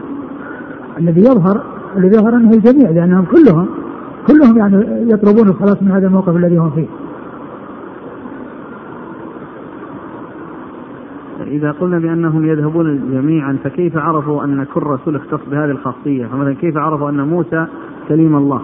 الذي 0.99 1.21
يظهر 1.21 1.80
الذي 1.97 2.17
يظهر 2.17 2.37
أنه 2.37 2.51
الجميع 2.51 2.91
لأنهم 2.91 3.25
كلهم 3.25 3.69
كلهم 4.27 4.59
يعني 4.59 4.77
يطلبون 5.13 5.49
الخلاص 5.49 5.83
من 5.83 5.91
هذا 5.91 6.07
الموقف 6.07 6.37
الذي 6.37 6.57
هم 6.57 6.71
فيه. 6.71 6.87
إذا 11.47 11.71
قلنا 11.71 11.99
بأنهم 11.99 12.45
يذهبون 12.45 13.11
جميعا 13.13 13.57
فكيف 13.65 13.97
عرفوا 13.97 14.45
أن 14.45 14.65
كل 14.65 14.83
رسول 14.83 15.17
اختص 15.17 15.41
بهذه 15.51 15.71
الخاصية؟ 15.71 16.27
فمثلا 16.27 16.55
كيف 16.55 16.77
عرفوا 16.77 17.11
أن 17.11 17.29
موسى 17.29 17.67
كليم 18.09 18.37
الله؟ 18.37 18.61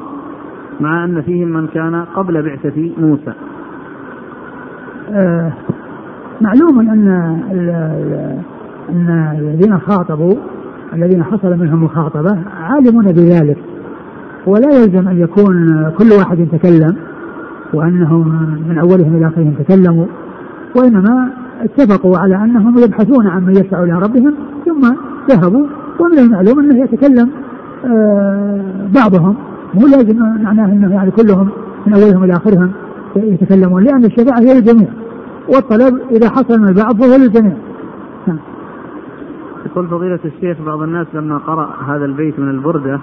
مع 0.80 1.04
أن 1.04 1.22
فيهم 1.22 1.48
من 1.48 1.66
كان 1.66 2.04
قبل 2.14 2.42
بعثة 2.42 2.90
موسى. 2.98 3.32
آه 5.10 5.52
معلوم 6.40 6.90
أن 6.90 7.08
أن 8.90 9.34
الذين 9.38 9.78
خاطبوا 9.78 10.34
الذين 10.96 11.24
حصل 11.24 11.58
منهم 11.58 11.84
مخاطبة 11.84 12.38
عالمون 12.60 13.12
بذلك 13.12 13.58
ولا 14.46 14.68
يلزم 14.74 15.08
أن 15.08 15.20
يكون 15.20 15.90
كل 15.98 16.12
واحد 16.18 16.48
تكلم 16.52 16.96
وأنهم 17.74 18.28
من 18.68 18.78
أولهم 18.78 19.16
إلى 19.16 19.26
آخرهم 19.26 19.54
تكلموا 19.58 20.06
وإنما 20.76 21.32
اتفقوا 21.60 22.18
على 22.18 22.36
أنهم 22.36 22.78
يبحثون 22.78 23.26
عن 23.26 23.44
من 23.44 23.52
يشفع 23.52 23.82
إلى 23.82 23.92
ربهم 23.92 24.34
ثم 24.66 24.94
ذهبوا 25.30 25.66
ومن 26.00 26.18
المعلوم 26.18 26.58
أنه 26.58 26.84
يتكلم 26.84 27.30
آه، 27.84 28.60
بعضهم 28.94 29.36
مو 29.74 29.86
لازم 29.86 30.16
معناه 30.18 30.72
إنه 30.72 30.94
يعني 30.94 31.10
كلهم 31.10 31.48
من 31.86 31.94
أولهم 31.94 32.24
إلى 32.24 32.32
آخرهم 32.32 32.70
يتكلمون 33.16 33.84
لأن 33.84 34.04
الشفاعه 34.04 34.40
هي 34.40 34.54
للجميع 34.54 34.88
والطلب 35.48 35.98
إذا 36.10 36.30
حصل 36.30 36.60
من 36.60 36.68
البعض 36.68 37.02
فهو 37.02 37.16
للجميع. 37.16 37.56
يقول 39.76 39.88
فضيلة 39.88 40.18
الشيخ 40.24 40.56
بعض 40.66 40.82
الناس 40.82 41.06
لما 41.14 41.38
قرأ 41.38 41.70
هذا 41.88 42.04
البيت 42.04 42.38
من 42.38 42.50
البردة 42.50 43.00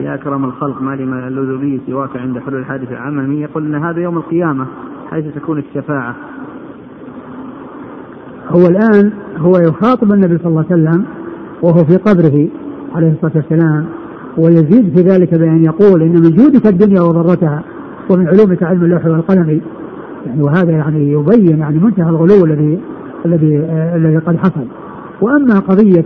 يا 0.00 0.14
أكرم 0.14 0.44
الخلق 0.44 0.82
ما 0.82 0.96
لما 0.96 1.28
اللذوذي 1.28 1.80
سواك 1.86 2.16
عند 2.16 2.38
حلول 2.38 2.60
الحادث 2.60 2.92
العممي 2.92 3.40
يقول 3.40 3.66
أن 3.66 3.84
هذا 3.84 4.00
يوم 4.00 4.16
القيامة 4.16 4.66
حيث 5.10 5.34
تكون 5.34 5.58
الشفاعة. 5.58 6.14
هو 8.48 8.66
الآن 8.66 9.12
هو 9.38 9.52
يخاطب 9.58 10.12
النبي 10.12 10.38
صلى 10.38 10.46
الله 10.46 10.64
عليه 10.70 10.82
وسلم 10.82 11.04
وهو 11.62 11.84
في 11.84 11.96
قبره 11.96 12.48
عليه 12.94 13.12
الصلاة 13.12 13.32
والسلام 13.36 13.86
ويزيد 14.38 14.96
في 14.96 15.02
ذلك 15.02 15.34
بأن 15.34 15.64
يقول 15.64 16.02
إن 16.02 16.12
من 16.12 16.30
جودك 16.30 16.66
الدنيا 16.66 17.00
وضرتها 17.00 17.62
ومن 18.10 18.28
علومك 18.28 18.62
علم 18.62 18.84
اللوح 18.84 19.06
والقلم. 19.06 19.60
يعني 20.26 20.42
وهذا 20.42 20.70
يعني 20.70 21.12
يبين 21.12 21.58
يعني 21.58 21.78
منتهى 21.78 22.08
الغلو 22.08 22.44
الذي 22.44 22.78
الذي 23.26 23.58
الذي 23.94 24.16
قد 24.16 24.36
حصل. 24.36 24.66
وأما 25.20 25.58
قضية 25.58 26.04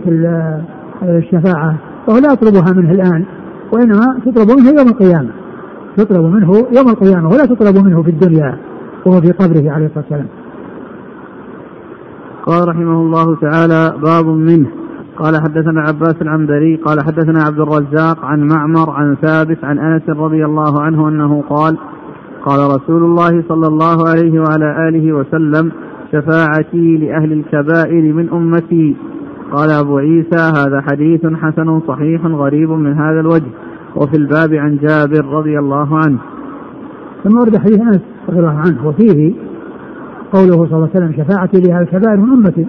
الشفاعة 1.03 1.75
فهو 2.07 2.17
لا 2.17 2.33
يطلبها 2.33 2.73
منه 2.75 2.91
الآن 2.91 3.25
وإنما 3.71 4.19
تطلب 4.25 4.51
منه 4.51 4.69
يوم 4.69 4.87
القيامة. 4.87 5.29
تطلب 5.97 6.25
منه 6.25 6.53
يوم 6.77 6.89
القيامة 6.89 7.29
ولا 7.29 7.45
تطلب 7.45 7.85
منه 7.85 8.03
في 8.03 8.09
الدنيا 8.09 8.57
وهو 9.05 9.21
في 9.21 9.31
قبره 9.31 9.71
عليه 9.71 9.85
الصلاة 9.85 10.03
والسلام. 10.03 10.27
قال 12.45 12.67
رحمه 12.69 13.01
الله 13.01 13.35
تعالى 13.35 13.97
باب 14.01 14.25
منه. 14.25 14.67
قال 15.17 15.41
حدثنا 15.41 15.81
عباس 15.81 16.15
العنبري 16.21 16.75
قال 16.75 16.99
حدثنا 17.01 17.43
عبد 17.43 17.59
الرزاق 17.59 18.25
عن 18.25 18.47
معمر 18.47 18.89
عن 18.89 19.15
ثابت 19.15 19.63
عن 19.63 19.79
أنس 19.79 20.09
رضي 20.09 20.45
الله 20.45 20.81
عنه 20.81 21.07
أنه 21.07 21.43
قال 21.49 21.77
قال 22.45 22.59
رسول 22.59 23.03
الله 23.03 23.43
صلى 23.49 23.67
الله 23.67 23.97
عليه 24.09 24.39
وعلى 24.39 24.89
آله 24.89 25.13
وسلم 25.13 25.71
شفاعتي 26.11 26.97
لأهل 26.97 27.33
الكبائر 27.33 28.13
من 28.13 28.29
أمتي. 28.29 28.95
قال 29.51 29.69
أبو 29.69 29.97
عيسى 29.97 30.51
هذا 30.57 30.81
حديث 30.81 31.25
حسن 31.25 31.79
صحيح 31.87 32.25
غريب 32.25 32.69
من 32.69 32.93
هذا 32.93 33.19
الوجه. 33.19 33.51
وفي 33.95 34.17
الباب 34.17 34.53
عن 34.53 34.77
جابر 34.77 35.25
رضي 35.25 35.59
الله 35.59 35.97
عنه. 35.97 36.17
ثم 37.23 37.39
ورد 37.39 37.57
حديث 37.57 37.81
أنس 37.81 38.01
رضي 38.29 38.39
الله 38.39 38.57
عنه 38.65 38.87
وفيه 38.87 39.33
قوله 40.33 40.55
صلى 40.55 40.75
الله 40.77 40.89
عليه 40.95 41.05
وسلم 41.05 41.13
شفاعتي 41.23 41.61
لأهل 41.61 41.81
الكبائر 41.81 42.17
من 42.17 42.29
أمتي. 42.33 42.67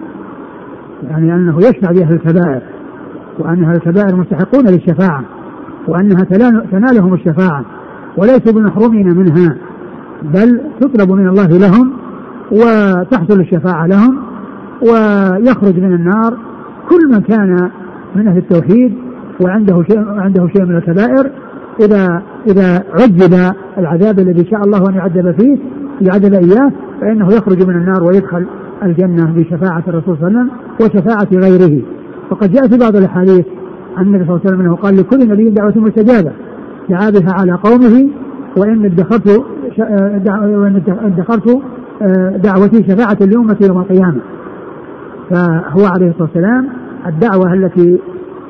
يعني 1.10 1.34
أنه 1.34 1.58
يشفع 1.58 1.90
لأهل 1.90 2.14
الكبائر 2.14 2.62
وأن 3.38 3.64
أهل 3.64 3.76
الكبائر 3.76 4.16
مستحقون 4.16 4.66
للشفاعة 4.66 5.24
وأنها 5.88 6.24
تنالهم 6.70 7.14
الشفاعة 7.14 7.64
وليسوا 8.16 8.52
بمحرومين 8.52 9.16
منها 9.16 9.56
بل 10.22 10.60
تطلب 10.80 11.12
من 11.12 11.28
الله 11.28 11.46
لهم 11.46 11.92
وتحصل 12.52 13.40
الشفاعة 13.40 13.86
لهم 13.86 14.18
ويخرج 14.82 15.80
من 15.80 15.94
النار. 15.94 16.38
كل 16.90 17.08
من 17.08 17.20
كان 17.20 17.70
من 18.16 18.28
أهل 18.28 18.38
التوحيد 18.38 18.94
وعنده 19.44 19.82
شيء 19.90 20.08
عنده 20.08 20.48
شيء 20.48 20.64
من 20.64 20.76
الكبائر 20.76 21.30
إذا 21.80 22.22
إذا 22.46 22.84
عذب 23.00 23.54
العذاب 23.78 24.18
الذي 24.18 24.50
شاء 24.50 24.60
الله 24.60 24.88
أن 24.88 24.94
يعذب 24.94 25.40
فيه 25.40 25.58
يعذب 26.00 26.34
إياه 26.34 26.72
فإنه 27.00 27.26
يخرج 27.26 27.68
من 27.68 27.76
النار 27.76 28.04
ويدخل 28.04 28.46
الجنة 28.82 29.32
بشفاعة 29.36 29.82
الرسول 29.88 30.16
صلى 30.16 30.28
الله 30.28 30.40
عليه 30.40 30.50
وسلم 30.50 30.50
وشفاعة 30.80 31.28
غيره. 31.32 31.82
وقد 32.30 32.52
جاء 32.52 32.68
في 32.68 32.78
بعض 32.78 32.96
الأحاديث 32.96 33.46
عن 33.96 34.06
النبي 34.06 34.24
صلى 34.24 34.30
الله 34.30 34.40
عليه 34.44 34.54
وسلم 34.54 34.60
أنه 34.60 34.76
قال 34.76 34.96
لكل 34.96 35.28
نبي 35.28 35.50
دعوة 35.50 35.72
مستجابة 35.76 36.32
دعا 36.88 37.10
بها 37.10 37.32
على 37.40 37.52
قومه 37.52 38.08
وإن 38.56 38.84
ادخرت 38.84 39.28
وإن 39.78 40.82
ادخرت 40.88 41.62
دعوتي 42.36 42.82
شفاعة 42.88 43.18
لأمتي 43.20 43.66
يوم 43.66 43.80
القيامة. 43.80 44.20
فهو 45.30 45.86
عليه 45.94 46.10
الصلاة 46.10 46.28
والسلام 46.34 46.68
الدعوة 47.06 47.54
التي 47.54 47.98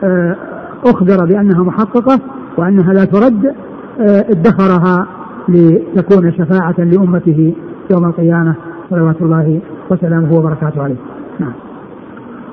آه، 0.04 0.36
أخبر 0.84 1.24
بأنها 1.24 1.62
محققة 1.62 2.18
وأنها 2.56 2.92
لا 2.92 3.04
ترد 3.04 3.46
آه، 4.00 4.24
ادخرها 4.30 5.06
لتكون 5.48 6.32
شفاعة 6.32 6.74
لأمته 6.78 7.54
يوم 7.90 8.04
القيامة. 8.04 8.54
صلوات 8.90 9.22
الله 9.22 9.60
وسلامه 9.90 10.32
وبركاته 10.34 10.82
عليه. 10.82 10.96
نعم. 11.40 11.52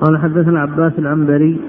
قال 0.00 0.18
حدثنا 0.18 0.60
عباس 0.60 0.92
العنبري. 0.98 1.60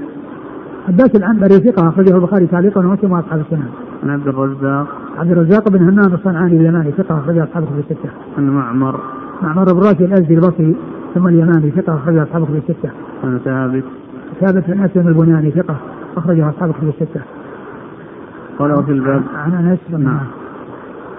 عباس 0.88 1.16
العنبري 1.16 1.72
ثقة 1.72 1.90
أخرجه 1.90 2.16
البخاري 2.16 2.48
تعليقا 2.48 2.86
ومسلم 2.86 3.12
وأصحاب 3.12 3.40
السنة. 3.40 3.68
عن 4.04 4.10
عبد 4.10 4.28
الرزاق. 4.28 4.88
عبد 5.18 5.32
الرزاق 5.32 5.70
بن 5.70 5.80
همام 5.80 6.14
الصنعاني 6.14 6.58
اليماني 6.58 6.92
ثقة 6.92 7.20
أخرجه 7.20 7.44
أصحاب 7.44 7.64
كتب 7.64 7.80
الستة. 7.80 8.10
عن 8.38 8.50
معمر. 8.50 9.00
معمر 9.42 9.74
بن 9.74 9.80
راشد 9.80 10.02
الأزدي 10.02 10.34
البصري 10.34 10.76
ثم 11.14 11.28
اليماني 11.28 11.72
ثقة 11.72 11.96
أخرجه 11.96 12.24
أصحاب 12.24 12.46
كتب 12.46 12.56
الستة. 12.56 12.90
عن 13.24 13.40
ثابت. 13.46 13.84
ثابت 14.40 14.68
بن 14.68 14.84
أسلم 14.84 15.08
البناني 15.08 15.52
ثقة 15.52 15.76
أخرجه 16.18 16.50
أصحاب 16.50 16.72
كتب 16.72 16.88
الستة. 16.88 17.22
قال 18.60 18.72
وفي 18.72 18.92
الباب. 18.92 19.24
عن 19.36 19.54
أنس 19.54 19.80
نعم. 20.00 20.20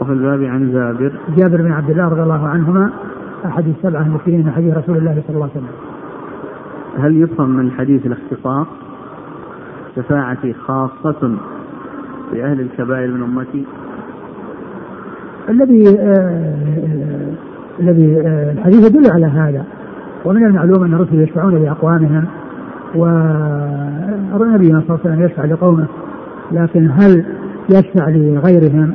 وفي 0.00 0.12
الباب 0.12 0.42
عن 0.42 0.72
جابر. 0.72 1.12
جابر 1.36 1.62
بن 1.62 1.72
عبد 1.72 1.90
الله 1.90 2.08
رضي 2.08 2.22
الله 2.22 2.48
عنهما 2.48 2.90
أحد 3.46 3.64
السبعة 3.68 4.02
المكثرين 4.02 4.46
من 4.46 4.52
حديث 4.52 4.76
رسول 4.76 4.96
الله 4.96 5.22
صلى 5.26 5.34
الله 5.34 5.48
عليه 5.54 5.66
وسلم. 5.66 5.76
هل 7.04 7.22
يفهم 7.22 7.50
من 7.50 7.66
الحديث 7.66 8.06
الاختصاص؟ 8.06 8.66
شفاعتي 9.96 10.52
خاصة 10.52 11.36
بأهل 12.32 12.60
الكبائر 12.60 13.10
من 13.10 13.22
أمتي. 13.22 13.64
الذي 15.48 15.98
آه 16.00 17.51
الذي 17.82 18.20
آه 18.20 18.52
الحديث 18.52 18.90
يدل 18.90 19.10
على 19.10 19.26
هذا. 19.26 19.64
ومن 20.24 20.46
المعلوم 20.46 20.84
أن 20.84 20.94
الرسل 20.94 21.20
يشفعون 21.20 21.62
لأقوامهم 21.62 22.24
ونبينا 22.94 24.80
صلى 24.80 24.88
الله 24.88 25.00
عليه 25.04 25.10
وسلم 25.10 25.22
يشفع 25.22 25.44
لقومه 25.44 25.86
لكن 26.52 26.90
هل 26.90 27.24
يشفع 27.70 28.08
لغيرهم؟ 28.08 28.92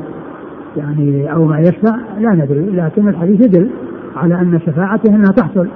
يعني 0.78 1.34
أو 1.34 1.46
ما 1.46 1.60
يشفع؟ 1.60 1.96
لا 2.20 2.30
ندري 2.30 2.70
لكن 2.70 3.08
الحديث 3.08 3.42
يدل 3.42 3.70
على 4.16 4.36
أن 4.36 4.60
شفاعته 4.66 5.16
أنها 5.16 5.32
تحصل 5.32 5.68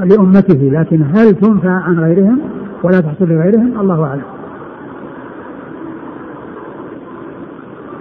لأمته 0.00 0.70
لكن 0.72 1.02
هل 1.02 1.34
تنفع 1.34 1.70
عن 1.70 1.98
غيرهم 1.98 2.38
ولا 2.82 3.00
تحصل 3.00 3.28
لغيرهم؟ 3.28 3.80
الله 3.80 4.04
أعلم. 4.04 4.22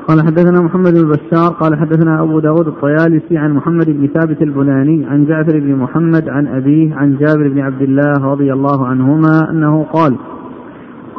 قال 0.08 0.22
حدثنا 0.22 0.62
محمد 0.62 0.94
بن 0.94 1.10
بشار 1.10 1.50
قال 1.50 1.76
حدثنا 1.76 2.24
أبو 2.24 2.40
داود 2.40 2.68
الطيالسي 2.68 3.38
عن 3.38 3.54
محمد 3.54 3.86
بن 3.86 4.08
ثابت 4.08 4.42
البناني 4.42 5.06
عن 5.06 5.26
جعفر 5.26 5.60
بن 5.60 5.76
محمد 5.76 6.30
عن 6.30 6.48
أبيه 6.48 6.96
عن 6.96 7.18
جابر 7.18 7.48
بن 7.50 7.60
عبد 7.60 7.82
الله 7.82 8.32
رضي 8.32 8.54
الله 8.54 8.88
عنهما 8.88 9.50
أنه 9.52 9.86
قال 9.94 10.16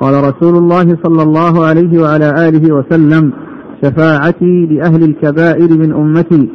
قال 0.00 0.24
رسول 0.24 0.56
الله 0.56 0.96
صلى 1.04 1.22
الله 1.22 1.66
عليه 1.66 2.02
وعلى 2.02 2.48
آله 2.48 2.74
وسلم 2.74 3.32
شفاعتي 3.82 4.66
لأهل 4.66 5.02
الكبائر 5.02 5.78
من 5.78 5.92
أمتي. 5.92 6.48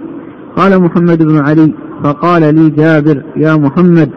قال 0.55 0.81
محمد 0.81 1.23
بن 1.23 1.37
علي 1.37 1.73
فقال 2.03 2.55
لي 2.55 2.69
جابر 2.69 3.23
يا 3.35 3.55
محمد 3.55 4.09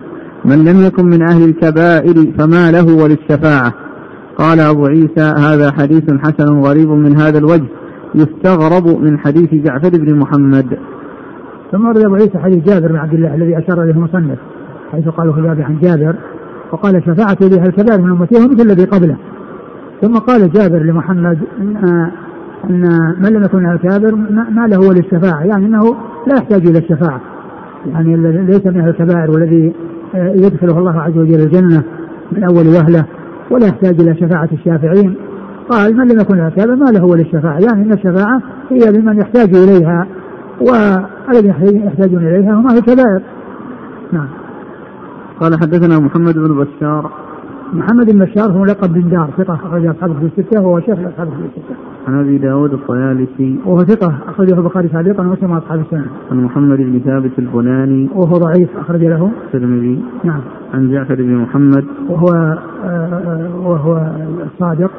من 0.45 0.65
لم 0.65 0.83
يكن 0.83 1.05
من 1.05 1.23
أهل 1.23 1.45
الكبائر 1.45 2.33
فما 2.39 2.71
له 2.71 2.95
وللشفاعة؟ 3.03 3.75
قال 4.39 4.61
أبو 4.61 4.87
عيسى 4.87 5.35
هذا 5.39 5.73
حديث 5.73 6.05
حسن 6.23 6.61
غريب 6.61 6.89
من 6.89 7.17
هذا 7.17 7.39
الوجه. 7.39 7.80
يستغرب 8.15 9.03
من 9.03 9.19
حديث 9.19 9.55
جعفر 9.55 9.91
بن 9.91 10.19
محمد. 10.19 10.79
ثم 11.73 11.87
ورد 11.87 11.99
أبو 11.99 12.15
عيسى 12.15 12.39
حديث 12.39 12.65
جابر 12.65 12.89
بن 12.89 12.97
عبد 12.97 13.15
الله 13.15 13.35
الذي 13.35 13.59
أشار 13.59 13.83
إليه 13.83 13.93
المصنف 13.93 14.39
حيث 14.93 15.09
قالوا 15.09 15.33
في 15.33 15.39
الباب 15.39 15.61
عن 15.61 15.79
جابر 15.79 16.15
وقال 16.73 17.03
شفاعة 17.03 17.37
لها 17.41 17.67
الكبائر 17.67 18.01
من 18.01 18.11
امته 18.11 18.49
مثل 18.49 18.63
الذي 18.67 18.85
قبله. 18.85 19.17
ثم 20.03 20.15
قال 20.15 20.53
جابر 20.53 20.83
لمحمد 20.83 21.39
ان 21.61 22.11
إن 22.71 22.83
من 23.23 23.33
لم 23.33 23.43
يكن 23.43 23.67
الكابر 23.73 24.15
ما 24.51 24.67
له 24.67 24.77
هو 24.77 24.93
للشفاعه 24.93 25.43
يعني 25.45 25.67
إنه 25.67 25.97
لا 26.27 26.35
يحتاج 26.35 26.67
إلى 26.67 26.79
الشفاعة. 26.79 27.21
يعني 27.87 28.17
ليس 28.47 28.67
من 28.67 28.89
الكبائر 28.89 29.31
والذي 29.31 29.73
يدخله 30.15 30.79
الله 30.79 31.01
عز 31.01 31.19
وجل 31.19 31.41
الجنة 31.41 31.83
من 32.33 32.45
أول 32.45 32.67
وهلة 32.67 33.05
ولا 33.51 33.67
يحتاج 33.67 34.01
إلى 34.01 34.15
شفاعة 34.15 34.49
الشافعين. 34.53 35.15
قال 35.71 35.97
من 35.97 36.09
لم 36.09 36.21
يكن 36.21 36.41
الكابر 36.41 36.77
ما 36.77 36.91
له 36.91 37.01
هو 37.01 37.15
للشفاعه 37.15 37.59
يعني 37.59 37.83
إن 37.83 37.93
الشفاعة 37.93 38.43
هي 38.71 38.93
لمن 38.93 39.19
يحتاج 39.21 39.55
إليها 39.55 40.07
والذين 40.61 41.87
يحتاجون 41.87 42.27
إليها 42.27 42.55
هم 42.55 42.67
أهل 42.67 42.79
الكبائر 42.79 43.23
نعم. 44.13 44.29
قال 45.41 45.55
حدثنا 45.61 45.99
محمد 45.99 46.35
بن 46.35 46.65
بشار. 46.65 47.11
محمد 47.73 48.13
بن 48.13 48.19
بشار 48.19 48.53
هو 48.53 48.65
لقب 48.65 48.93
بن 48.93 49.11
دار 49.11 49.31
ثقة 49.39 49.55
أخرج 49.55 49.87
أصحابه 49.87 50.15
في 50.15 50.25
الستة 50.25 50.63
وهو 50.63 50.81
شيخ 50.81 50.99
أصحابه 50.99 51.31
في 51.31 51.37
الستة. 51.37 51.75
عن 52.09 52.21
أبي 52.21 52.39
داود 52.39 52.73
الطيالسي. 52.73 53.59
وهو 53.67 53.79
ثقة 53.79 54.15
أخرجه 54.29 54.55
البخاري 54.55 54.89
تعليقا 54.89 55.23
ومسلم 55.23 55.53
أصحاب 55.53 55.81
السنة. 55.81 56.07
عن 56.31 56.45
محمد 56.45 56.79
بن 56.79 57.01
ثابت 57.05 57.39
البناني. 57.39 58.09
وهو 58.15 58.33
ضعيف 58.33 58.69
أخرج 58.77 59.05
له. 59.05 59.31
الترمذي. 59.47 60.03
نعم. 60.25 60.41
عن 60.75 60.91
جعفر 60.91 61.15
بن 61.15 61.37
محمد. 61.37 61.85
وهو 62.09 62.59
آه 62.85 63.51
وهو 63.65 64.11
الصادق. 64.53 64.91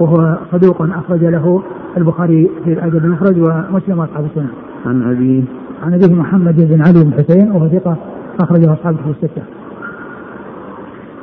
وهو 0.00 0.38
صدوق 0.52 0.82
أخرج 0.82 1.24
له 1.24 1.62
البخاري 1.96 2.50
في 2.64 2.72
الأدب 2.72 3.04
المخرج 3.04 3.38
ومسلم 3.38 3.98
وأصحاب 3.98 4.24
السنة. 4.24 4.50
عن 4.86 5.02
أبيه 5.02 5.42
عن 5.82 5.94
أبيه 5.94 6.14
محمد 6.14 6.56
بن 6.56 6.82
علي 6.82 7.04
بن 7.04 7.12
حسين 7.12 7.50
وهو 7.50 7.68
ثقة 7.68 7.96
أخرجه 8.40 8.72
أصحابه 8.72 8.96
في 8.96 9.10
الستة. 9.10 9.42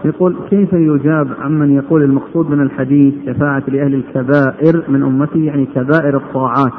يقول 0.06 0.36
كيف 0.50 0.74
يجاب 0.74 1.28
عمن 1.42 1.76
يقول 1.76 2.04
المقصود 2.04 2.50
من 2.50 2.62
الحديث 2.62 3.14
شفاعة 3.26 3.64
لأهل 3.68 3.94
الكبائر 3.94 4.84
من 4.88 5.04
أمتي 5.04 5.46
يعني 5.46 5.66
كبائر 5.66 6.18
الطاعات 6.18 6.74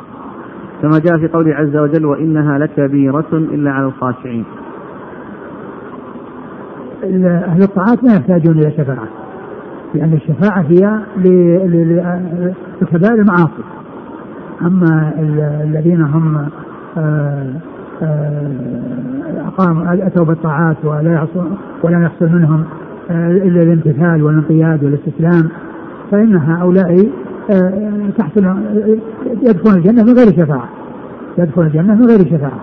كما 0.83 0.99
جاء 0.99 1.19
في 1.19 1.29
قوله 1.29 1.55
عز 1.55 1.77
وجل 1.77 2.05
وإنها 2.05 2.59
لكبيرة 2.59 3.29
إلا 3.33 3.71
على 3.71 3.87
الخاشعين 3.87 4.45
أهل 7.05 7.63
الطاعات 7.63 8.05
ما 8.05 8.15
يحتاجون 8.15 8.59
إلى 8.59 8.71
شفاعة 8.71 9.09
لأن 9.95 10.13
الشفاعة 10.13 10.61
هي 10.61 11.01
لكبائر 12.83 13.15
المعاصي. 13.15 13.63
أما 14.63 15.13
الذين 15.65 16.03
هم 16.03 16.49
أقاموا 19.47 20.07
أتوا 20.07 20.25
بالطاعات 20.25 20.77
ولا 20.85 21.27
ولا 21.83 22.03
يحصل 22.03 22.29
منهم 22.29 22.65
إلا 23.11 23.63
الامتثال 23.63 24.23
والانقياد 24.23 24.85
والاستسلام 24.85 25.49
فإن 26.11 26.37
هؤلاء 26.37 27.09
تحصل 28.19 28.57
يدخلون 29.43 29.77
الجنة 29.77 30.03
من 30.03 30.13
غير 30.13 30.33
شفاعة. 30.33 30.69
يدخل 31.39 31.63
الجنة 31.63 31.95
من 31.95 32.07
غير 32.07 32.19
شفاعة. 32.19 32.61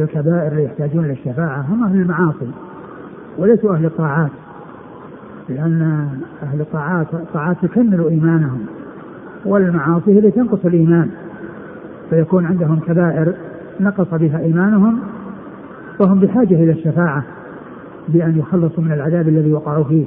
أهل 0.00 0.08
الكبائر 0.08 0.52
اللي 0.52 0.64
يحتاجون 0.64 1.04
إلى 1.04 1.12
الشفاعة 1.12 1.60
هم 1.60 1.84
أهل 1.84 1.96
المعاصي 1.96 2.50
وليسوا 3.38 3.74
أهل 3.74 3.84
الطاعات 3.84 4.30
لأن 5.48 6.08
أهل 6.42 6.60
الطاعات 6.60 7.14
الطاعات 7.14 7.56
تكمل 7.62 8.08
إيمانهم 8.08 8.60
والمعاصي 9.44 10.14
هي 10.14 10.18
التي 10.18 10.30
تنقص 10.30 10.64
الإيمان 10.64 11.10
فيكون 12.10 12.46
عندهم 12.46 12.80
كبائر 12.80 13.34
نقص 13.80 14.14
بها 14.14 14.38
إيمانهم 14.38 14.98
وهم 16.00 16.20
بحاجة 16.20 16.54
إلى 16.54 16.72
الشفاعة 16.72 17.24
بأن 18.08 18.38
يخلصوا 18.38 18.84
من 18.84 18.92
العذاب 18.92 19.28
الذي 19.28 19.52
وقعوا 19.52 19.84
فيه. 19.84 20.04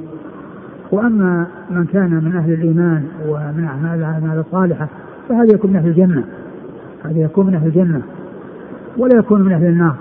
وأما 0.92 1.46
من 1.70 1.84
كان 1.84 2.24
من 2.24 2.36
أهل 2.36 2.52
الإيمان 2.52 3.04
ومن 3.28 3.64
أعمال 3.64 4.38
الصالحة 4.46 4.88
فهذا 5.28 5.54
يكون 5.54 5.70
من 5.70 5.76
أهل 5.76 5.88
الجنة 5.88 6.24
هذا 7.04 7.18
يكون 7.18 7.46
من 7.46 7.54
أهل 7.54 7.66
الجنة. 7.66 8.02
ولا 8.98 9.18
يكون 9.18 9.42
من 9.42 9.52
أهل 9.52 9.66
النار 9.66 9.96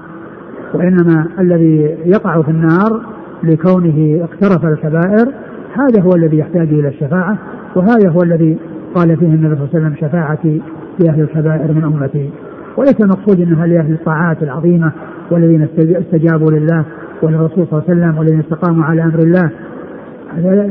وإنما 0.73 1.27
الذي 1.39 1.97
يقع 2.05 2.41
في 2.41 2.51
النار 2.51 3.01
لكونه 3.43 4.23
اقترف 4.23 4.65
الكبائر 4.65 5.33
هذا 5.73 6.01
هو 6.01 6.09
الذي 6.15 6.37
يحتاج 6.37 6.67
إلى 6.67 6.87
الشفاعة 6.87 7.37
وهذا 7.75 8.09
هو 8.09 8.23
الذي 8.23 8.57
قال 8.95 9.17
فيه 9.17 9.25
النبي 9.25 9.55
صلى 9.55 9.65
الله 9.65 9.69
عليه 9.73 9.85
وسلم 9.85 9.95
شفاعتي 9.95 10.61
لأهل 10.99 11.21
الكبائر 11.21 11.73
من 11.73 11.83
أمتي. 11.83 12.29
وليس 12.77 12.95
المقصود 13.03 13.39
أنها 13.39 13.67
لأهل 13.67 13.93
الطاعات 13.93 14.43
العظيمة 14.43 14.91
والذين 15.31 15.67
استجابوا 15.79 16.51
لله 16.51 16.85
وللرسول 17.21 17.67
صلى 17.67 17.79
الله 17.79 17.83
عليه 17.89 18.01
وسلم 18.01 18.17
والذين 18.17 18.39
استقاموا 18.39 18.85
على 18.85 19.03
أمر 19.03 19.19
الله. 19.19 19.49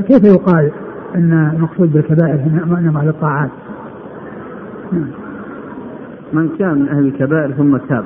كيف 0.02 0.24
يقال 0.24 0.70
أن 1.14 1.50
المقصود 1.54 1.92
بالكبائر 1.92 2.40
إنما 2.78 3.00
أهل 3.00 3.08
الطاعات؟ 3.08 3.50
نعم. 4.92 5.08
من 6.32 6.48
كان 6.58 6.78
من 6.78 6.88
أهل 6.88 7.06
الكبائر 7.06 7.52
ثم 7.52 7.76
تاب. 7.76 8.04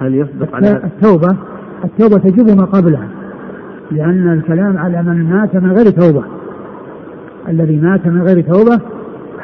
هل 0.00 0.14
يصدق 0.14 0.54
على 0.54 0.82
التوبة 0.84 1.36
التوبة 1.84 2.18
تجب 2.18 2.56
ما 2.56 2.64
قبلها 2.64 3.08
لأن 3.90 4.32
الكلام 4.32 4.78
على 4.78 5.02
من 5.02 5.30
مات 5.30 5.56
من 5.56 5.72
غير 5.72 5.90
توبة. 5.90 6.24
الذي 7.48 7.76
مات 7.76 8.06
من 8.06 8.22
غير 8.22 8.40
توبة 8.40 8.80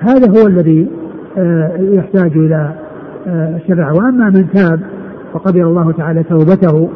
هذا 0.00 0.40
هو 0.40 0.46
الذي 0.46 0.88
آه، 1.38 1.76
يحتاج 1.78 2.32
إلى 2.36 2.74
آه، 3.26 3.60
وأما 3.70 4.30
من 4.30 4.50
تاب 4.54 4.80
وقبل 5.34 5.62
الله 5.62 5.92
تعالى 5.92 6.22
توبته 6.22 6.90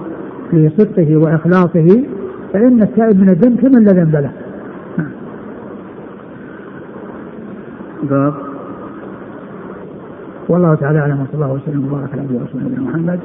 لصدقه 0.53 1.17
وإخلاصه 1.17 2.05
فإن 2.53 2.83
التائب 2.83 3.21
من 3.21 3.29
الذنب 3.29 3.61
كمن 3.61 3.85
لا 3.85 3.93
ذنب 3.93 4.17
له. 4.17 4.31
باب 8.03 8.50
والله 10.51 10.75
تعالى 10.75 10.99
أعلم 10.99 11.21
وصلى 11.21 11.35
الله 11.35 11.53
وسلم 11.53 11.85
وبارك 11.93 12.13
على 12.13 12.23
نبينا 12.23 12.41
ورسوله 12.41 12.83
محمد 12.83 13.21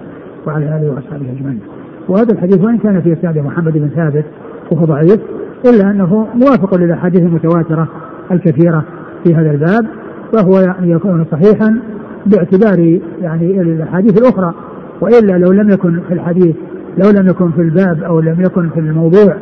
وعلى 0.48 0.66
آله 0.66 0.92
وأصحابه 0.92 1.26
أجمعين. 1.38 1.60
وهذا 2.08 2.34
الحديث 2.34 2.66
وإن 2.66 2.78
كان 2.78 3.02
في 3.02 3.14
إسناد 3.14 3.38
محمد 3.38 3.74
بن 3.74 3.90
ثابت 3.96 4.26
وهو 4.72 4.86
ضعيف 4.86 5.20
إلا 5.66 5.92
أنه 5.92 6.28
موافق 6.34 6.78
للأحاديث 6.78 7.22
المتواترة 7.22 7.88
الكثيرة 8.32 8.84
في 9.24 9.36
هذا 9.36 9.52
الباب 9.52 9.86
فهو 10.34 10.60
يعني 10.60 10.92
يكون 10.92 11.26
صحيحا 11.32 11.80
باعتبار 12.26 13.00
يعني 13.22 13.62
الأحاديث 13.62 14.18
الأخرى 14.18 14.54
وإلا 15.02 15.38
لو 15.38 15.52
لم 15.52 15.70
يكن 15.70 16.00
في 16.08 16.14
الحديث 16.14 16.56
لو 16.98 17.10
لم 17.10 17.28
يكن 17.28 17.52
في 17.52 17.62
الباب 17.62 18.04
أو 18.04 18.20
لم 18.20 18.42
يكن 18.42 18.70
في 18.70 18.80
الموضوع 18.80 19.36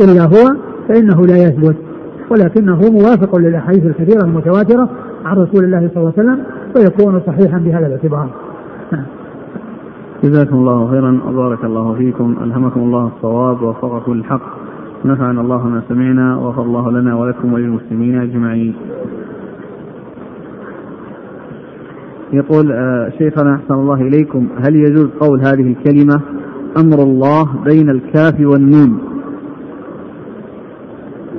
إلا 0.00 0.24
هو 0.24 0.56
فإنه 0.88 1.26
لا 1.26 1.36
يثبت 1.36 1.76
ولكنه 2.30 2.80
موافق 2.90 3.36
للأحاديث 3.36 3.86
الكثيرة 3.86 4.24
المتواترة 4.24 4.90
عن 5.24 5.36
رسول 5.36 5.64
الله 5.64 5.90
صلى 5.94 5.96
الله 5.96 6.12
عليه 6.18 6.30
وسلم 6.30 6.44
فيكون 6.74 7.20
صحيحا 7.26 7.58
بهذا 7.58 7.86
الاعتبار. 7.86 8.30
نعم. 8.92 9.04
جزاكم 10.24 10.56
الله 10.56 10.90
خيرا 10.90 11.20
وبارك 11.28 11.64
الله 11.64 11.94
فيكم 11.94 12.36
ألهمكم 12.42 12.80
الله 12.80 13.06
الصواب 13.06 13.62
ووفقكم 13.62 14.14
للحق 14.14 14.42
نفعنا 15.04 15.40
الله 15.40 15.66
ما 15.66 15.82
سمعنا 15.88 16.36
وغفر 16.36 16.62
الله 16.62 16.90
لنا 16.90 17.14
ولكم 17.14 17.52
وللمسلمين 17.52 18.20
أجمعين 18.20 18.74
يقول 22.32 22.72
آه، 22.72 23.12
شيخنا 23.18 23.54
أحسن 23.54 23.74
الله 23.74 23.94
إليكم 23.94 24.48
هل 24.66 24.76
يجوز 24.76 25.08
قول 25.20 25.40
هذه 25.40 25.72
الكلمة 25.72 26.20
أمر 26.78 27.02
الله 27.02 27.48
بين 27.64 27.90
الكاف 27.90 28.40
والنون 28.40 28.98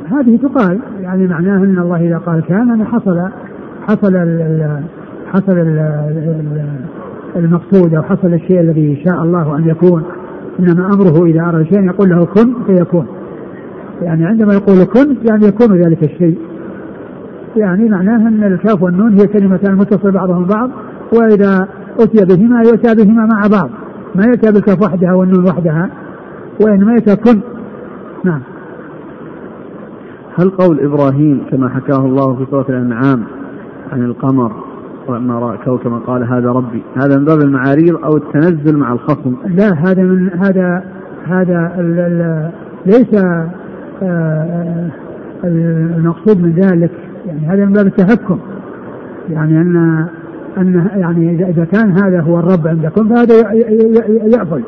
هذه 0.06 0.38
تقال 0.38 0.80
يعني 1.02 1.28
معناه 1.28 1.58
أن 1.58 1.80
الله 1.80 2.08
إذا 2.08 2.18
قال 2.18 2.42
كان 2.42 2.86
حصل 2.86 3.30
حصل 3.88 4.16
ال 4.16 4.84
حصل 5.34 5.52
ال 5.52 6.02
المقصود 7.36 7.94
أو 7.94 8.04
حصل 8.04 8.34
الشيء 8.34 8.60
الذي 8.60 9.04
شاء 9.06 9.24
الله 9.24 9.58
أن 9.58 9.70
يكون 9.70 10.04
إنما 10.60 10.94
أمره 10.94 11.26
إذا 11.26 11.42
أراد 11.42 11.66
شيئا 11.66 11.86
يقول 11.86 12.10
له 12.10 12.26
كن 12.26 12.54
فيكون. 12.68 13.06
يعني 14.02 14.26
عندما 14.26 14.54
يقول 14.54 14.84
كن 14.84 15.18
يعني 15.30 15.46
يكون 15.46 15.78
ذلك 15.78 16.04
الشيء. 16.04 16.38
يعني 17.56 17.90
معناه 17.90 18.28
أن 18.28 18.44
الكاف 18.44 18.84
والنون 18.84 19.20
هي 19.20 19.28
كلمتان 19.28 19.76
متصل 19.76 20.12
بعضهم 20.12 20.46
بعض 20.46 20.70
وإذا 21.14 21.68
أتي 22.00 22.26
بهما 22.26 22.62
يؤتى 22.62 22.96
بهما 22.96 23.26
مع 23.26 23.48
بعض. 23.48 23.70
ما 24.16 24.26
يأتى 24.26 24.52
بالكاف 24.52 24.82
وحدها 24.82 25.14
والنون 25.14 25.46
وحدها 25.46 25.90
وإنما 26.62 26.94
يأتى 26.94 27.16
كن. 27.16 27.42
نعم. 28.26 28.42
هل 30.40 30.50
قول 30.50 30.80
إبراهيم 30.80 31.44
كما 31.52 31.70
حكاه 31.70 32.06
الله 32.06 32.36
في 32.36 32.46
سورة 32.52 32.66
الأنعام 32.70 33.24
عن 33.92 34.04
القمر 34.04 34.52
ولما 35.08 35.40
رأى 35.40 35.58
كوكبا 35.58 35.98
قال 35.98 36.24
هذا 36.24 36.52
ربي. 36.52 36.84
هذا 36.96 37.18
من 37.18 37.26
باب 37.26 37.42
المعاريض 37.42 37.96
أو 38.04 38.18
التنزل 38.18 38.78
مع 38.78 38.94
الخصم. 38.94 39.36
لا 39.46 39.74
هذا 39.74 40.04
من 40.04 40.30
هذا 40.30 40.84
هذا 41.28 41.76
ال 41.80 42.00
ال 42.00 42.52
ليس 42.86 43.24
آه، 43.24 43.50
آه، 44.04 44.92
المقصود 45.44 46.42
من 46.42 46.52
ذلك. 46.52 46.92
يعني 47.26 47.48
هذا 47.48 47.66
من 47.66 47.74
باب 47.74 47.88
التهكم. 47.88 48.40
يعني 49.30 49.62
ان 49.62 50.06
ان 50.58 50.88
يعني 50.96 51.50
اذا 51.50 51.66
كان 51.66 51.92
هذا 51.92 52.22
هو 52.22 52.40
الرب 52.40 52.68
عندكم 52.68 53.10
فهذا 53.10 53.54
يأفل 54.26 54.62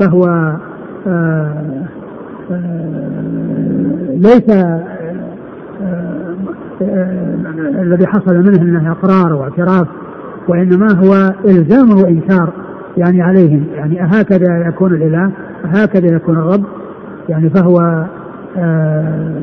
فهو 0.00 0.56
آه، 1.06 1.54
ليس 4.16 4.50
الذي 7.80 8.06
حصل 8.06 8.36
منه 8.36 8.62
انه 8.62 8.92
اقرار 8.92 9.32
واعتراف 9.32 9.86
وإنما 10.48 10.92
هو 10.92 11.32
إلزام 11.44 11.90
وإنكار 11.90 12.52
يعني 12.96 13.22
عليهم. 13.22 13.64
يعني 13.74 13.98
هكذا 14.00 14.68
يكون 14.68 14.94
الإله 14.94 15.30
هكذا 15.64 16.16
يكون 16.16 16.36
الرب. 16.36 16.64
يعني 17.28 17.50
فهو 17.50 18.04
آه، 18.56 19.42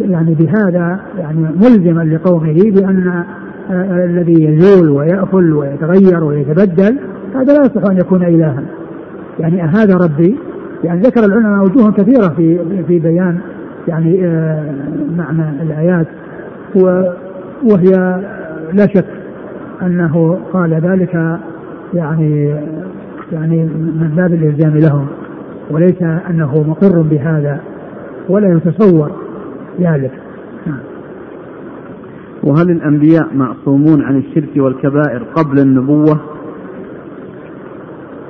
يعني 0.00 0.34
بهذا 0.34 1.00
يعني 1.18 1.38
ملزما 1.56 2.02
لقومه 2.02 2.52
بأن 2.52 3.24
آه، 3.70 4.04
الذي 4.04 4.44
يزول 4.44 4.90
ويأكل 4.90 5.52
ويتغير 5.52 6.24
ويتبدل 6.24 6.98
هذا 7.34 7.58
لا 7.58 7.60
يصح 7.60 7.90
أن 7.90 7.96
يكون 7.96 8.24
إلها. 8.24 8.62
يعني 9.38 9.62
هذا 9.62 9.96
ربي 9.96 10.36
يعني 10.84 11.00
ذكر 11.00 11.24
العلماء 11.24 11.64
وجوه 11.64 11.92
كثيرة 11.92 12.28
في 12.28 12.58
في 12.88 12.98
بيان 12.98 13.38
يعني 13.88 14.26
آه، 14.26 14.74
معنى 15.16 15.62
الآيات 15.62 16.06
وهي 17.64 18.20
لا 18.72 18.86
شك 18.86 19.06
أنه 19.82 20.38
قال 20.52 20.74
ذلك 20.74 21.38
يعني 21.94 22.54
يعني 23.32 23.64
من 23.74 24.12
باب 24.16 24.34
الإلزام 24.34 24.76
لهم 24.76 25.06
وليس 25.70 26.02
أنه 26.02 26.64
مقر 26.68 27.02
بهذا 27.02 27.60
ولا 28.28 28.48
يتصور 28.56 29.10
ذلك 29.80 30.12
نعم. 30.66 30.80
وهل 32.42 32.70
الأنبياء 32.70 33.28
معصومون 33.34 34.02
عن 34.02 34.16
الشرك 34.16 34.56
والكبائر 34.56 35.22
قبل 35.36 35.58
النبوة؟ 35.58 36.20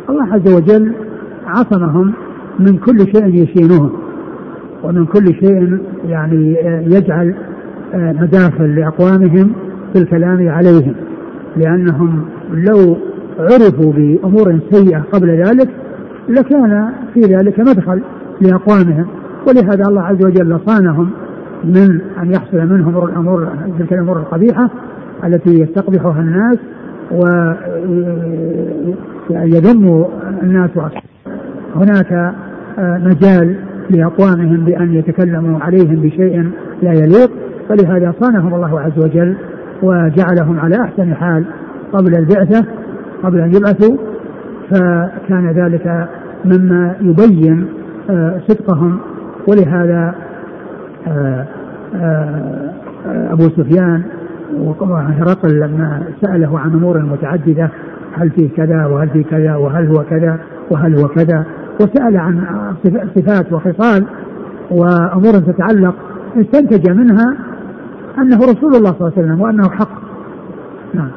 الله 0.09 0.33
عز 0.33 0.55
وجل 0.55 0.95
عصمهم 1.47 2.13
من 2.59 2.77
كل 2.77 2.99
شيء 2.99 3.43
يشينهم 3.43 4.10
ومن 4.83 5.07
كل 5.07 5.35
شيء 5.35 5.79
يعني 6.09 6.57
يجعل 6.87 7.35
مداخل 7.95 8.75
لأقوامهم 8.75 9.53
في 9.93 9.99
الكلام 10.03 10.49
عليهم 10.49 10.95
لأنهم 11.57 12.25
لو 12.53 12.97
عرفوا 13.39 13.93
بأمور 13.93 14.59
سيئة 14.71 15.03
قبل 15.13 15.29
ذلك 15.29 15.69
لكان 16.29 16.89
في 17.15 17.21
ذلك 17.21 17.61
مدخل 17.61 18.03
لأقوامهم. 18.41 19.07
ولهذا 19.49 19.85
الله 19.89 20.03
عز 20.03 20.25
وجل 20.27 20.61
صانهم 20.67 21.11
من 21.65 22.01
أن 22.23 22.33
يحصل 22.33 22.67
منهم 22.67 23.05
الأمور 23.05 23.49
تلك 23.79 23.93
الأمور 23.93 24.17
القبيحة 24.17 24.71
التي 25.25 25.61
يستقبحها 25.61 26.21
الناس 26.21 26.59
ويذم 29.31 30.05
الناس. 30.43 30.71
هناك 31.77 32.35
مجال 32.79 33.57
لأقوامهم 33.91 34.65
بأن 34.65 34.95
يتكلموا 34.95 35.61
عليهم 35.61 35.97
بشيء 35.97 36.51
لا 36.83 36.93
يليق 36.93 37.31
فلهذا 37.69 38.15
صانهم 38.21 38.55
الله 38.55 38.81
عز 38.81 38.99
وجل 38.99 39.37
وجعلهم 39.83 40.61
على 40.61 40.77
أحسن 40.83 41.15
حال 41.15 41.45
قبل 41.93 42.15
البعثة 42.15 42.67
قبل 43.23 43.41
أن 43.41 43.55
يبعثوا. 43.55 43.97
فكان 44.71 45.51
ذلك 45.51 46.09
مما 46.45 46.95
يبين 47.01 47.67
آه، 48.11 48.41
صدقهم. 48.49 48.99
ولهذا 49.49 50.15
آه، 51.07 51.47
آه، 51.95 52.73
أبو 53.07 53.43
سفيان 53.43 54.03
وهرقل 54.59 55.61
لما 55.61 56.03
سأله 56.23 56.59
عن 56.59 56.71
أمور 56.71 57.03
متعددة 57.03 57.71
هل 58.13 58.31
فيه 58.31 58.49
كذا 58.57 58.87
وهل 58.87 59.09
فيه 59.09 59.25
كذا 59.25 59.57
وهل 59.57 59.87
هو 59.87 60.05
كذا 60.11 60.39
وهل 60.71 60.99
هو 60.99 61.09
كذا 61.09 61.45
وسأل 61.81 62.17
عن 62.17 62.45
صفات 63.15 63.53
وخصال 63.53 64.07
وأمور 64.71 65.33
تتعلق 65.33 65.95
استنتج 66.37 66.91
منها 66.91 67.37
أنه 68.19 68.37
رسول 68.37 68.75
الله 68.75 68.91
صلى 68.91 69.01
الله 69.01 69.13
عليه 69.17 69.23
وسلم 69.23 69.41
وأنه 69.41 69.71
حق. 69.71 70.01
نعم. 70.95 71.11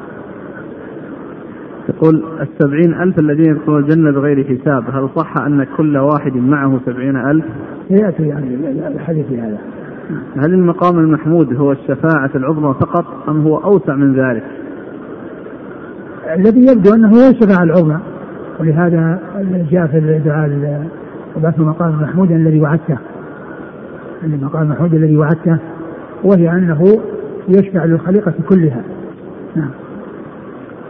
يقول 1.89 2.23
السبعين 2.41 3.01
ألف 3.01 3.19
الذين 3.19 3.51
يدخلون 3.51 3.83
الجنة 3.83 4.11
بغير 4.11 4.43
حساب 4.43 4.83
هل 4.89 5.09
صح 5.15 5.33
أن 5.37 5.63
كل 5.77 5.97
واحد 5.97 6.35
معه 6.35 6.79
سبعين 6.85 7.15
ألف؟ 7.15 7.45
يأتي 7.89 8.23
يعني 8.23 8.55
الحديث 8.87 9.25
هذا. 9.31 9.57
هل 10.37 10.53
المقام 10.53 10.99
المحمود 10.99 11.53
هو 11.55 11.71
الشفاعة 11.71 12.31
العظمى 12.35 12.73
فقط 12.73 13.05
أم 13.29 13.41
هو 13.41 13.57
أوسع 13.57 13.95
من 13.95 14.13
ذلك؟ 14.13 14.43
الذي 16.35 16.61
يبدو 16.61 16.93
أنه 16.93 17.07
هو 17.07 17.29
الشفاعة 17.29 17.63
العظمى. 17.63 17.99
ولهذا 18.59 19.19
جاء 19.71 19.87
في 19.87 19.97
الدعاء 19.97 20.49
وبعث 21.35 21.59
المقام 21.59 21.89
المحمود 21.89 22.31
الذي 22.31 22.61
وعدته. 22.61 22.97
المقام 24.23 24.63
المحمود 24.63 24.93
الذي 24.93 25.17
وعدته 25.17 25.57
وهي 26.23 26.49
أنه 26.51 26.83
يشفع 27.49 27.85
للخليقة 27.85 28.33
كلها. 28.49 28.81
نعم. 29.55 29.69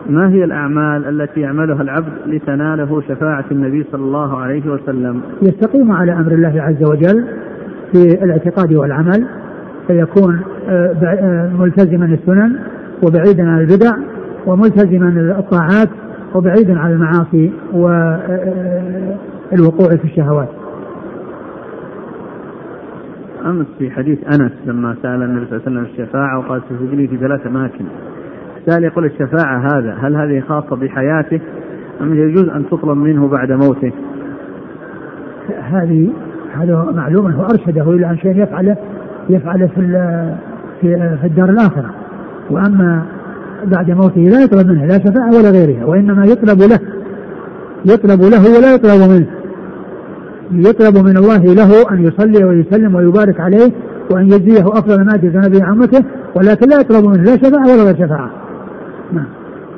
ما 0.09 0.29
هي 0.29 0.43
الأعمال 0.43 1.21
التي 1.21 1.41
يعملها 1.41 1.81
العبد 1.81 2.13
لتناله 2.25 3.01
شفاعة 3.01 3.45
النبي 3.51 3.85
صلى 3.91 4.01
الله 4.01 4.37
عليه 4.37 4.71
وسلم؟ 4.71 5.21
يستقيم 5.41 5.91
على 5.91 6.13
أمر 6.13 6.31
الله 6.31 6.61
عز 6.61 6.83
وجل 6.83 7.27
في 7.91 8.23
الاعتقاد 8.23 8.73
والعمل 8.73 9.27
فيكون 9.87 10.41
آه، 10.69 10.95
آه، 11.03 11.51
ملتزما 11.59 12.05
السنن 12.05 12.59
وبعيدا 13.03 13.43
عن 13.43 13.59
البدع 13.59 13.91
وملتزما 14.45 15.35
الطاعات 15.39 15.89
وبعيدا 16.35 16.79
عن 16.79 16.91
المعاصي 16.91 17.51
والوقوع 17.73 18.21
آه، 19.91 19.95
في 19.95 20.03
الشهوات. 20.03 20.49
أمس 23.45 23.67
في 23.79 23.91
حديث 23.91 24.19
أنس 24.33 24.51
لما 24.65 24.95
سأل 25.01 25.23
النبي 25.23 25.45
صلى 25.45 25.57
الله 25.57 25.61
عليه 25.67 25.79
وسلم 25.79 25.83
الشفاعة 25.83 26.39
وقال 26.39 26.61
تسجلي 26.69 27.07
في 27.07 27.17
ثلاث 27.17 27.47
أماكن. 27.47 27.85
سأل 28.65 28.83
يقول 28.83 29.05
الشفاعة 29.05 29.57
هذا 29.57 29.93
هل 29.93 30.15
هذه 30.15 30.39
خاصة 30.39 30.75
بحياته؟ 30.75 31.39
أم 32.01 32.15
يجوز 32.15 32.49
أن 32.49 32.65
تطلب 32.71 32.97
منه 32.97 33.27
بعد 33.27 33.51
موته؟ 33.51 33.91
هذه 35.61 36.09
هذا 36.53 36.91
معلوم 36.95 37.25
أنه 37.25 37.45
أرشده 37.45 37.91
إلى 37.91 38.09
أن 38.09 38.17
شيء 38.17 38.43
يفعله 38.43 38.77
يفعله 39.29 39.67
في 39.67 39.81
في 40.81 41.17
في 41.21 41.27
الدار 41.27 41.49
الآخرة. 41.49 41.89
وأما 42.49 43.05
بعد 43.65 43.91
موته 43.91 44.21
لا 44.21 44.43
يطلب 44.43 44.67
منه 44.67 44.85
لا 44.85 44.99
شفاعة 44.99 45.37
ولا 45.37 45.49
غيرها 45.49 45.85
وإنما 45.85 46.25
يطلب 46.25 46.59
له 46.59 46.79
يطلب 47.85 48.21
له 48.21 48.57
ولا 48.57 48.73
يطلب 48.73 49.09
منه. 49.11 49.27
يطلب 50.51 50.97
من 50.97 51.17
الله 51.17 51.37
له 51.37 51.91
أن 51.91 52.03
يصلي 52.03 52.45
ويسلم 52.45 52.95
ويبارك 52.95 53.39
عليه 53.39 53.71
وأن 54.11 54.25
يجزيه 54.25 54.67
أفضل 54.67 55.05
ما 55.05 55.17
جزى 55.17 55.37
نبي 55.37 55.61
عمته 55.61 56.05
ولكن 56.35 56.69
لا 56.69 56.79
يطلب 56.79 57.05
منه 57.05 57.23
لا 57.23 57.37
شفاعة 57.37 57.73
ولا 57.73 57.83
غير 57.83 57.95
شفاعة. 57.95 58.31
نعم. 59.13 59.25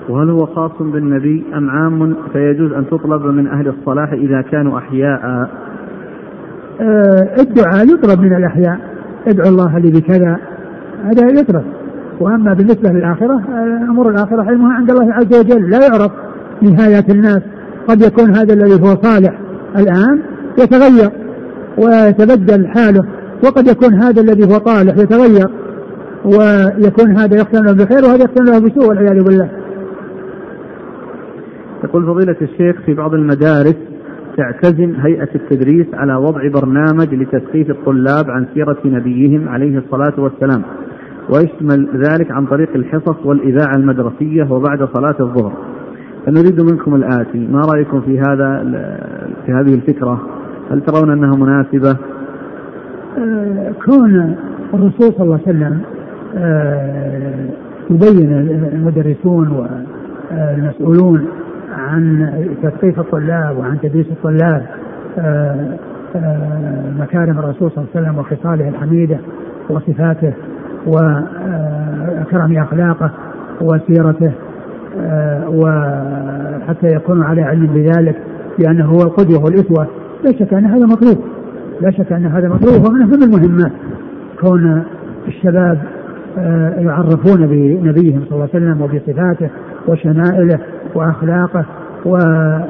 وهل 0.09 0.29
هو 0.29 0.45
خاص 0.45 0.71
بالنبي 0.79 1.43
أم 1.57 1.69
عام؟ 1.69 2.15
فيجوز 2.33 2.71
أن 2.71 2.85
تطلب 2.87 3.25
من 3.25 3.47
أهل 3.47 3.67
الصلاح 3.67 4.11
إذا 4.11 4.41
كانوا 4.41 4.77
أحياء. 4.77 5.19
آه 6.81 7.27
الدعاء 7.39 7.85
يطلب 7.85 8.21
من 8.21 8.35
الأحياء. 8.35 8.79
ادعو 9.27 9.49
الله 9.49 9.77
لي 9.77 9.91
بكذا. 9.91 10.37
هذا 11.03 11.39
يطلب. 11.39 11.63
وأما 12.19 12.53
بالنسبة 12.53 12.89
للآخرة 12.89 13.33
آه، 13.33 13.91
أمور 13.91 14.09
الآخرة 14.09 14.43
علمها 14.43 14.73
عند 14.73 14.91
الله 14.91 15.13
عز 15.13 15.39
وجل 15.39 15.69
لا 15.69 15.79
يعرف 15.87 16.11
نهاية 16.61 17.05
الناس 17.09 17.41
قد 17.87 18.01
يكون 18.01 18.35
هذا 18.35 18.53
الذي 18.53 18.81
هو 18.81 18.95
صالح 19.01 19.39
الآن 19.75 20.21
يتغير 20.59 21.11
ويتبدل 21.77 22.67
حاله 22.67 23.05
وقد 23.43 23.67
يكون 23.67 23.93
هذا 23.93 24.21
الذي 24.21 24.43
هو 24.53 24.57
طالح 24.57 24.97
يتغير 24.97 25.49
ويكون 26.25 27.17
هذا 27.17 27.35
يختم 27.35 27.65
له 27.65 27.73
بخير 27.73 28.03
وهذا 28.03 28.23
يختم 28.23 28.43
له 28.43 28.59
بسوء 28.59 28.89
والعياذ 28.89 29.23
بالله. 29.23 29.49
يقول 31.83 32.05
فضيلة 32.05 32.35
الشيخ 32.41 32.81
في 32.85 32.93
بعض 32.93 33.13
المدارس 33.13 33.75
تعتزم 34.37 34.95
هيئة 34.95 35.29
التدريس 35.35 35.87
على 35.93 36.15
وضع 36.15 36.47
برنامج 36.53 37.13
لتثقيف 37.13 37.69
الطلاب 37.69 38.29
عن 38.29 38.45
سيرة 38.53 38.77
نبيهم 38.85 39.49
عليه 39.49 39.77
الصلاة 39.77 40.13
والسلام 40.17 40.61
ويشمل 41.29 41.89
ذلك 41.95 42.31
عن 42.31 42.45
طريق 42.45 42.69
الحصص 42.75 43.25
والإذاعة 43.25 43.75
المدرسية 43.75 44.51
وبعد 44.51 44.79
صلاة 44.93 45.15
الظهر. 45.19 45.53
فنريد 46.25 46.61
منكم 46.61 46.95
الآتي 46.95 47.47
ما 47.51 47.61
رأيكم 47.73 48.01
في 48.01 48.19
هذا 48.19 48.63
في 49.45 49.51
هذه 49.51 49.73
الفكرة؟ 49.73 50.21
هل 50.71 50.81
ترون 50.81 51.11
أنها 51.11 51.35
مناسبة؟ 51.35 51.97
آه، 53.17 53.71
كون 53.85 54.35
الرسول 54.73 55.13
صلى 55.13 55.23
الله 55.23 55.39
عليه 55.47 55.57
وسلم 55.57 55.81
آه، 56.37 57.47
يبين 57.89 58.33
المدرسون 58.73 59.67
والمسؤولون 60.31 61.27
عن 61.71 62.29
تثقيف 62.63 62.99
الطلاب 62.99 63.57
وعن 63.57 63.79
تدريس 63.81 64.07
الطلاب 64.11 64.65
آه، 65.17 65.77
مكارم 66.99 67.39
الرسول 67.39 67.71
صلى 67.71 67.77
الله 67.77 67.89
عليه 67.95 68.01
وسلم 68.01 68.19
وخصاله 68.19 68.69
الحميدة 68.69 69.17
وصفاته. 69.69 70.33
وكرم 70.87 72.57
أخلاقه 72.57 73.11
وسيرته 73.61 74.31
وحتى 75.47 76.87
يكونوا 76.87 77.25
على 77.25 77.41
علم 77.41 77.67
بذلك 77.67 78.15
لأنه 78.59 78.85
هو 78.85 79.01
القدوة 79.01 79.43
والأسوة. 79.43 79.87
لا 80.23 80.31
شك 80.31 80.53
أن 80.53 80.65
هذا 80.65 80.85
مطلوب. 80.85 81.17
لا 81.81 81.91
شك 81.91 82.11
أن 82.11 82.25
هذا 82.25 82.49
مطلوب. 82.49 82.89
ومن 82.89 83.01
أهم 83.01 83.23
المهمات 83.23 83.71
كون 84.41 84.83
الشباب 85.27 85.81
آه، 86.37 86.79
يعرفون 86.79 87.47
بنبيهم 87.47 88.21
صلى 88.29 88.31
الله 88.31 88.49
عليه 88.53 88.65
وسلم 88.65 88.81
وبصفاته 88.81 89.49
وشمائله 89.87 90.59
وأخلاقه 90.95 91.65
وما 92.05 92.65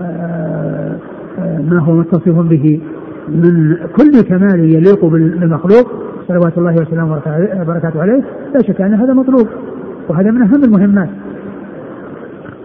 آه، 1.40 1.80
هو 1.80 1.94
متصف 1.94 2.40
به 2.40 2.82
من 3.30 3.76
كل 3.76 4.22
كمال 4.22 4.60
يليق 4.60 5.06
بالمخلوق. 5.06 5.92
صلوات 6.28 6.58
الله 6.58 6.74
وسلامه 6.82 7.22
وبركاته 7.62 8.02
عليه 8.02 8.22
لا 8.54 8.62
شك 8.68 8.82
أن 8.82 8.94
هذا 8.94 9.14
مطلوب 9.14 9.48
وهذا 10.10 10.32
من 10.32 10.42
أهم 10.42 10.64
المهمات. 10.64 11.10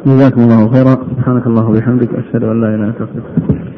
جزاكم 0.06 0.40
الله 0.40 0.68
خيرا 0.68 0.94
سبحانك 1.10 1.46
الله 1.46 1.68
وبحمدك 1.68 2.14
أشهد 2.14 2.44
أن 2.44 2.60
لا 2.60 2.68
إله 2.68 2.74
إلا 2.74 2.86
أنت 2.86 3.69